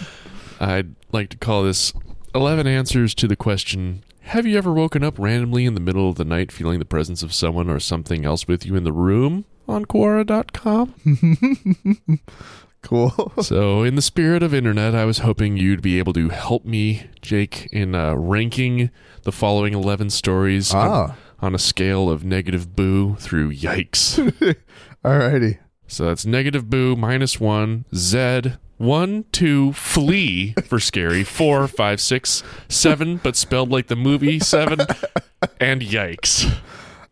I'd 0.60 0.94
like 1.12 1.30
to 1.30 1.36
call 1.36 1.64
this 1.64 1.92
11 2.34 2.66
answers 2.66 3.14
to 3.16 3.28
the 3.28 3.36
question 3.36 4.02
Have 4.26 4.44
you 4.44 4.58
ever 4.58 4.72
woken 4.72 5.04
up 5.04 5.18
randomly 5.18 5.66
in 5.66 5.74
the 5.74 5.80
middle 5.80 6.08
of 6.08 6.16
the 6.16 6.24
night 6.24 6.50
feeling 6.50 6.80
the 6.80 6.84
presence 6.84 7.22
of 7.22 7.32
someone 7.32 7.70
or 7.70 7.78
something 7.78 8.24
else 8.24 8.48
with 8.48 8.66
you 8.66 8.74
in 8.74 8.82
the 8.82 8.92
room 8.92 9.44
on 9.68 9.86
Quora.com? 9.86 10.94
Cool. 12.82 13.32
so, 13.42 13.82
in 13.82 13.96
the 13.96 14.02
spirit 14.02 14.44
of 14.44 14.54
internet, 14.54 14.94
I 14.94 15.04
was 15.04 15.18
hoping 15.18 15.56
you'd 15.56 15.82
be 15.82 15.98
able 15.98 16.12
to 16.12 16.28
help 16.28 16.64
me, 16.64 17.08
Jake, 17.20 17.68
in 17.72 17.96
uh, 17.96 18.14
ranking 18.14 18.90
the 19.22 19.32
following 19.32 19.74
11 19.74 20.10
stories 20.10 20.72
on, 20.72 20.88
ah. 20.88 21.16
on 21.40 21.52
a 21.52 21.58
scale 21.58 22.08
of 22.08 22.24
negative 22.24 22.76
boo 22.76 23.16
through 23.16 23.52
yikes. 23.52 24.20
Alrighty. 25.04 25.58
So 25.88 26.04
that's 26.04 26.24
negative 26.24 26.70
boo 26.70 26.94
minus 26.94 27.40
one, 27.40 27.86
Z, 27.92 28.52
one, 28.78 29.24
two, 29.32 29.72
flee 29.72 30.52
for 30.64 30.78
scary, 30.78 31.24
four, 31.24 31.66
five, 31.68 32.00
six, 32.00 32.42
seven, 32.68 33.16
but 33.18 33.36
spelled 33.36 33.70
like 33.70 33.86
the 33.86 33.96
movie, 33.96 34.38
seven, 34.38 34.80
and 35.60 35.80
yikes. 35.82 36.54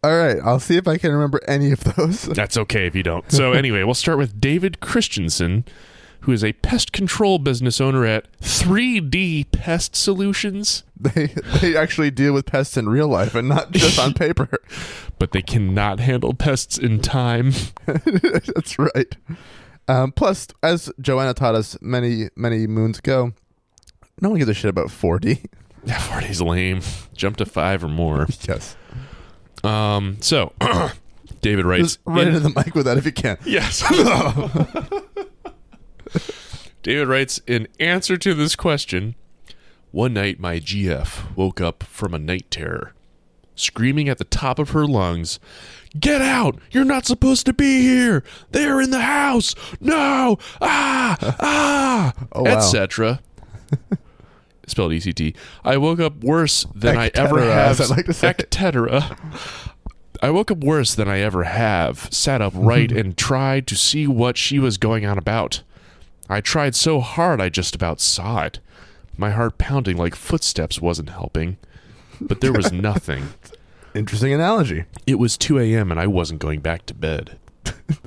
All 0.03 0.17
right. 0.17 0.37
I'll 0.45 0.61
see 0.61 0.77
if 0.77 0.87
I 0.87 0.99
can 0.99 1.13
remember 1.13 1.41
any 1.49 1.73
of 1.73 1.83
those. 1.85 2.23
That's 2.25 2.59
okay 2.59 2.87
if 2.87 2.95
you 2.95 3.03
don't. 3.03 3.31
So 3.33 3.53
anyway, 3.53 3.83
we'll 3.85 3.95
start 3.95 4.19
with 4.19 4.39
David 4.39 4.81
Christensen, 4.81 5.65
who 6.21 6.33
is 6.33 6.45
a 6.45 6.53
pest 6.53 6.93
control 6.93 7.39
business 7.39 7.81
owner 7.81 8.05
at 8.05 8.31
3D 8.43 9.51
Pest 9.53 9.97
Solutions, 9.97 10.83
They 10.99 11.27
they 11.61 11.77
actually 11.77 12.11
deal 12.11 12.33
with 12.35 12.45
pests 12.47 12.77
in 12.77 12.89
real 12.89 13.09
life 13.09 13.35
and 13.35 13.49
not 13.49 13.73
just 13.73 13.99
on 13.99 14.13
paper. 14.15 14.49
but 15.19 15.33
they 15.33 15.43
cannot 15.43 16.01
handle 16.01 16.35
pests 16.35 16.77
in 16.79 17.01
time. 17.01 17.53
That's 17.87 18.79
right. 18.79 19.17
Um, 19.89 20.13
plus, 20.13 20.49
as 20.63 20.91
Joanna 21.01 21.35
taught 21.35 21.55
us 21.55 21.77
many 21.81 22.29
many 22.37 22.67
moons 22.67 22.99
ago, 22.99 23.33
no 24.21 24.31
one 24.31 24.39
gives 24.39 24.51
a 24.51 24.55
shit 24.55 24.71
about 24.71 24.89
4D. 24.89 25.45
Yeah, 25.87 25.99
40's 25.99 26.41
lame. 26.41 26.81
Jump 27.13 27.37
to 27.37 27.45
five 27.45 27.85
or 27.85 27.89
more. 27.89 28.27
Yes. 28.49 28.75
Um, 29.63 30.17
so, 30.21 30.55
David 31.43 31.67
writes. 31.67 31.83
Just 31.83 31.99
right 32.07 32.23
in- 32.27 32.35
into 32.35 32.41
the 32.41 32.49
mic 32.57 32.75
with 32.75 32.87
that 32.87 32.97
if 32.97 33.05
you 33.05 33.13
can. 33.13 33.37
Yes. 33.45 33.83
David 36.83 37.07
writes 37.09 37.41
in 37.47 37.69
answer 37.79 38.17
to 38.17 38.33
this 38.35 38.57
question 38.57 39.15
One 39.91 40.15
night, 40.15 40.41
my 40.41 40.59
GF 40.59 41.37
woke 41.37 41.61
up 41.61 41.83
from 41.83 42.15
a 42.15 42.19
night 42.19 42.51
terror, 42.51 42.95
screaming 43.55 44.09
at 44.09 44.19
the 44.19 44.25
top 44.25 44.59
of 44.59 44.71
her 44.71 44.87
lungs, 44.87 45.39
Get 45.99 46.21
out! 46.21 46.59
You're 46.73 46.85
not 46.85 47.07
supposed 47.07 47.47
to 47.47 47.53
be 47.53 47.83
here! 47.83 48.25
They're 48.51 48.81
in 48.81 48.91
the 48.91 49.03
house! 49.03 49.55
No! 49.81 50.39
Ah! 50.61 51.17
Ah! 51.41 52.13
Oh, 52.33 52.43
wow. 52.43 52.57
Etc. 52.57 53.21
Spelled 54.67 54.93
ECT. 54.93 55.37
I 55.65 55.77
woke 55.77 56.01
up 56.01 56.25
worse 56.25 56.67
than 56.75 56.97
I 56.97 57.11
ever 57.15 57.37
Ectetera, 57.37 57.53
have. 57.53 57.81
I 57.81 57.87
like 57.87 58.07
to 58.07 58.13
say. 58.13 58.33
Ectetera. 58.33 59.19
I 60.23 60.31
woke 60.31 60.51
up 60.51 60.59
worse 60.59 60.95
than 60.95 61.09
I 61.09 61.21
ever 61.21 61.45
have, 61.45 62.09
sat 62.13 62.41
up 62.41 62.55
right 62.57 62.91
and 62.97 63.17
tried 63.17 63.67
to 63.69 63.77
see 63.77 64.07
what 64.07 64.37
she 64.37 64.59
was 64.59 64.79
going 64.79 65.05
on 65.05 65.19
about. 65.19 65.63
I 66.29 66.41
tried 66.41 66.75
so 66.75 67.01
hard 67.01 67.41
I 67.41 67.51
just 67.51 67.75
about 67.75 68.01
saw 68.01 68.43
it. 68.45 68.59
My 69.17 69.31
heart 69.31 69.59
pounding 69.59 69.97
like 69.97 70.15
footsteps 70.17 70.81
wasn't 70.81 71.11
helping, 71.11 71.59
but 72.21 72.41
there 72.41 72.53
was 72.53 72.73
nothing. 72.73 73.29
Interesting 73.95 74.33
analogy. 74.33 74.85
It 75.07 75.19
was 75.19 75.39
2 75.39 75.59
a.m. 75.61 75.91
and 75.91 76.01
I 76.01 76.07
wasn't 76.07 76.41
going 76.41 76.61
back 76.61 76.87
to 76.87 76.95
bed. 76.95 77.39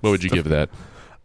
What 0.02 0.10
would 0.12 0.24
you 0.24 0.30
give 0.30 0.46
that? 0.50 0.70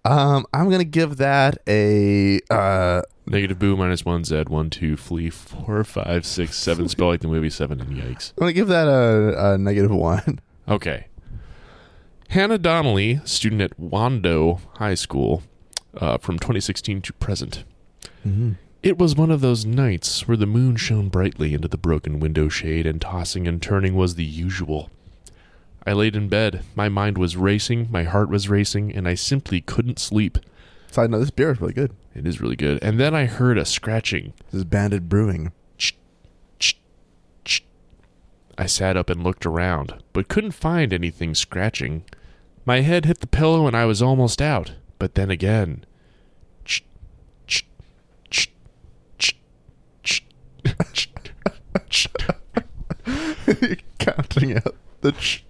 Um, 0.04 0.46
I'm 0.52 0.68
gonna 0.68 0.84
give 0.84 1.18
that 1.18 1.58
a 1.68 2.40
uh, 2.50 3.02
Negative 3.24 3.56
boo 3.58 3.76
minus 3.76 4.04
one 4.04 4.24
Z 4.24 4.44
one 4.48 4.68
two 4.68 4.96
flee 4.96 5.30
four 5.30 5.84
five 5.84 6.26
six 6.26 6.56
seven 6.58 6.88
spell 6.88 7.08
like 7.08 7.20
the 7.20 7.28
movie 7.28 7.50
seven 7.50 7.80
and 7.80 7.90
yikes. 7.90 8.32
I'm 8.32 8.40
gonna 8.40 8.52
give 8.52 8.66
that 8.68 8.88
a, 8.88 9.52
a 9.52 9.58
negative 9.58 9.92
one. 9.92 10.40
Okay. 10.68 11.06
Hannah 12.30 12.58
Donnelly, 12.58 13.20
student 13.24 13.62
at 13.62 13.78
Wando 13.78 14.60
High 14.76 14.94
School, 14.94 15.42
uh, 15.96 16.18
from 16.18 16.38
2016 16.38 17.02
to 17.02 17.12
present. 17.12 17.64
It 18.82 18.98
was 18.98 19.14
one 19.14 19.30
of 19.30 19.40
those 19.40 19.64
nights 19.64 20.26
where 20.26 20.36
the 20.36 20.44
moon 20.44 20.74
shone 20.74 21.08
brightly 21.08 21.54
into 21.54 21.68
the 21.68 21.78
broken 21.78 22.18
window 22.18 22.48
shade 22.48 22.84
and 22.84 23.00
tossing 23.00 23.46
and 23.46 23.62
turning 23.62 23.94
was 23.94 24.16
the 24.16 24.24
usual. 24.24 24.90
I 25.86 25.92
laid 25.92 26.16
in 26.16 26.28
bed. 26.28 26.64
My 26.74 26.88
mind 26.88 27.16
was 27.16 27.36
racing, 27.36 27.86
my 27.92 28.02
heart 28.02 28.28
was 28.28 28.48
racing, 28.48 28.92
and 28.92 29.06
I 29.06 29.14
simply 29.14 29.60
couldn't 29.60 30.00
sleep. 30.00 30.36
Side 30.90 31.10
note: 31.10 31.20
This 31.20 31.30
beer 31.30 31.52
is 31.52 31.60
really 31.60 31.72
good. 31.72 31.92
It 32.12 32.26
is 32.26 32.40
really 32.40 32.56
good. 32.56 32.82
And 32.82 32.98
then 32.98 33.14
I 33.14 33.26
heard 33.26 33.56
a 33.56 33.64
scratching. 33.64 34.32
This 34.50 34.58
is 34.58 34.64
Banded 34.64 35.08
Brewing. 35.08 35.52
I 38.58 38.66
sat 38.66 38.96
up 38.96 39.08
and 39.08 39.22
looked 39.22 39.46
around, 39.46 40.02
but 40.12 40.28
couldn't 40.28 40.52
find 40.52 40.92
anything 40.92 41.36
scratching. 41.36 42.04
My 42.64 42.80
head 42.80 43.04
hit 43.04 43.20
the 43.20 43.26
pillow 43.28 43.68
and 43.68 43.76
I 43.76 43.84
was 43.84 44.02
almost 44.02 44.42
out, 44.42 44.72
but 44.98 45.14
then 45.14 45.30
again. 45.30 45.84
Counting 53.98 54.56
out 54.56 54.74
the. 55.00 55.12
Ch- 55.12 55.44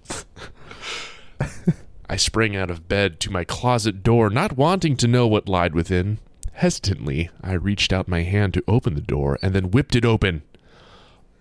I 2.09 2.17
sprang 2.17 2.57
out 2.57 2.71
of 2.71 2.89
bed 2.89 3.21
to 3.21 3.33
my 3.33 3.45
closet 3.45 4.03
door, 4.03 4.29
not 4.29 4.57
wanting 4.57 4.97
to 4.99 5.09
know 5.09 5.27
what 5.27 5.49
lied 5.49 5.75
within. 5.75 6.19
Hesitantly, 6.53 7.31
I 7.43 7.53
reached 7.53 7.93
out 7.93 8.07
my 8.07 8.23
hand 8.23 8.53
to 8.55 8.65
open 8.69 8.95
the 8.95 9.01
door 9.01 9.39
and 9.41 9.55
then 9.55 9.71
whipped 9.71 9.97
it 9.97 10.05
open. 10.05 10.43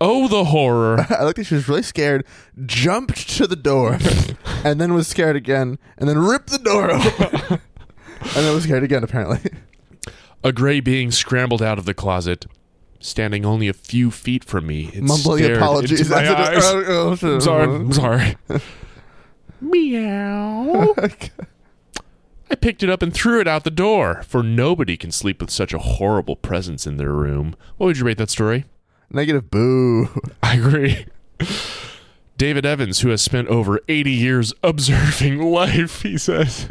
Oh, 0.00 0.28
the 0.28 0.44
horror! 0.44 1.00
I 1.10 1.22
looked 1.22 1.22
like 1.22 1.36
that 1.36 1.44
she 1.44 1.54
was 1.54 1.68
really 1.68 1.82
scared, 1.82 2.24
jumped 2.64 3.28
to 3.36 3.46
the 3.46 3.56
door, 3.56 3.98
and 4.64 4.80
then 4.80 4.94
was 4.94 5.06
scared 5.06 5.36
again, 5.36 5.78
and 5.98 6.08
then 6.08 6.18
ripped 6.18 6.50
the 6.50 6.58
door 6.58 6.90
open, 6.90 7.60
and 8.20 8.30
then 8.34 8.54
was 8.54 8.64
scared 8.64 8.82
again. 8.82 9.04
Apparently, 9.04 9.50
A 10.42 10.52
gray 10.52 10.80
being 10.80 11.10
scrambled 11.10 11.62
out 11.62 11.78
of 11.78 11.84
the 11.84 11.94
closet. 11.94 12.46
Standing 13.02 13.44
only 13.44 13.66
a 13.66 13.72
few 13.72 14.12
feet 14.12 14.44
from 14.44 14.68
me, 14.68 14.88
it 14.94 15.02
mumbling 15.02 15.44
apologies. 15.44 16.02
into 16.02 16.12
my 16.12 16.34
eyes. 16.34 16.64
I'm 17.24 17.40
sorry. 17.40 17.64
I'm 17.66 17.92
sorry. 17.92 18.36
Meow. 19.60 20.94
I 22.50 22.54
picked 22.54 22.84
it 22.84 22.88
up 22.90 23.02
and 23.02 23.12
threw 23.12 23.40
it 23.40 23.48
out 23.48 23.64
the 23.64 23.72
door, 23.72 24.22
for 24.28 24.44
nobody 24.44 24.96
can 24.96 25.10
sleep 25.10 25.40
with 25.40 25.50
such 25.50 25.74
a 25.74 25.78
horrible 25.78 26.36
presence 26.36 26.86
in 26.86 26.96
their 26.96 27.12
room. 27.12 27.56
What 27.76 27.86
would 27.88 27.98
you 27.98 28.04
rate 28.04 28.18
that 28.18 28.30
story? 28.30 28.66
Negative 29.10 29.50
boo. 29.50 30.08
I 30.42 30.54
agree. 30.56 31.06
David 32.38 32.64
Evans, 32.64 33.00
who 33.00 33.08
has 33.08 33.20
spent 33.20 33.48
over 33.48 33.80
80 33.88 34.12
years 34.12 34.52
observing 34.62 35.42
life, 35.42 36.02
he 36.02 36.16
says. 36.16 36.68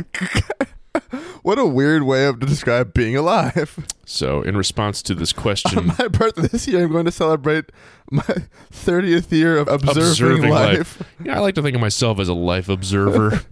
What 1.44 1.58
a 1.58 1.66
weird 1.66 2.04
way 2.04 2.26
of 2.26 2.40
to 2.40 2.46
describe 2.46 2.94
being 2.94 3.16
alive. 3.16 3.88
So, 4.06 4.42
in 4.42 4.56
response 4.56 5.02
to 5.04 5.16
this 5.16 5.34
question, 5.34 5.78
on 5.78 5.88
My 6.00 6.08
birthday 6.08 6.48
this 6.48 6.68
year, 6.68 6.84
I'm 6.84 6.92
going 6.92 7.06
to 7.06 7.12
celebrate 7.12 7.72
my 8.12 8.24
30th 8.72 9.32
year 9.32 9.58
of 9.58 9.68
observing, 9.68 10.50
life. 10.50 11.02
Yeah, 11.24 11.38
I 11.38 11.40
like 11.40 11.56
to 11.56 11.62
think 11.62 11.76
of 11.76 11.82
myself 11.82 12.20
as 12.20 12.28
a 12.28 12.34
life 12.34 12.70
observer. 12.70 13.42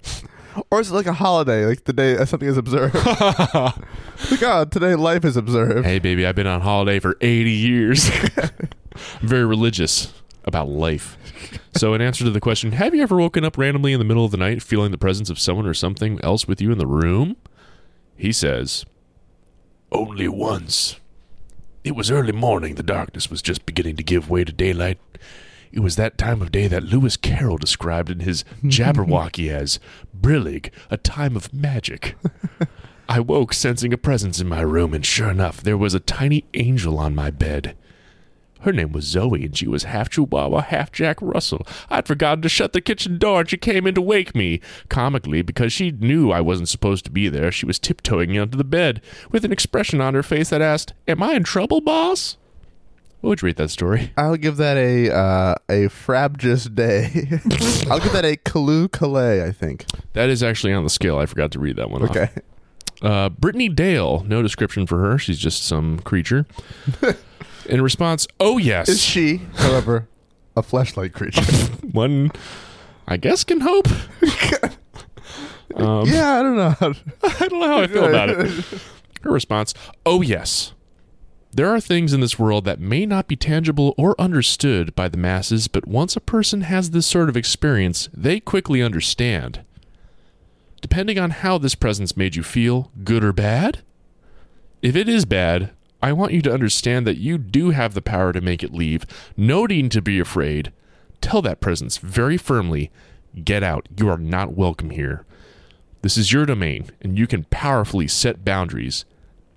Or 0.72 0.82
is 0.82 0.92
it 0.92 0.96
like 0.96 1.06
a 1.06 1.14
holiday, 1.14 1.66
like 1.66 1.86
the 1.86 1.94
day 1.94 2.18
something 2.26 2.50
is 2.50 2.58
observed? 2.58 2.96
like, 2.96 4.44
oh, 4.44 4.66
today 4.70 4.96
life 4.96 5.24
is 5.24 5.38
observed. 5.38 5.86
hey, 5.86 6.00
baby, 6.00 6.26
I've 6.26 6.36
been 6.36 6.48
on 6.48 6.60
holiday 6.60 7.00
for 7.00 7.16
80 7.22 7.50
years. 7.50 8.10
I'm 8.36 9.28
very 9.28 9.46
religious 9.46 10.12
about 10.44 10.68
life. 10.68 11.18
So, 11.78 11.94
in 11.94 12.02
answer 12.02 12.26
to 12.26 12.32
the 12.32 12.42
question, 12.42 12.74
have 12.74 12.94
you 12.94 13.02
ever 13.04 13.16
woken 13.16 13.46
up 13.46 13.58
randomly 13.58 13.94
in 13.94 14.00
the 14.00 14.06
middle 14.06 14.26
of 14.26 14.32
the 14.32 14.38
night 14.38 14.62
feeling 14.62 14.92
the 14.92 14.98
presence 14.98 15.30
of 15.30 15.40
someone 15.40 15.66
or 15.66 15.74
something 15.74 16.20
else 16.24 16.48
with 16.48 16.60
you 16.60 16.72
in 16.72 16.78
the 16.78 16.88
room? 16.88 17.38
He 18.20 18.34
says, 18.34 18.86
Only 19.94 20.28
once. 20.28 21.00
It 21.86 21.96
was 21.96 22.12
early 22.12 22.34
morning. 22.34 22.76
The 22.76 22.84
darkness 22.84 23.32
was 23.32 23.42
just 23.42 23.66
beginning 23.66 23.96
to 23.96 24.04
give 24.04 24.30
way 24.30 24.44
to 24.44 24.52
daylight. 24.52 25.00
It 25.72 25.80
was 25.80 25.96
that 25.96 26.18
time 26.18 26.42
of 26.42 26.52
day 26.52 26.68
that 26.68 26.84
Lewis 26.84 27.16
Carroll 27.16 27.58
described 27.58 28.10
in 28.10 28.20
his 28.20 28.44
Jabberwocky 28.64 29.50
as 29.50 29.80
brillig, 30.14 30.70
a 30.92 30.98
time 30.98 31.38
of 31.38 31.54
magic. 31.54 32.18
I 33.10 33.22
woke 33.22 33.54
sensing 33.54 33.94
a 33.94 33.98
presence 33.98 34.42
in 34.42 34.50
my 34.50 34.62
room, 34.62 34.94
and 34.94 35.06
sure 35.06 35.30
enough, 35.30 35.64
there 35.64 35.78
was 35.78 35.94
a 35.94 36.00
tiny 36.02 36.44
angel 36.54 37.00
on 37.00 37.16
my 37.16 37.32
bed. 37.32 37.78
Her 38.62 38.74
name 38.74 38.92
was 38.92 39.06
Zoe, 39.06 39.46
and 39.46 39.58
she 39.58 39.68
was 39.68 39.84
half 39.84 40.10
Chihuahua, 40.10 40.62
half 40.62 40.92
Jack 40.92 41.18
Russell. 41.22 41.66
I'd 41.90 42.08
forgotten 42.08 42.42
to 42.42 42.50
shut 42.50 42.74
the 42.74 42.82
kitchen 42.82 43.18
door, 43.18 43.42
and 43.42 43.50
she 43.50 43.58
came 43.58 43.88
in 43.88 43.96
to 43.96 44.02
wake 44.02 44.36
me. 44.36 44.60
Comically, 44.90 45.42
because 45.42 45.72
she 45.72 45.92
knew 45.92 46.32
I 46.32 46.42
wasn't 46.42 46.70
supposed 46.70 47.06
to 47.06 47.12
be 47.12 47.30
there, 47.30 47.52
she 47.52 47.66
was 47.66 47.80
tiptoeing 47.80 48.38
onto 48.38 48.58
the 48.58 48.64
bed 48.64 49.02
with 49.32 49.46
an 49.46 49.52
expression 49.52 50.02
on 50.02 50.14
her 50.14 50.24
face 50.24 50.50
that 50.50 50.62
asked, 50.62 50.94
Am 51.08 51.24
I 51.24 51.34
in 51.34 51.44
trouble, 51.44 51.80
boss? 51.80 52.38
What 53.22 53.30
would 53.30 53.42
you 53.42 53.48
rate 53.48 53.58
that 53.58 53.70
story? 53.70 54.14
I'll 54.16 54.38
give 54.38 54.56
that 54.58 54.78
a 54.78 55.14
uh, 55.14 55.56
a 55.68 55.90
frabjous 55.90 56.74
day. 56.74 57.10
I'll 57.92 58.00
give 58.00 58.14
that 58.14 58.24
a 58.24 58.38
Callooh 58.38 58.88
Callay, 58.88 59.44
I 59.46 59.52
think. 59.52 59.86
That 60.14 60.30
is 60.30 60.42
actually 60.42 60.72
on 60.72 60.86
the 60.86 60.90
scale. 60.90 61.18
I 61.18 61.26
forgot 61.26 61.52
to 61.52 61.60
read 61.60 61.76
that 61.76 61.90
one 61.90 62.04
off. 62.04 62.12
Okay. 62.12 62.30
Uh, 63.02 63.28
Brittany 63.30 63.68
Dale, 63.68 64.24
no 64.26 64.42
description 64.42 64.86
for 64.88 65.00
her. 65.00 65.18
She's 65.18 65.38
just 65.40 65.66
some 65.66 66.00
creature. 66.00 66.46
In 67.70 67.82
response, 67.82 68.28
oh 68.40 68.58
yes. 68.58 68.90
Is 68.90 69.02
she, 69.02 69.42
however, 69.56 70.08
a 70.56 70.62
fleshlight 70.62 71.14
creature? 71.14 71.42
One, 71.92 72.32
I 73.08 73.18
guess, 73.18 73.44
can 73.44 73.62
hope. 73.62 73.88
um, 75.76 76.08
yeah, 76.08 76.40
I 76.40 76.42
don't 76.42 76.56
know. 76.56 76.76
I 77.24 77.48
don't 77.48 77.60
know 77.60 77.68
how 77.68 77.82
I 77.82 77.88
feel 77.88 78.06
about 78.06 78.30
it. 78.30 78.66
Her 79.22 79.32
response, 79.32 79.74
oh 80.06 80.22
yes. 80.22 80.74
There 81.52 81.70
are 81.70 81.80
things 81.80 82.14
in 82.14 82.22
this 82.22 82.38
world 82.38 82.66
that 82.66 82.80
may 82.80 83.06
not 83.06 83.28
be 83.28 83.36
tangible 83.36 83.96
or 83.98 84.20
understood 84.22 84.94
by 84.96 85.08
the 85.08 85.18
masses, 85.18 85.68
but 85.68 85.88
once 85.88 86.16
a 86.16 86.22
person 86.22 86.62
has 86.62 86.92
this 86.92 87.08
sort 87.08 87.28
of 87.28 87.36
experience, 87.36 88.08
they 88.14 88.40
quickly 88.40 88.84
understand. 88.84 89.62
Depending 90.82 91.18
on 91.18 91.32
how 91.32 91.58
this 91.58 91.76
presence 91.76 92.16
made 92.16 92.36
you 92.36 92.44
feel, 92.44 92.92
good 93.04 93.24
or 93.24 93.34
bad? 93.34 93.82
If 94.82 94.96
it 94.96 95.10
is 95.10 95.26
bad, 95.26 95.72
I 96.02 96.14
want 96.14 96.34
you 96.34 96.42
to 96.44 96.54
understand 96.54 97.06
that 97.08 97.18
you 97.18 97.38
do 97.38 97.72
have 97.72 97.94
the 97.94 98.02
power 98.02 98.32
to 98.32 98.42
make 98.42 98.64
it 98.64 98.74
leave. 98.74 99.06
No 99.36 99.66
need 99.66 99.92
to 99.92 100.02
be 100.02 100.20
afraid. 100.20 100.72
Tell 101.22 101.42
that 101.42 101.60
presence 101.60 101.98
very 101.98 102.38
firmly 102.38 102.92
get 103.44 103.64
out. 103.64 103.88
You 103.98 104.10
are 104.10 104.18
not 104.18 104.54
welcome 104.54 104.92
here. 104.92 105.26
This 106.02 106.18
is 106.18 106.32
your 106.32 106.46
domain, 106.46 106.90
and 107.02 107.18
you 107.18 107.28
can 107.28 107.44
powerfully 107.46 108.08
set 108.08 108.46
boundaries. 108.46 109.04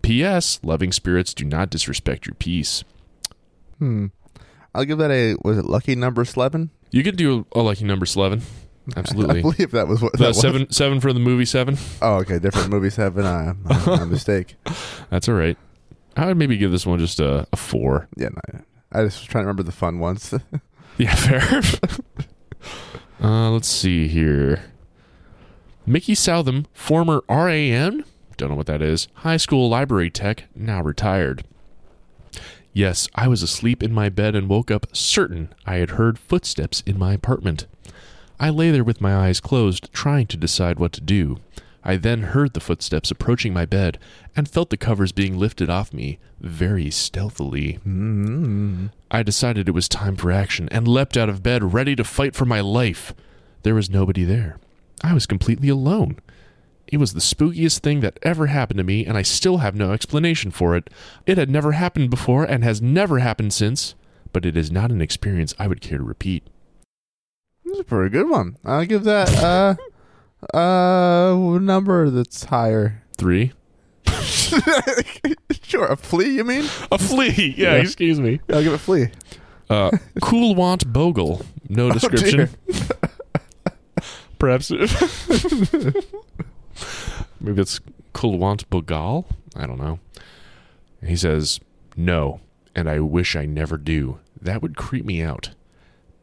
P.S. 0.03 0.59
Loving 0.65 0.91
spirits 0.91 1.33
do 1.33 1.45
not 1.45 1.71
disrespect 1.71 2.27
your 2.27 2.35
peace. 2.35 2.83
Hmm. 3.79 4.07
I'll 4.75 4.85
give 4.85 4.99
that 4.99 5.11
a 5.13 5.37
was 5.45 5.59
it 5.59 5.67
lucky 5.67 5.95
number 5.95 6.25
eleven? 6.37 6.71
You 6.91 7.05
could 7.05 7.17
do 7.17 7.47
a 7.53 7.61
lucky 7.61 7.85
number 7.85 8.07
eleven. 8.17 8.43
Absolutely. 8.97 9.39
I 9.39 9.43
believe 9.43 9.71
that 9.71 9.87
was 9.87 10.03
what 10.03 10.15
that 10.15 10.29
was. 10.29 10.41
seven 10.41 10.69
seven 10.73 10.99
for 10.99 11.13
the 11.13 11.21
movie 11.21 11.45
seven. 11.45 11.79
Oh, 12.01 12.17
okay, 12.17 12.41
different 12.41 12.71
movie 12.71 12.91
seven. 12.91 13.25
Uh, 13.25 13.55
my 13.87 14.05
mistake. 14.07 14.57
That's 15.11 15.29
all 15.29 15.37
right. 15.37 15.57
I 16.17 16.27
would 16.27 16.37
maybe 16.37 16.57
give 16.57 16.71
this 16.71 16.87
one 16.87 16.99
just 16.99 17.21
a, 17.21 17.47
a 17.53 17.57
four. 17.57 18.09
Yeah, 18.17 18.29
no, 18.29 18.61
I 18.93 19.05
just 19.05 19.21
was 19.21 19.29
trying 19.29 19.43
to 19.43 19.47
remember 19.47 19.63
the 19.63 19.73
fun 19.73 19.99
ones. 19.99 20.35
Yeah, 20.99 21.15
fair. 21.15 21.63
uh, 23.23 23.51
let's 23.51 23.67
see 23.67 24.09
here. 24.09 24.63
Mickey 25.87 26.15
Southam, 26.15 26.67
former 26.75 27.25
RAN, 27.31 28.05
don't 28.37 28.51
know 28.51 28.57
what 28.57 28.67
that 28.67 28.83
is, 28.83 29.09
high 29.15 29.37
school 29.37 29.69
library 29.69 30.11
tech, 30.11 30.45
now 30.55 30.83
retired. 30.83 31.45
Yes, 32.73 33.09
I 33.15 33.29
was 33.29 33.43
asleep 33.43 33.83
in 33.83 33.93
my 33.93 34.09
bed 34.09 34.35
and 34.35 34.49
woke 34.49 34.71
up 34.71 34.87
certain 34.95 35.55
I 35.67 35.77
had 35.77 35.91
heard 35.91 36.19
footsteps 36.19 36.83
in 36.87 36.99
my 36.99 37.15
apartment. 37.15 37.67
I 38.41 38.51
lay 38.51 38.71
there 38.71 38.85
with 38.85 39.01
my 39.01 39.15
eyes 39.15 39.41
closed, 39.41 39.93
trying 39.93 40.27
to 40.29 40.37
decide 40.37 40.79
what 40.79 40.93
to 40.93 41.01
do. 41.01 41.39
I 41.85 41.97
then 41.97 42.23
heard 42.23 42.53
the 42.53 42.61
footsteps 42.61 43.11
approaching 43.11 43.53
my 43.53 43.67
bed 43.67 43.99
and 44.37 44.49
felt 44.49 44.71
the 44.71 44.77
covers 44.77 45.13
being 45.13 45.37
lifted 45.39 45.69
off 45.69 45.93
me 45.93 46.19
very 46.41 46.91
stealthily. 46.91 47.79
mm 47.87 48.91
I 49.11 49.23
decided 49.23 49.69
it 49.69 49.73
was 49.73 49.89
time 49.89 50.17
for 50.17 50.31
action 50.31 50.69
and 50.71 50.89
leapt 50.89 51.17
out 51.17 51.29
of 51.29 51.43
bed, 51.43 51.75
ready 51.75 51.95
to 51.97 52.05
fight 52.05 52.35
for 52.35 52.45
my 52.45 52.61
life. 52.61 53.13
There 53.63 53.75
was 53.75 53.91
nobody 53.91 54.25
there. 54.25 54.59
I 55.03 55.13
was 55.13 55.27
completely 55.27 55.69
alone. 55.69 56.19
It 56.87 56.99
was 56.99 57.15
the 57.15 57.21
spookiest 57.21 57.81
thing 57.81 58.01
that 58.01 58.19
ever 58.23 58.47
happened 58.47 58.79
to 58.79 58.85
me, 58.85 59.05
and 59.05 59.17
I 59.17 59.23
still 59.23 59.59
have 59.59 59.75
no 59.75 59.93
explanation 59.93 60.51
for 60.51 60.77
it. 60.77 60.89
It 61.27 61.39
had 61.39 61.51
never 61.51 61.73
happened 61.73 62.11
before 62.11 62.45
and 62.45 62.63
has 62.65 62.83
never 62.83 63.19
happened 63.19 63.53
since, 63.53 63.95
but 64.33 64.45
it 64.45 64.57
is 64.57 64.71
not 64.71 64.91
an 64.91 65.01
experience 65.01 65.55
I 65.59 65.69
would 65.69 65.81
care 65.81 65.99
to 65.99 66.05
repeat. 66.05 66.45
That's 67.65 67.81
a 67.81 67.85
pretty 67.85 68.11
good 68.11 68.29
one. 68.29 68.57
I'll 68.65 68.85
give 68.85 69.05
that 69.05 69.33
uh 69.43 69.77
uh 70.55 71.59
number 71.61 72.11
that's 72.11 72.45
higher. 72.45 73.03
Three. 73.17 73.53
sure, 75.63 75.87
a 75.87 75.97
flea. 75.97 76.35
You 76.37 76.45
mean? 76.45 76.65
A 76.91 76.99
flea. 76.99 77.55
Yeah, 77.57 77.75
Yeah. 77.77 77.81
excuse 77.83 78.21
me. 78.21 78.41
I'll 78.51 78.63
give 78.63 78.73
it 78.73 78.77
a 78.77 78.79
flea. 78.79 79.09
Uh, 79.71 79.91
cool 80.23 80.55
want 80.55 80.93
bogle. 80.93 81.43
No 81.69 81.91
description. 81.91 82.37
dear. 82.37 82.51
Perhaps. 84.39 84.71
Maybe 87.41 87.61
it's 87.61 87.81
Kulwant 88.15 88.65
Bogal? 88.67 89.25
I 89.57 89.67
don't 89.67 89.79
know. 89.79 89.99
He 91.05 91.17
says, 91.17 91.61
No, 91.97 92.41
and 92.75 92.89
I 92.91 93.01
wish 93.01 93.37
I 93.37 93.47
never 93.47 93.77
do. 93.77 94.19
That 94.41 94.61
would 94.63 94.77
creep 94.77 95.05
me 95.05 95.23
out. 95.23 95.51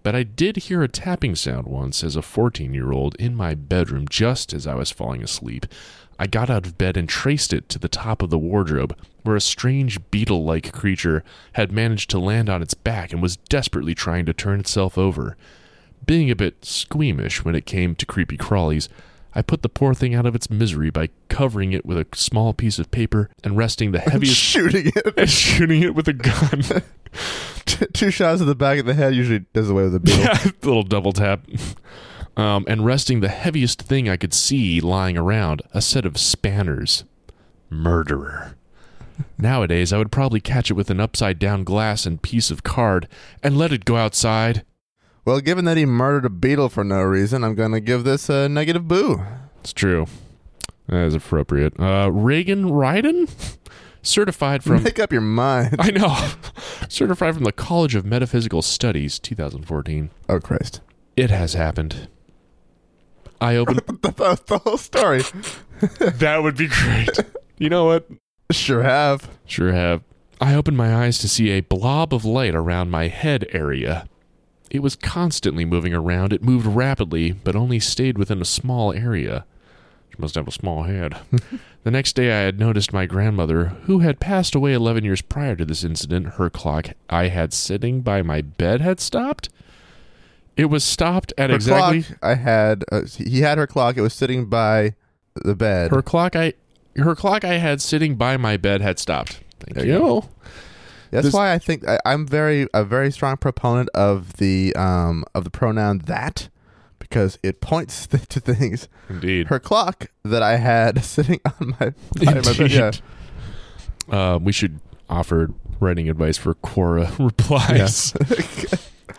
But 0.03 0.15
I 0.15 0.23
did 0.23 0.57
hear 0.57 0.81
a 0.81 0.87
tapping 0.87 1.35
sound 1.35 1.67
once 1.67 2.03
as 2.03 2.15
a 2.15 2.21
14 2.21 2.73
year 2.73 2.91
old 2.91 3.15
in 3.15 3.35
my 3.35 3.53
bedroom 3.55 4.07
just 4.09 4.53
as 4.53 4.65
I 4.65 4.75
was 4.75 4.91
falling 4.91 5.23
asleep. 5.23 5.65
I 6.17 6.27
got 6.27 6.49
out 6.49 6.65
of 6.65 6.77
bed 6.77 6.97
and 6.97 7.07
traced 7.07 7.53
it 7.53 7.69
to 7.69 7.79
the 7.79 7.87
top 7.87 8.21
of 8.21 8.29
the 8.29 8.37
wardrobe, 8.37 8.95
where 9.23 9.37
a 9.37 9.41
strange 9.41 9.99
beetle 10.11 10.43
like 10.43 10.73
creature 10.73 11.23
had 11.53 11.71
managed 11.71 12.09
to 12.09 12.19
land 12.19 12.49
on 12.49 12.61
its 12.61 12.73
back 12.73 13.13
and 13.13 13.21
was 13.21 13.37
desperately 13.37 13.95
trying 13.95 14.25
to 14.25 14.33
turn 14.33 14.59
itself 14.59 14.97
over. 14.97 15.37
Being 16.05 16.29
a 16.29 16.35
bit 16.35 16.65
squeamish 16.65 17.45
when 17.45 17.55
it 17.55 17.65
came 17.65 17.95
to 17.95 18.05
creepy 18.05 18.37
crawlies, 18.37 18.89
I 19.33 19.41
put 19.41 19.61
the 19.61 19.69
poor 19.69 19.93
thing 19.93 20.13
out 20.15 20.25
of 20.25 20.35
its 20.35 20.49
misery 20.49 20.89
by 20.89 21.09
covering 21.29 21.71
it 21.71 21.85
with 21.85 21.97
a 21.97 22.07
small 22.13 22.53
piece 22.53 22.79
of 22.79 22.91
paper 22.91 23.29
and 23.43 23.55
resting 23.55 23.91
the 23.91 23.99
heaviest 24.11 24.35
Shooting 24.35 24.91
it. 24.93 25.13
and 25.17 25.29
shooting 25.29 25.83
it 25.83 25.95
with 25.95 26.07
a 26.07 26.13
gun. 26.13 26.63
T- 27.69 27.85
Two 27.93 28.11
shots 28.11 28.41
of 28.41 28.47
the 28.47 28.55
back 28.55 28.79
of 28.79 28.85
the 28.85 28.93
head 28.93 29.13
usually 29.15 29.45
does 29.53 29.69
away 29.69 29.83
with 29.83 29.93
the 29.93 29.99
beetle. 29.99 30.21
yeah, 30.23 30.43
little 30.63 30.83
double 30.83 31.11
tap. 31.13 31.45
Um, 32.35 32.65
and 32.67 32.85
resting 32.85 33.19
the 33.19 33.27
heaviest 33.29 33.81
thing 33.81 34.07
I 34.09 34.17
could 34.17 34.33
see 34.33 34.79
lying 34.81 35.17
around, 35.17 35.61
a 35.73 35.81
set 35.81 36.05
of 36.05 36.17
spanners. 36.17 37.03
Murderer. 37.69 38.55
Nowadays, 39.37 39.91
I 39.91 39.97
would 39.97 40.11
probably 40.11 40.39
catch 40.39 40.71
it 40.71 40.75
with 40.75 40.89
an 40.89 40.99
upside 40.99 41.37
down 41.39 41.63
glass 41.63 42.05
and 42.05 42.21
piece 42.21 42.49
of 42.49 42.63
card 42.63 43.07
and 43.43 43.57
let 43.57 43.73
it 43.73 43.83
go 43.85 43.97
outside. 43.97 44.63
Well, 45.25 45.41
given 45.41 45.65
that 45.65 45.77
he 45.77 45.85
murdered 45.85 46.25
a 46.25 46.29
beetle 46.29 46.69
for 46.69 46.83
no 46.83 47.01
reason, 47.01 47.43
I'm 47.43 47.55
going 47.55 47.73
to 47.73 47.81
give 47.81 48.03
this 48.05 48.29
a 48.29 48.47
negative 48.49 48.87
boo. 48.87 49.21
It's 49.59 49.73
true. 49.73 50.07
That 50.87 51.05
is 51.05 51.13
appropriate. 51.13 51.77
Uh, 51.79 52.09
Reagan 52.11 52.65
Ryden? 52.65 53.29
Certified 54.01 54.63
from. 54.63 54.83
Make 54.83 54.99
up 54.99 55.11
your 55.11 55.21
mind. 55.21 55.75
I 55.79 55.91
know. 55.91 56.15
Certified 56.87 57.35
from 57.35 57.43
the 57.43 57.51
College 57.51 57.95
of 57.95 58.05
Metaphysical 58.05 58.61
Studies, 58.61 59.19
2014. 59.19 60.09
Oh, 60.27 60.39
Christ. 60.39 60.81
It 61.17 61.29
has 61.29 61.53
happened. 61.53 62.07
I 63.41 63.55
opened. 63.55 63.81
the, 63.87 64.11
the, 64.11 64.41
the 64.45 64.57
whole 64.59 64.77
story. 64.77 65.21
that 65.99 66.43
would 66.43 66.57
be 66.57 66.67
great. 66.67 67.19
You 67.57 67.69
know 67.69 67.85
what? 67.85 68.09
Sure 68.51 68.83
have. 68.83 69.29
Sure 69.45 69.71
have. 69.73 70.03
I 70.41 70.55
opened 70.55 70.77
my 70.77 70.95
eyes 70.95 71.17
to 71.19 71.29
see 71.29 71.49
a 71.51 71.61
blob 71.61 72.13
of 72.13 72.23
light 72.23 72.55
around 72.55 72.89
my 72.89 73.07
head 73.07 73.45
area. 73.51 74.07
It 74.71 74.81
was 74.81 74.95
constantly 74.95 75.65
moving 75.65 75.93
around. 75.93 76.31
It 76.31 76.43
moved 76.43 76.65
rapidly, 76.65 77.31
but 77.31 77.55
only 77.55 77.79
stayed 77.79 78.17
within 78.17 78.41
a 78.41 78.45
small 78.45 78.93
area. 78.93 79.45
She 80.09 80.15
must 80.17 80.35
have 80.35 80.47
a 80.47 80.51
small 80.51 80.83
head. 80.83 81.17
the 81.83 81.91
next 81.91 82.13
day, 82.15 82.31
I 82.31 82.41
had 82.43 82.59
noticed 82.59 82.91
my 82.93 83.05
grandmother, 83.05 83.65
who 83.83 83.99
had 83.99 84.19
passed 84.19 84.55
away 84.55 84.73
11 84.73 85.03
years 85.05 85.21
prior 85.21 85.55
to 85.55 85.65
this 85.65 85.83
incident, 85.83 86.33
her 86.35 86.49
clock 86.49 86.89
I 87.09 87.27
had 87.29 87.53
sitting 87.53 88.01
by 88.01 88.21
my 88.21 88.41
bed 88.41 88.81
had 88.81 88.99
stopped. 88.99 89.49
It 90.57 90.65
was 90.65 90.83
stopped 90.83 91.31
at 91.37 91.49
Her 91.49 91.55
exactly 91.55 92.03
clock, 92.03 92.19
I 92.21 92.35
had, 92.35 92.83
uh, 92.91 93.03
he 93.05 93.41
had 93.41 93.57
her 93.57 93.67
clock. 93.67 93.95
It 93.97 94.01
was 94.01 94.13
sitting 94.13 94.47
by 94.47 94.95
the 95.35 95.55
bed. 95.55 95.91
her 95.91 96.01
clock. 96.01 96.35
I 96.35 96.53
her 96.97 97.15
clock 97.15 97.45
I 97.45 97.59
had 97.59 97.81
sitting 97.81 98.15
by 98.15 98.35
my 98.35 98.57
bed 98.57 98.81
had 98.81 98.99
stopped. 98.99 99.39
Thank 99.61 99.77
There 99.77 99.85
you. 99.85 100.23
That's 101.11 101.27
this- 101.27 101.33
why 101.33 101.53
I 101.53 101.59
think 101.59 101.87
I, 101.87 101.97
I'm 102.05 102.27
very 102.27 102.67
a 102.73 102.83
very 102.83 103.09
strong 103.09 103.37
proponent 103.37 103.87
of 103.93 104.33
the 104.33 104.75
um 104.75 105.23
of 105.33 105.45
the 105.45 105.49
pronoun 105.49 105.99
that 106.07 106.49
because 107.09 107.39
it 107.43 107.59
points 107.61 108.07
th- 108.07 108.27
to 108.29 108.39
things. 108.39 108.87
Indeed. 109.09 109.47
Her 109.47 109.59
clock 109.59 110.07
that 110.23 110.43
I 110.43 110.57
had 110.57 111.03
sitting 111.03 111.39
on 111.45 111.75
my, 111.79 111.93
by 112.23 112.33
my 112.35 112.41
bed. 112.41 112.71
Yeah. 112.71 112.91
Uh, 114.09 114.37
we 114.41 114.51
should 114.51 114.79
offer 115.09 115.49
writing 115.79 116.09
advice 116.09 116.37
for 116.37 116.53
Quora 116.55 117.17
replies. 117.19 118.13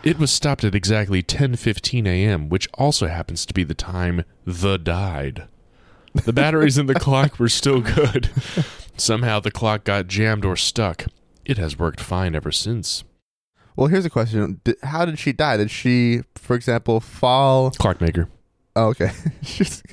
it 0.03 0.17
was 0.19 0.31
stopped 0.31 0.63
at 0.63 0.75
exactly 0.75 1.21
10:15 1.23 2.07
a.m., 2.07 2.49
which 2.49 2.67
also 2.75 3.07
happens 3.07 3.45
to 3.45 3.53
be 3.53 3.63
the 3.63 3.73
time 3.73 4.23
the 4.45 4.77
died. 4.77 5.47
The 6.13 6.33
batteries 6.33 6.77
in 6.77 6.87
the 6.87 6.95
clock 6.95 7.39
were 7.39 7.47
still 7.47 7.79
good. 7.79 8.29
Somehow 8.97 9.39
the 9.39 9.51
clock 9.51 9.85
got 9.85 10.07
jammed 10.07 10.43
or 10.43 10.57
stuck. 10.57 11.05
It 11.45 11.57
has 11.57 11.79
worked 11.79 12.01
fine 12.01 12.35
ever 12.35 12.51
since. 12.51 13.05
Well, 13.75 13.87
here's 13.87 14.05
a 14.05 14.09
question: 14.09 14.61
Did, 14.63 14.75
How 14.83 15.05
did 15.05 15.17
she 15.19 15.31
die? 15.33 15.57
Did 15.57 15.71
she, 15.71 16.21
for 16.35 16.55
example, 16.55 16.99
fall? 16.99 17.71
Clockmaker 17.71 18.27
Oh, 18.75 18.87
okay, 18.87 19.11
she's 19.41 19.83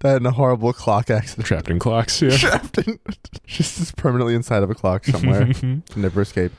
died 0.00 0.16
in 0.16 0.26
a 0.26 0.32
horrible 0.32 0.72
clock 0.72 1.08
accident. 1.10 1.46
trapped 1.46 1.68
in 1.70 1.78
clocks. 1.78 2.20
Yeah. 2.20 2.36
Trapped 2.36 2.78
in, 2.78 2.98
she's 3.46 3.76
just 3.78 3.96
permanently 3.96 4.34
inside 4.34 4.62
of 4.62 4.70
a 4.70 4.74
clock 4.74 5.04
somewhere. 5.04 5.46
Can 5.54 5.82
never 5.96 6.22
escape. 6.22 6.52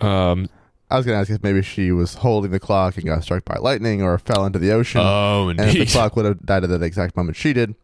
um. 0.00 0.48
I 0.90 0.96
was 0.98 1.06
gonna 1.06 1.16
ask 1.18 1.30
if 1.30 1.42
maybe 1.42 1.62
she 1.62 1.90
was 1.90 2.16
holding 2.16 2.50
the 2.50 2.60
clock 2.60 2.96
and 2.98 3.06
got 3.06 3.22
struck 3.22 3.46
by 3.46 3.56
lightning 3.58 4.02
or 4.02 4.18
fell 4.18 4.44
into 4.44 4.58
the 4.58 4.72
ocean. 4.72 5.00
Oh, 5.02 5.48
and 5.48 5.58
if 5.58 5.72
the 5.72 5.86
clock 5.86 6.16
would 6.16 6.26
have 6.26 6.44
died 6.44 6.64
at 6.64 6.68
that 6.68 6.82
exact 6.82 7.16
moment 7.16 7.34
she 7.38 7.54
did. 7.54 7.74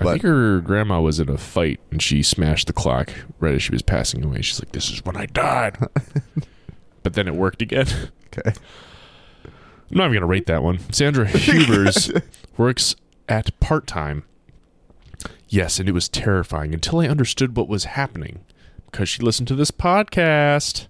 I 0.00 0.02
But- 0.02 0.10
think 0.14 0.22
her 0.24 0.60
grandma 0.60 1.00
was 1.00 1.20
in 1.20 1.28
a 1.28 1.38
fight 1.38 1.78
and 1.92 2.02
she 2.02 2.20
smashed 2.24 2.66
the 2.66 2.72
clock 2.72 3.10
right 3.38 3.54
as 3.54 3.62
she 3.62 3.70
was 3.70 3.82
passing 3.82 4.24
away. 4.24 4.42
She's 4.42 4.58
like, 4.60 4.72
"This 4.72 4.90
is 4.90 5.04
when 5.04 5.16
I 5.16 5.26
died," 5.26 5.78
but 7.08 7.14
then 7.14 7.26
it 7.26 7.34
worked 7.34 7.62
again. 7.62 7.86
Okay. 8.38 8.52
I'm 9.90 9.96
not 9.96 10.04
even 10.04 10.16
gonna 10.16 10.26
rate 10.26 10.44
that 10.46 10.62
one. 10.62 10.80
Sandra 10.92 11.26
Hubers 11.28 12.12
works 12.58 12.94
at 13.26 13.58
part 13.58 13.86
time. 13.86 14.24
Yes, 15.48 15.80
and 15.80 15.88
it 15.88 15.92
was 15.92 16.10
terrifying 16.10 16.74
until 16.74 17.00
I 17.00 17.08
understood 17.08 17.56
what 17.56 17.66
was 17.66 17.84
happening 17.84 18.44
because 18.90 19.08
she 19.08 19.22
listened 19.22 19.48
to 19.48 19.54
this 19.54 19.70
podcast. 19.70 20.88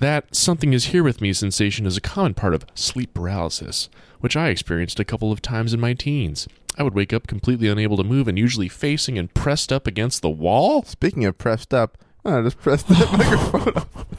that 0.00 0.34
something 0.34 0.72
is 0.72 0.86
here 0.86 1.04
with 1.04 1.20
me 1.20 1.32
sensation 1.32 1.86
is 1.86 1.96
a 1.96 2.00
common 2.00 2.34
part 2.34 2.54
of 2.54 2.66
sleep 2.74 3.14
paralysis, 3.14 3.88
which 4.18 4.36
I 4.36 4.48
experienced 4.48 4.98
a 4.98 5.04
couple 5.04 5.30
of 5.30 5.40
times 5.40 5.72
in 5.72 5.78
my 5.78 5.94
teens. 5.94 6.48
I 6.76 6.82
would 6.82 6.94
wake 6.94 7.12
up 7.12 7.28
completely 7.28 7.68
unable 7.68 7.96
to 7.96 8.04
move 8.04 8.26
and 8.26 8.36
usually 8.36 8.68
facing 8.68 9.16
and 9.16 9.32
pressed 9.32 9.72
up 9.72 9.86
against 9.86 10.22
the 10.22 10.28
wall. 10.28 10.82
Speaking 10.82 11.24
of 11.24 11.38
pressed 11.38 11.72
up, 11.72 11.96
I 12.24 12.42
just 12.42 12.58
pressed 12.58 12.88
that 12.88 13.12
microphone 13.12 13.76
up. 13.76 14.17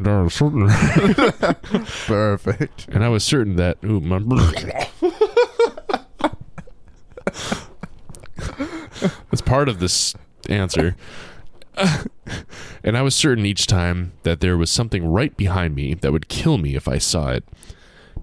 And 0.00 0.08
I 0.08 0.22
was 0.22 0.34
certain, 0.34 0.66
Perfect. 2.06 2.88
and 2.88 3.04
I 3.04 3.08
was 3.08 3.22
certain 3.22 3.56
that 3.56 3.76
ooh, 3.84 4.00
my 4.00 4.18
That's 9.30 9.42
part 9.42 9.68
of 9.68 9.78
this 9.78 10.14
answer. 10.48 10.96
and 12.82 12.96
I 12.96 13.02
was 13.02 13.14
certain 13.14 13.44
each 13.44 13.66
time 13.66 14.12
that 14.22 14.40
there 14.40 14.56
was 14.56 14.70
something 14.70 15.06
right 15.06 15.36
behind 15.36 15.74
me 15.74 15.92
that 15.94 16.12
would 16.12 16.28
kill 16.28 16.56
me 16.56 16.76
if 16.76 16.88
I 16.88 16.96
saw 16.98 17.30
it. 17.32 17.44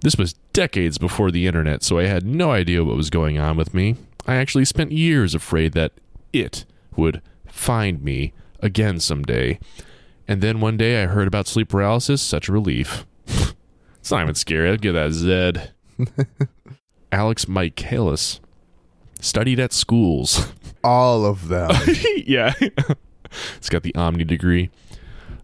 This 0.02 0.18
was 0.18 0.34
decades 0.54 0.98
before 0.98 1.30
the 1.32 1.46
internet, 1.48 1.84
so 1.84 2.00
I 2.00 2.06
had 2.06 2.26
no 2.26 2.52
idea 2.52 2.84
what 2.84 2.98
was 2.98 3.10
going 3.12 3.38
on 3.38 3.56
with 3.56 3.74
me. 3.76 3.96
I 4.26 4.36
actually 4.36 4.66
spent 4.66 4.92
years 4.92 5.36
afraid 5.36 5.74
that 5.74 5.92
it 6.34 6.66
would 6.96 7.22
find 7.48 8.04
me 8.04 8.34
again 8.62 9.00
someday. 9.00 9.60
And 10.28 10.42
then 10.42 10.60
one 10.60 10.78
day 10.78 11.02
I 11.02 11.08
heard 11.08 11.28
about 11.28 11.48
sleep 11.48 11.70
paralysis, 11.70 12.22
such 12.22 12.50
a 12.50 12.52
relief. 12.54 13.06
it's 13.28 14.12
not 14.12 14.24
even 14.24 14.36
scary. 14.36 14.70
I'd 14.70 14.82
give 14.82 14.94
that 14.96 15.08
a 15.08 15.14
Zed. 15.14 15.72
Alex 17.12 17.48
Michaelis 17.48 18.40
studied 19.20 19.60
at 19.60 19.74
schools. 19.74 20.52
All 20.84 21.26
of 21.26 21.48
them. 21.48 21.72
yeah. 22.26 22.54
it's 23.58 23.70
got 23.70 23.84
the 23.84 23.96
Omni 23.96 24.24
degree. 24.26 24.70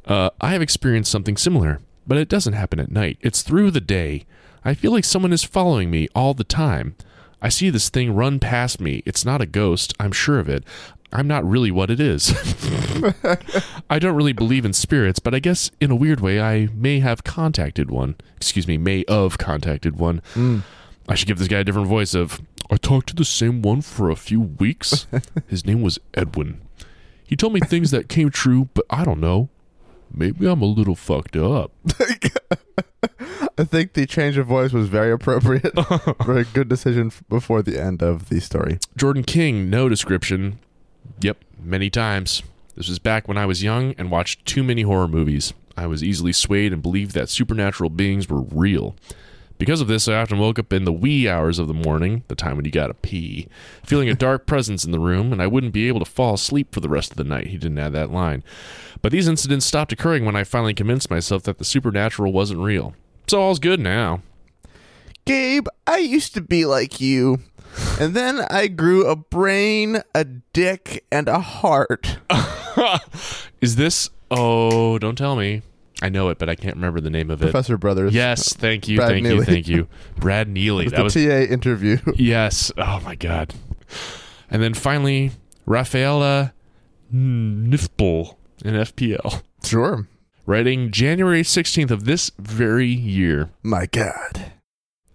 Uh, 0.06 0.30
I 0.42 0.52
have 0.52 0.62
experienced 0.62 1.12
something 1.12 1.38
similar, 1.38 1.80
but 2.06 2.18
it 2.18 2.30
doesn't 2.30 2.54
happen 2.54 2.80
at 2.80 2.92
night. 2.92 3.18
It's 3.22 3.42
through 3.42 3.72
the 3.72 3.82
day. 3.82 4.26
I 4.66 4.74
feel 4.74 4.92
like 4.92 5.06
someone 5.06 5.34
is 5.34 5.44
following 5.44 5.90
me 5.90 6.08
all 6.14 6.34
the 6.34 6.44
time. 6.44 6.96
I 7.42 7.50
see 7.50 7.70
this 7.70 7.90
thing 7.90 8.16
run 8.16 8.40
past 8.40 8.80
me. 8.80 9.04
It's 9.06 9.26
not 9.26 9.42
a 9.42 9.46
ghost, 9.46 9.94
I'm 10.00 10.14
sure 10.14 10.40
of 10.40 10.48
it. 10.48 10.64
I'm 11.14 11.28
not 11.28 11.48
really 11.48 11.70
what 11.70 11.92
it 11.92 12.00
is. 12.00 12.34
I 13.90 14.00
don't 14.00 14.16
really 14.16 14.34
believe 14.34 14.66
in 14.66 14.74
spirits, 14.74 15.20
but 15.20 15.36
I 15.36 15.40
guess 15.40 15.70
in 15.80 15.92
a 15.92 15.96
weird 15.96 16.20
way 16.20 16.42
I 16.42 16.70
may 16.74 17.00
have 17.00 17.24
contacted 17.24 17.92
one. 17.92 18.16
Excuse 18.36 18.68
me, 18.68 18.78
may 18.78 19.06
have 19.08 19.38
contacted 19.38 19.98
one. 19.98 20.24
Hmm. 20.34 20.60
I 21.08 21.14
should 21.16 21.28
give 21.28 21.38
this 21.38 21.48
guy 21.48 21.60
a 21.60 21.64
different 21.64 21.88
voice 21.88 22.16
of 22.16 22.42
I 22.72 22.78
talked 22.78 23.08
to 23.10 23.16
the 23.16 23.26
same 23.26 23.62
one 23.62 23.82
for 23.82 24.10
a 24.10 24.16
few 24.16 24.42
weeks. 24.42 25.06
His 25.48 25.66
name 25.66 25.84
was 25.84 26.00
Edwin. 26.16 26.62
He 27.24 27.36
told 27.36 27.54
me 27.54 27.60
things 27.60 27.92
that 27.92 28.10
came 28.10 28.32
true, 28.32 28.70
but 28.74 28.86
I 28.90 29.06
don't 29.06 29.20
know. 29.20 29.50
Maybe 30.12 30.48
I'm 30.48 30.62
a 30.62 30.66
little 30.66 30.96
fucked 30.96 31.36
up. 31.36 31.72
I 33.58 33.66
think 33.66 33.94
the 33.94 34.08
change 34.08 34.38
of 34.38 34.48
voice 34.48 34.72
was 34.72 34.88
very 34.88 35.12
appropriate. 35.12 35.74
very 36.26 36.46
good 36.54 36.70
decision 36.70 37.12
before 37.30 37.62
the 37.62 37.80
end 37.80 38.02
of 38.02 38.30
the 38.30 38.40
story. 38.40 38.80
Jordan 38.98 39.24
King, 39.24 39.70
no 39.70 39.90
description. 39.90 40.60
Yep, 41.24 41.38
many 41.64 41.90
times. 41.90 42.44
This 42.76 42.90
was 42.90 43.00
back 43.00 43.30
when 43.30 43.38
I 43.38 43.46
was 43.46 43.64
young 43.64 43.96
and 43.98 44.12
watched 44.12 44.46
too 44.46 44.62
many 44.62 44.82
horror 44.82 45.08
movies. 45.08 45.54
I 45.78 45.88
was 45.88 46.04
easily 46.04 46.34
swayed 46.34 46.74
and 46.74 46.82
believed 46.82 47.14
that 47.14 47.30
supernatural 47.30 47.90
beings 47.90 48.28
were 48.28 48.42
real. 48.42 48.96
Because 49.58 49.80
of 49.80 49.88
this, 49.88 50.10
I 50.10 50.16
often 50.16 50.38
woke 50.38 50.60
up 50.60 50.74
in 50.74 50.84
the 50.84 50.92
wee 50.92 51.30
hours 51.30 51.60
of 51.60 51.70
the 51.70 51.74
morning, 51.74 52.24
the 52.28 52.36
time 52.36 52.58
when 52.58 52.66
you 52.66 52.72
gotta 52.72 52.96
pee, 52.96 53.48
feeling 53.86 54.10
a 54.10 54.16
dark 54.16 54.46
presence 54.48 54.84
in 54.84 54.92
the 54.92 55.00
room, 55.00 55.32
and 55.32 55.42
I 55.42 55.48
wouldn't 55.48 55.72
be 55.72 55.88
able 55.88 56.00
to 56.00 56.06
fall 56.06 56.34
asleep 56.34 56.74
for 56.74 56.82
the 56.82 56.90
rest 56.90 57.12
of 57.12 57.18
the 57.18 57.24
night. 57.24 57.48
He 57.48 57.58
didn't 57.58 57.80
add 57.80 57.94
that 57.94 58.12
line. 58.12 58.44
But 59.02 59.14
these 59.14 59.30
incidents 59.30 59.66
stopped 59.66 59.94
occurring 59.94 60.26
when 60.26 60.36
I 60.36 60.44
finally 60.44 60.74
convinced 60.74 61.10
myself 61.10 61.44
that 61.44 61.58
the 61.58 61.64
supernatural 61.64 62.34
wasn't 62.34 62.60
real. 62.60 62.96
So 63.28 63.42
all's 63.42 63.60
good 63.60 63.80
now. 63.80 64.22
Gabe, 65.26 65.68
I 65.88 66.00
used 66.00 66.34
to 66.34 66.42
be 66.42 66.66
like 66.66 67.00
you. 67.00 67.40
And 68.00 68.14
then 68.14 68.40
I 68.50 68.68
grew 68.68 69.06
a 69.08 69.16
brain, 69.16 70.02
a 70.14 70.24
dick, 70.24 71.06
and 71.12 71.28
a 71.28 71.40
heart. 71.40 72.18
Is 73.62 73.76
this. 73.76 74.10
Oh, 74.32 74.98
don't 75.00 75.18
tell 75.18 75.36
me. 75.36 75.62
I 76.02 76.10
know 76.10 76.30
it, 76.30 76.38
but 76.38 76.50
I 76.50 76.56
can't 76.56 76.76
remember 76.76 77.00
the 77.00 77.10
name 77.10 77.30
of 77.30 77.42
it. 77.42 77.46
Professor 77.46 77.78
Brothers. 77.78 78.14
Yes, 78.14 78.52
thank 78.54 78.88
you, 78.88 78.98
Brad 78.98 79.10
thank 79.10 79.26
you, 79.26 79.44
thank 79.44 79.68
you. 79.68 79.88
Brad 80.18 80.50
Neely. 80.50 80.90
That 80.90 80.98
the 80.98 81.04
was 81.04 81.14
TA 81.14 81.20
interview. 81.20 81.98
yes. 82.16 82.72
Oh 82.78 83.00
my 83.06 83.16
god. 83.16 83.54
And 84.50 84.62
then 84.62 84.74
finally, 84.74 85.32
Rafaela 85.66 86.54
Nifbel 87.14 88.36
in 88.66 88.74
FPL, 88.74 89.44
Sure. 89.64 90.08
writing 90.46 90.92
January 90.92 91.44
16th 91.44 91.92
of 91.92 92.06
this 92.06 92.32
very 92.38 92.88
year. 92.90 93.50
My 93.62 93.86
God. 93.86 94.52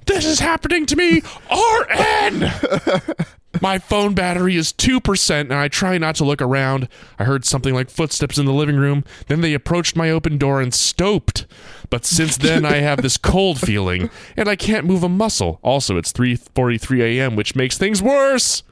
This 0.09 0.25
is 0.25 0.41
happening 0.41 0.87
to 0.87 0.97
me. 0.97 1.23
RN. 1.51 2.51
My 3.61 3.79
phone 3.79 4.15
battery 4.15 4.57
is 4.57 4.73
2%, 4.73 5.41
and 5.41 5.53
I 5.53 5.69
try 5.69 5.99
not 5.99 6.15
to 6.17 6.25
look 6.25 6.41
around. 6.41 6.89
I 7.19 7.25
heard 7.25 7.45
something 7.45 7.75
like 7.75 7.91
footsteps 7.91 8.39
in 8.39 8.47
the 8.47 8.53
living 8.53 8.77
room. 8.77 9.05
Then 9.27 9.43
they 9.43 9.53
approached 9.53 9.97
my 9.97 10.11
open 10.11 10.39
door 10.39 10.61
and 10.63 10.73
stoped. 10.73 11.47
But 11.91 12.07
since 12.07 12.37
then, 12.39 12.65
I 12.65 12.77
have 12.77 13.03
this 13.03 13.17
cold 13.19 13.61
feeling, 13.61 14.11
and 14.37 14.49
I 14.49 14.57
can't 14.57 14.87
move 14.87 15.03
a 15.03 15.09
muscle. 15.09 15.59
Also, 15.63 15.97
it's 15.97 16.13
3:43 16.13 17.01
a.m., 17.01 17.37
which 17.37 17.55
makes 17.55 17.77
things 17.77 18.03
worse. 18.03 18.63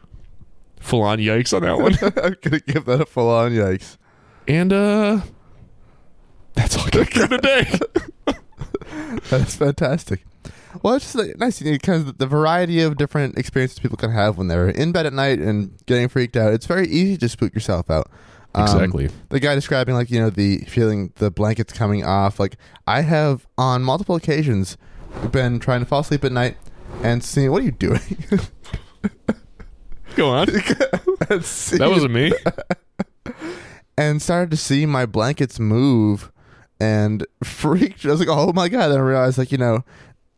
Full 0.80 1.02
on 1.02 1.18
yikes 1.18 1.52
on 1.54 1.62
that 1.62 1.78
one. 1.78 1.94
I'm 2.24 2.36
going 2.40 2.60
to 2.60 2.72
give 2.72 2.84
that 2.86 3.00
a 3.02 3.06
full 3.06 3.28
on 3.28 3.52
yikes. 3.52 3.96
And 4.48 4.72
uh, 4.72 5.20
that's 6.54 6.76
all 6.76 6.86
I 6.86 6.90
got 6.90 7.08
for 7.08 7.28
today. 7.28 7.78
That's 9.30 9.56
fantastic. 9.56 10.24
Well, 10.82 10.94
it's 10.94 11.04
just 11.12 11.14
like, 11.16 11.38
nice, 11.38 11.60
you 11.60 11.72
know, 11.72 11.78
kind 11.78 12.06
of 12.08 12.18
the 12.18 12.26
variety 12.26 12.80
of 12.82 12.96
different 12.96 13.38
experiences 13.38 13.78
people 13.78 13.96
can 13.96 14.10
have 14.10 14.38
when 14.38 14.48
they're 14.48 14.68
in 14.68 14.92
bed 14.92 15.06
at 15.06 15.12
night 15.12 15.38
and 15.38 15.72
getting 15.86 16.08
freaked 16.08 16.36
out. 16.36 16.52
It's 16.52 16.66
very 16.66 16.86
easy 16.88 17.16
to 17.18 17.28
spook 17.28 17.54
yourself 17.54 17.90
out. 17.90 18.10
Um, 18.54 18.62
Exactly. 18.64 19.10
The 19.28 19.40
guy 19.40 19.54
describing, 19.54 19.94
like, 19.94 20.10
you 20.10 20.18
know, 20.20 20.30
the 20.30 20.58
feeling 20.68 21.12
the 21.16 21.30
blankets 21.30 21.72
coming 21.72 22.04
off. 22.04 22.40
Like, 22.40 22.56
I 22.86 23.02
have 23.02 23.46
on 23.58 23.82
multiple 23.82 24.16
occasions 24.16 24.76
been 25.30 25.58
trying 25.58 25.80
to 25.80 25.86
fall 25.86 26.00
asleep 26.00 26.24
at 26.24 26.32
night 26.32 26.56
and 27.02 27.22
seeing, 27.22 27.50
what 27.50 27.62
are 27.62 27.64
you 27.66 27.72
doing? 27.72 28.00
Go 30.16 30.30
on. 30.30 30.48
and, 31.30 31.44
see- 31.44 31.76
That 31.76 31.90
wasn't 31.90 32.12
me. 32.14 32.32
and 33.98 34.22
started 34.22 34.50
to 34.50 34.56
see 34.56 34.86
my 34.86 35.04
blankets 35.06 35.58
move 35.60 36.32
and 36.80 37.26
freaked. 37.44 38.04
I 38.06 38.10
was 38.10 38.20
like, 38.20 38.28
oh 38.30 38.52
my 38.52 38.68
God. 38.68 38.90
And 38.90 38.98
I 38.98 39.02
realized, 39.02 39.36
like, 39.38 39.52
you 39.52 39.58
know, 39.58 39.84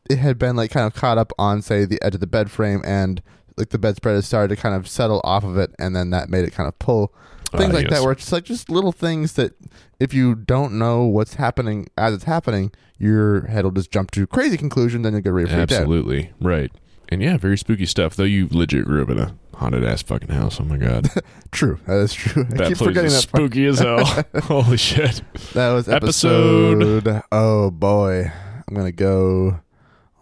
it 0.09 0.19
had 0.19 0.39
been 0.39 0.57
like 0.57 0.71
kind 0.71 0.87
of 0.87 0.95
caught 0.95 1.19
up 1.19 1.33
on, 1.39 1.63
say, 1.63 1.85
the 1.85 2.01
edge 2.03 2.15
of 2.15 2.21
the 2.21 2.27
bed 2.27 2.51
frame 2.51 2.83
and 2.85 3.23
like 3.57 3.71
the 3.71 3.79
bedspread 3.79 4.15
had 4.15 4.25
started 4.25 4.55
to 4.55 4.61
kind 4.61 4.75
of 4.75 4.87
settle 4.89 5.21
off 5.25 5.45
of 5.45 5.57
it. 5.59 5.75
And 5.79 5.95
then 5.97 6.11
that 6.11 6.29
made 6.31 6.45
it 6.45 6.53
kind 6.53 6.69
of 6.69 6.79
pull. 6.79 7.13
Things 7.53 7.71
Ah, 7.73 7.77
like 7.77 7.85
yes. 7.89 7.93
that, 7.99 8.03
where 8.03 8.13
it's 8.13 8.31
like 8.31 8.45
just 8.45 8.69
little 8.69 8.93
things 8.93 9.33
that 9.35 9.53
if 9.99 10.13
you 10.13 10.35
don't 10.35 10.75
know 10.79 11.05
what's 11.05 11.35
happening 11.35 11.89
as 11.97 12.13
it's 12.15 12.25
happening, 12.25 12.71
your 12.99 13.47
head 13.47 13.65
will 13.65 13.71
just 13.73 13.91
jump 13.91 14.11
to 14.13 14.27
crazy 14.27 14.57
conclusions 14.59 15.07
and 15.07 15.15
you'll 15.15 15.23
get 15.23 15.33
freaked 15.33 15.51
out. 15.53 15.73
Absolutely. 15.73 16.31
Right. 16.41 16.71
And 17.09 17.23
yeah, 17.23 17.39
very 17.39 17.57
spooky 17.57 17.87
stuff. 17.87 18.15
Though 18.17 18.25
you 18.25 18.49
legit 18.51 18.85
grew 18.85 19.01
up 19.03 19.09
in 19.09 19.19
a 19.19 19.35
haunted 19.55 19.83
ass 19.83 20.03
fucking 20.03 20.29
house. 20.29 20.61
Oh 20.61 20.65
my 20.65 20.77
god. 20.77 21.09
True. 21.51 21.81
That 21.87 21.97
is 22.01 22.13
true. 22.13 22.43
I 22.51 22.55
That 22.57 22.69
keep 22.69 22.77
place 22.77 22.87
forgetting 22.89 23.07
is 23.07 23.15
that 23.15 23.23
spooky 23.23 23.65
as 23.65 23.79
hell. 23.79 24.05
Holy 24.43 24.77
shit. 24.77 25.23
That 25.55 25.73
was 25.73 25.89
Episode- 25.89 26.83
episode. 26.83 27.23
Oh 27.33 27.71
boy, 27.71 28.31
I'm 28.69 28.75
gonna 28.75 28.93
go 28.93 29.59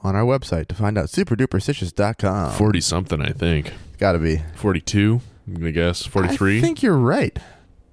on 0.06 0.16
our 0.16 0.24
website 0.24 0.68
to 0.68 0.74
find 0.74 0.96
out. 0.96 1.06
SuperDuperstitious.com. 1.06 2.52
Forty 2.52 2.80
something, 2.80 3.20
I 3.20 3.32
think. 3.32 3.72
Gotta 3.98 4.18
be. 4.18 4.42
Forty 4.54 4.80
two, 4.80 5.20
I'm 5.46 5.54
gonna 5.54 5.72
guess. 5.72 6.04
43? 6.06 6.58
I 6.58 6.60
think 6.60 6.82
you're 6.82 6.96
right. 6.96 7.38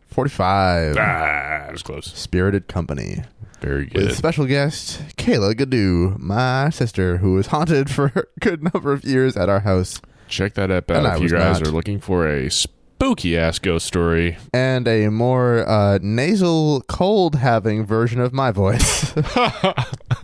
Forty-five. 0.07 0.95
Ah, 0.99 1.68
I 1.68 1.72
was 1.72 1.82
close. 1.82 2.05
Spirited 2.16 2.68
Company 2.68 3.24
Very 3.61 3.88
good. 3.88 4.07
with 4.09 4.16
special 4.18 4.45
guest 4.45 5.01
Kayla 5.18 5.55
Gadoo, 5.55 6.20
my 6.20 6.70
sister, 6.70 7.18
who 7.18 7.34
was 7.34 7.47
haunted 7.47 7.89
for 7.95 8.05
a 8.16 8.24
good 8.39 8.61
number 8.74 8.93
of 8.93 9.03
years 9.03 9.36
at 9.36 9.49
our 9.49 9.61
house, 9.61 9.99
Check 10.28 10.53
that 10.53 10.70
app 10.72 10.91
out 10.91 11.16
if 11.18 11.22
you 11.24 11.30
guys 11.30 11.59
not. 11.59 11.68
are 11.68 11.72
looking 11.72 11.99
for 11.99 12.28
a 12.28 12.49
spooky 12.49 13.36
ass 13.38 13.57
ghost 13.59 13.86
story. 13.88 14.38
and 14.53 14.88
a 14.88 15.09
more 15.09 15.68
uh, 15.68 15.97
nasal, 16.01 16.82
cold-having 16.88 17.86
version 17.86 18.20
of 18.22 18.34
my 18.34 18.51
voice. 18.51 19.14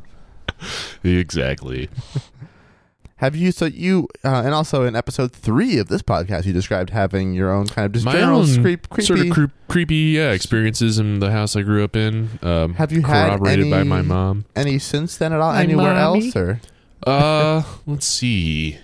exactly. 1.04 1.90
Have 3.18 3.36
you? 3.36 3.52
So 3.52 3.66
you, 3.66 4.08
uh, 4.24 4.44
and 4.46 4.54
also 4.54 4.86
in 4.86 4.96
episode 4.96 5.34
three 5.34 5.78
of 5.78 5.90
this 5.90 6.02
podcast, 6.02 6.46
you 6.46 6.54
described 6.54 6.92
having 6.92 7.34
your 7.34 7.52
own 7.52 7.68
kind 7.68 7.86
of 7.86 7.92
just 7.92 8.06
My 8.06 8.14
general 8.14 8.40
own 8.42 8.62
creep, 8.64 8.88
creepy. 8.88 9.06
Sort 9.08 9.20
of 9.20 9.30
creep, 9.32 9.50
creepy 9.68 9.96
yeah, 9.96 10.32
experiences 10.32 11.00
in 11.00 11.20
the 11.20 11.30
house 11.32 11.56
I 11.58 11.64
grew 11.64 11.84
up 11.84 11.98
in. 11.98 12.40
Um, 12.42 12.76
Have 12.76 12.94
you 12.94 13.02
had 13.02 13.30
corroborated 13.32 13.70
by 13.70 13.80
any- 13.82 13.90
my 13.90 14.02
mom? 14.02 14.46
Any 14.56 14.80
since 14.80 15.18
then 15.18 15.34
at 15.34 15.42
all? 15.42 15.52
My 15.52 15.64
Anywhere 15.64 15.94
mommy? 15.94 16.28
else? 16.28 16.36
Or 16.36 16.62
Uh, 17.06 17.64
let's 17.86 18.08
see. 18.08 18.78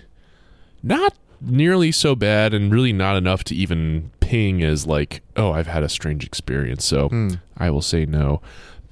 Not 0.82 1.14
nearly 1.40 1.90
so 1.92 2.14
bad, 2.14 2.52
and 2.52 2.70
really 2.70 2.92
not 2.92 3.16
enough 3.16 3.42
to 3.44 3.54
even 3.54 4.10
ping 4.20 4.62
as 4.62 4.86
like, 4.86 5.22
oh, 5.36 5.52
I've 5.52 5.66
had 5.66 5.82
a 5.82 5.88
strange 5.88 6.24
experience. 6.26 6.84
So 6.84 7.08
Hmm. 7.08 7.28
I 7.56 7.70
will 7.70 7.82
say 7.82 8.04
no. 8.04 8.42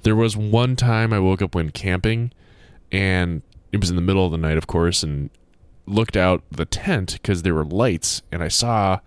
There 0.01 0.15
was 0.15 0.35
one 0.35 0.75
time 0.75 1.13
I 1.13 1.19
woke 1.19 1.41
up 1.43 1.53
when 1.53 1.69
camping, 1.69 2.31
and 2.95 3.41
it 3.71 3.79
was 3.81 3.89
in 3.89 3.95
the 3.95 4.01
middle 4.01 4.25
of 4.25 4.31
the 4.31 4.37
night, 4.37 4.57
of 4.57 4.67
course, 4.67 5.03
and 5.03 5.29
looked 5.85 6.15
out 6.17 6.43
the 6.49 6.65
tent 6.65 7.13
because 7.13 7.43
there 7.43 7.53
were 7.53 7.65
lights, 7.65 8.21
and 8.31 8.41
I 8.41 8.47
saw 8.47 8.99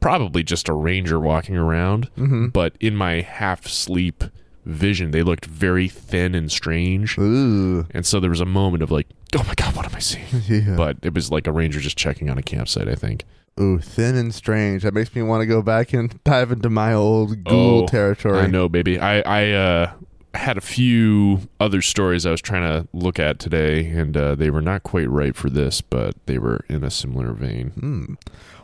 probably 0.00 0.42
just 0.42 0.68
a 0.68 0.72
ranger 0.72 1.18
walking 1.18 1.56
around. 1.56 2.10
Mm-hmm. 2.16 2.48
But 2.48 2.76
in 2.80 2.96
my 2.96 3.20
half 3.22 3.66
sleep 3.66 4.24
vision, 4.64 5.10
they 5.10 5.22
looked 5.22 5.46
very 5.46 5.88
thin 5.88 6.34
and 6.34 6.50
strange. 6.50 7.18
Ooh. 7.18 7.86
And 7.90 8.04
so 8.06 8.20
there 8.20 8.30
was 8.30 8.40
a 8.40 8.46
moment 8.46 8.82
of 8.82 8.90
like, 8.90 9.06
oh 9.36 9.44
my 9.46 9.54
god, 9.54 9.74
what 9.76 9.86
am 9.86 9.94
I 9.94 9.98
seeing? 10.00 10.24
Yeah. 10.48 10.76
But 10.76 10.98
it 11.02 11.14
was 11.14 11.30
like 11.30 11.46
a 11.46 11.52
ranger 11.52 11.80
just 11.80 11.96
checking 11.96 12.30
on 12.30 12.38
a 12.38 12.42
campsite, 12.42 12.88
I 12.88 12.94
think. 12.94 13.24
Ooh, 13.60 13.78
thin 13.78 14.16
and 14.16 14.34
strange. 14.34 14.84
That 14.84 14.94
makes 14.94 15.14
me 15.14 15.22
want 15.22 15.42
to 15.42 15.46
go 15.46 15.60
back 15.60 15.92
and 15.92 16.22
dive 16.24 16.50
into 16.52 16.70
my 16.70 16.92
old 16.94 17.44
ghoul 17.44 17.82
Oh, 17.82 17.86
territory. 17.86 18.38
I 18.38 18.46
know, 18.46 18.68
baby. 18.68 18.98
I 18.98 19.20
I 19.20 19.50
uh, 19.52 19.92
had 20.34 20.56
a 20.56 20.60
few 20.60 21.48
other 21.58 21.82
stories 21.82 22.24
I 22.26 22.30
was 22.30 22.40
trying 22.40 22.62
to 22.62 22.88
look 22.92 23.18
at 23.18 23.38
today, 23.38 23.86
and 23.86 24.16
uh, 24.16 24.34
they 24.36 24.50
were 24.50 24.62
not 24.62 24.82
quite 24.82 25.08
right 25.10 25.34
for 25.34 25.50
this, 25.50 25.80
but 25.80 26.14
they 26.26 26.38
were 26.38 26.64
in 26.68 26.84
a 26.84 26.90
similar 26.90 27.32
vein. 27.32 27.70
Hmm. 27.70 28.14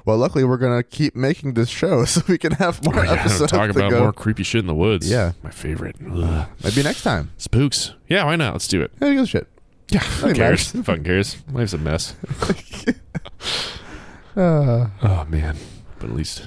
Well, 0.04 0.18
luckily 0.18 0.44
we're 0.44 0.58
gonna 0.58 0.84
keep 0.84 1.16
making 1.16 1.54
this 1.54 1.68
show 1.68 2.04
so 2.06 2.22
we 2.28 2.38
can 2.38 2.52
have 2.52 2.84
more 2.84 3.00
Oh, 3.00 3.02
yeah, 3.02 3.14
episodes 3.14 3.50
talk 3.50 3.68
about 3.70 3.90
go. 3.90 4.00
more 4.00 4.12
creepy 4.12 4.44
shit 4.44 4.60
in 4.60 4.66
the 4.68 4.74
woods. 4.74 5.10
Yeah. 5.10 5.32
my 5.42 5.50
favorite. 5.50 5.96
Ugh. 6.08 6.48
Maybe 6.62 6.82
next 6.84 7.02
time. 7.02 7.32
Spooks. 7.38 7.94
Yeah, 8.08 8.24
why 8.24 8.36
not? 8.36 8.52
Let's 8.52 8.68
do 8.68 8.80
it. 8.82 8.92
Who 9.00 9.12
gives 9.14 9.22
a 9.24 9.26
shit? 9.26 9.48
Yeah, 9.90 10.00
who 10.00 10.32
cares? 10.34 10.70
Who 10.72 10.82
fucking 10.84 11.02
cares? 11.04 11.36
Life's 11.52 11.72
a 11.72 11.78
mess. 11.78 12.14
Uh, 14.36 14.88
Oh 15.02 15.24
man, 15.30 15.56
but 15.98 16.10
at 16.10 16.14
least 16.16 16.46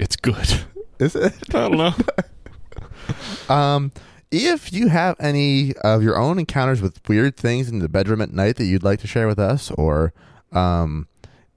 it's 0.00 0.16
good. 0.16 0.64
is 0.98 1.14
it? 1.14 1.32
I 1.54 1.68
don't 1.68 1.76
know. 1.76 1.94
Um, 3.54 3.92
if 4.30 4.72
you 4.72 4.88
have 4.88 5.16
any 5.20 5.74
of 5.84 6.02
your 6.02 6.18
own 6.18 6.38
encounters 6.38 6.80
with 6.82 7.00
weird 7.08 7.36
things 7.36 7.68
in 7.68 7.78
the 7.78 7.88
bedroom 7.88 8.20
at 8.20 8.32
night 8.32 8.56
that 8.56 8.64
you'd 8.64 8.82
like 8.82 9.00
to 9.00 9.06
share 9.06 9.26
with 9.26 9.38
us, 9.38 9.70
or 9.72 10.12
um, 10.52 11.06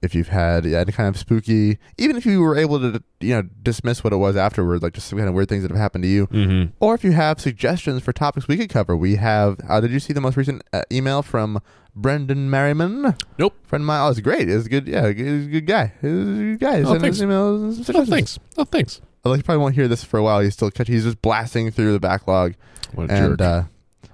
if 0.00 0.14
you've 0.14 0.28
had 0.28 0.64
any 0.64 0.92
kind 0.92 1.08
of 1.08 1.18
spooky, 1.18 1.78
even 1.98 2.16
if 2.16 2.24
you 2.24 2.40
were 2.40 2.56
able 2.56 2.78
to, 2.78 3.02
you 3.20 3.34
know, 3.34 3.42
dismiss 3.62 4.04
what 4.04 4.12
it 4.12 4.16
was 4.16 4.36
afterward, 4.36 4.82
like 4.82 4.92
just 4.92 5.08
some 5.08 5.18
kind 5.18 5.28
of 5.28 5.34
weird 5.34 5.48
things 5.48 5.62
that 5.62 5.70
have 5.70 5.80
happened 5.80 6.04
to 6.04 6.08
you, 6.08 6.26
Mm-hmm. 6.28 6.70
or 6.80 6.94
if 6.94 7.02
you 7.02 7.12
have 7.12 7.40
suggestions 7.40 8.02
for 8.02 8.12
topics 8.12 8.46
we 8.46 8.56
could 8.56 8.70
cover, 8.70 8.96
we 8.96 9.16
have. 9.16 9.58
Uh, 9.68 9.80
did 9.80 9.90
you 9.90 9.98
see 10.00 10.12
the 10.12 10.20
most 10.20 10.36
recent 10.36 10.62
uh, 10.72 10.82
email 10.92 11.22
from 11.22 11.60
Brendan 11.96 12.48
Merriman? 12.48 13.16
Nope. 13.38 13.54
Friend 13.66 13.82
of 13.82 13.86
mine. 13.86 14.06
Oh, 14.06 14.10
it's 14.10 14.20
great. 14.20 14.48
It's 14.48 14.68
good. 14.68 14.86
Yeah, 14.86 15.08
he's 15.12 15.46
a 15.46 15.50
good 15.50 15.66
guy. 15.66 15.92
He's 16.00 16.10
a 16.12 16.14
good 16.14 16.60
guy. 16.60 16.78
He 16.78 16.84
Oh, 16.84 16.98
thanks. 16.98 17.18
emails 17.18 17.90
Oh, 17.92 18.04
thanks. 18.04 18.38
Oh, 18.56 18.64
thanks. 18.64 19.00
Like, 19.24 19.38
you 19.38 19.42
probably 19.42 19.60
won't 19.62 19.74
hear 19.74 19.88
this 19.88 20.04
for 20.04 20.18
a 20.18 20.22
while. 20.22 20.40
He's 20.40 20.54
still 20.54 20.70
catch. 20.70 20.88
He's 20.88 21.04
just 21.04 21.20
blasting 21.22 21.70
through 21.70 21.92
the 21.92 22.00
backlog, 22.00 22.54
What 22.94 23.10
a 23.10 23.14
and 23.14 23.38
jerk. 23.38 23.40
uh, 23.40 23.62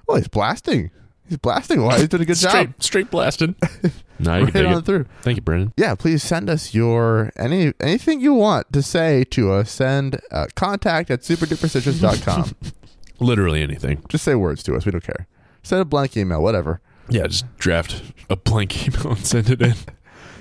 well, 0.06 0.16
he's 0.16 0.28
blasting. 0.28 0.90
He's 1.28 1.38
blasting. 1.38 1.82
Why? 1.82 1.98
He's 2.00 2.08
doing 2.08 2.22
a 2.24 2.26
good 2.26 2.36
straight, 2.36 2.52
job. 2.72 2.82
straight 2.82 3.10
blasting. 3.10 3.54
no, 4.18 4.36
you 4.36 4.44
Right 4.44 4.52
can 4.52 4.66
on 4.66 4.78
it. 4.78 4.84
through. 4.84 5.06
Thank 5.22 5.36
you, 5.36 5.42
Brendan. 5.42 5.72
Yeah, 5.76 5.94
please 5.94 6.22
send 6.22 6.50
us 6.50 6.74
your 6.74 7.32
any 7.36 7.72
anything 7.80 8.20
you 8.20 8.34
want 8.34 8.70
to 8.74 8.82
say 8.82 9.24
to 9.30 9.52
us. 9.52 9.70
Send 9.70 10.20
uh, 10.30 10.46
contact 10.54 11.10
at 11.10 11.20
superduperstitious.com. 11.22 12.54
Literally 13.20 13.62
anything. 13.62 14.02
just 14.08 14.24
say 14.24 14.34
words 14.34 14.62
to 14.64 14.74
us. 14.74 14.84
We 14.84 14.92
don't 14.92 15.04
care. 15.04 15.26
Send 15.62 15.80
a 15.80 15.84
blank 15.86 16.16
email, 16.16 16.42
whatever. 16.42 16.80
Yeah, 17.08 17.26
just 17.26 17.44
draft 17.56 18.02
a 18.28 18.36
blank 18.36 18.86
email 18.88 19.12
and 19.12 19.24
send 19.24 19.48
it 19.50 19.62
in. 19.62 19.68
You 19.70 19.74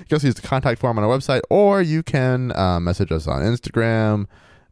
can 0.08 0.16
also 0.16 0.26
use 0.26 0.34
the 0.34 0.42
contact 0.46 0.80
form 0.80 0.98
on 0.98 1.04
our 1.04 1.10
website, 1.16 1.40
or 1.48 1.80
you 1.80 2.02
can 2.02 2.52
uh, 2.54 2.78
message 2.80 3.10
us 3.10 3.26
on 3.26 3.40
Instagram, 3.42 4.26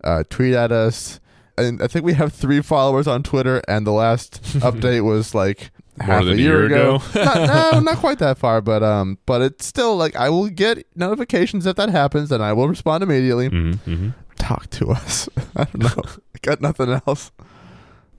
uh, 0.04 0.24
tweet 0.30 0.54
at 0.54 0.72
us. 0.72 1.20
And 1.58 1.82
I 1.82 1.86
think 1.86 2.04
we 2.04 2.14
have 2.14 2.32
three 2.32 2.62
followers 2.62 3.06
on 3.06 3.22
Twitter, 3.22 3.62
and 3.68 3.86
the 3.86 3.92
last 3.92 4.42
update 4.60 5.04
was 5.04 5.34
like 5.34 5.70
More 5.98 6.06
half 6.06 6.24
than 6.24 6.34
a 6.38 6.40
year, 6.40 6.64
ago. 6.64 6.96
ago. 6.96 7.02
not, 7.24 7.72
no, 7.74 7.80
not 7.92 7.98
quite 7.98 8.18
that 8.20 8.38
far, 8.38 8.60
but 8.62 8.82
um, 8.82 9.18
but 9.26 9.42
it's 9.42 9.66
still 9.66 9.96
like 9.96 10.16
I 10.16 10.30
will 10.30 10.48
get 10.48 10.86
notifications 10.96 11.66
if 11.66 11.76
that 11.76 11.90
happens, 11.90 12.32
and 12.32 12.42
I 12.42 12.52
will 12.54 12.68
respond 12.68 13.02
immediately. 13.02 13.50
Mm-hmm, 13.50 13.90
mm-hmm. 13.90 14.08
Talk 14.36 14.70
to 14.70 14.90
us. 14.90 15.28
I 15.54 15.64
don't 15.64 15.78
know. 15.96 16.02
I 16.06 16.38
got 16.40 16.60
nothing 16.62 16.98
else. 17.06 17.30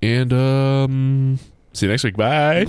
And 0.02 0.32
um, 0.32 1.40
see 1.74 1.88
you 1.88 1.92
next 1.92 2.04
week. 2.04 2.16
Bye. 2.16 2.66